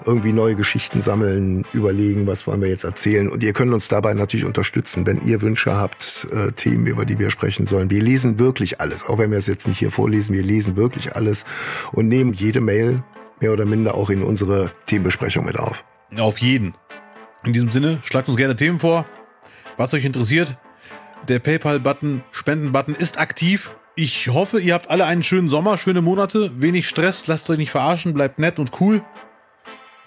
[0.04, 3.30] irgendwie neue Geschichten sammeln, überlegen, was wollen wir jetzt erzählen.
[3.30, 7.18] Und ihr könnt uns dabei natürlich unterstützen, wenn ihr Wünsche habt, äh, Themen, über die
[7.18, 7.90] wir sprechen sollen.
[7.90, 10.36] Wir lesen wirklich alles, auch wenn wir es jetzt nicht hier vorlesen.
[10.36, 11.46] Wir lesen wirklich alles
[11.94, 13.04] und nehmen jede Mail
[13.40, 15.86] mehr oder minder auch in unsere Themenbesprechung mit auf.
[16.18, 16.74] Auf jeden.
[17.46, 19.06] In diesem Sinne, schlagt uns gerne Themen vor,
[19.78, 20.58] was euch interessiert.
[21.30, 23.72] Der PayPal-Button, Spenden-Button ist aktiv.
[23.99, 27.72] Ich hoffe, ihr habt alle einen schönen Sommer, schöne Monate, wenig Stress, lasst euch nicht
[27.72, 29.03] verarschen, bleibt nett und cool.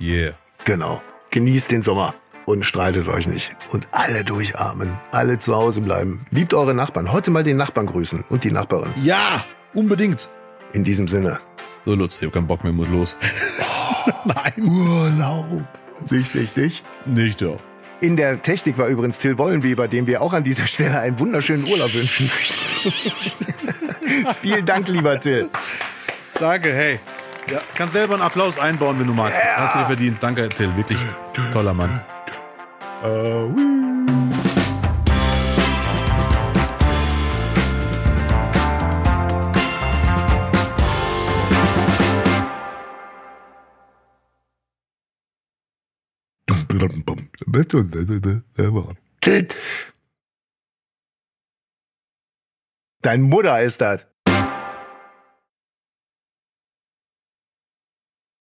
[0.01, 0.35] Yeah.
[0.65, 1.03] Genau.
[1.33, 2.15] Genießt den Sommer
[2.47, 3.57] und streitet euch nicht.
[3.73, 4.97] Und alle durchatmen.
[5.11, 6.25] Alle zu Hause bleiben.
[6.31, 7.11] Liebt eure Nachbarn.
[7.11, 8.93] Heute mal den Nachbarn grüßen und die Nachbarin.
[9.03, 9.45] Ja,
[9.75, 10.29] unbedingt.
[10.73, 11.41] In diesem Sinne.
[11.85, 13.17] So, Lutz, ich hab keinen Bock mehr, muss los.
[14.25, 14.69] Nein.
[14.69, 15.65] Urlaub.
[16.09, 16.85] Nicht, nicht, nicht.
[17.07, 17.59] Nicht doch.
[18.01, 21.67] In der Technik war übrigens Till Wollenweber, dem wir auch an dieser Stelle einen wunderschönen
[21.67, 23.51] Urlaub wünschen möchten.
[24.41, 25.51] Vielen Dank, lieber Till.
[26.39, 27.01] Danke, hey.
[27.51, 29.37] Ja, kannst selber einen Applaus einbauen, wenn du magst.
[29.57, 30.23] Hast du dir verdient.
[30.23, 30.77] Danke, Till.
[30.77, 30.99] Wirklich
[31.53, 32.01] toller Mann.
[53.03, 54.10] Dein Mutter ist das.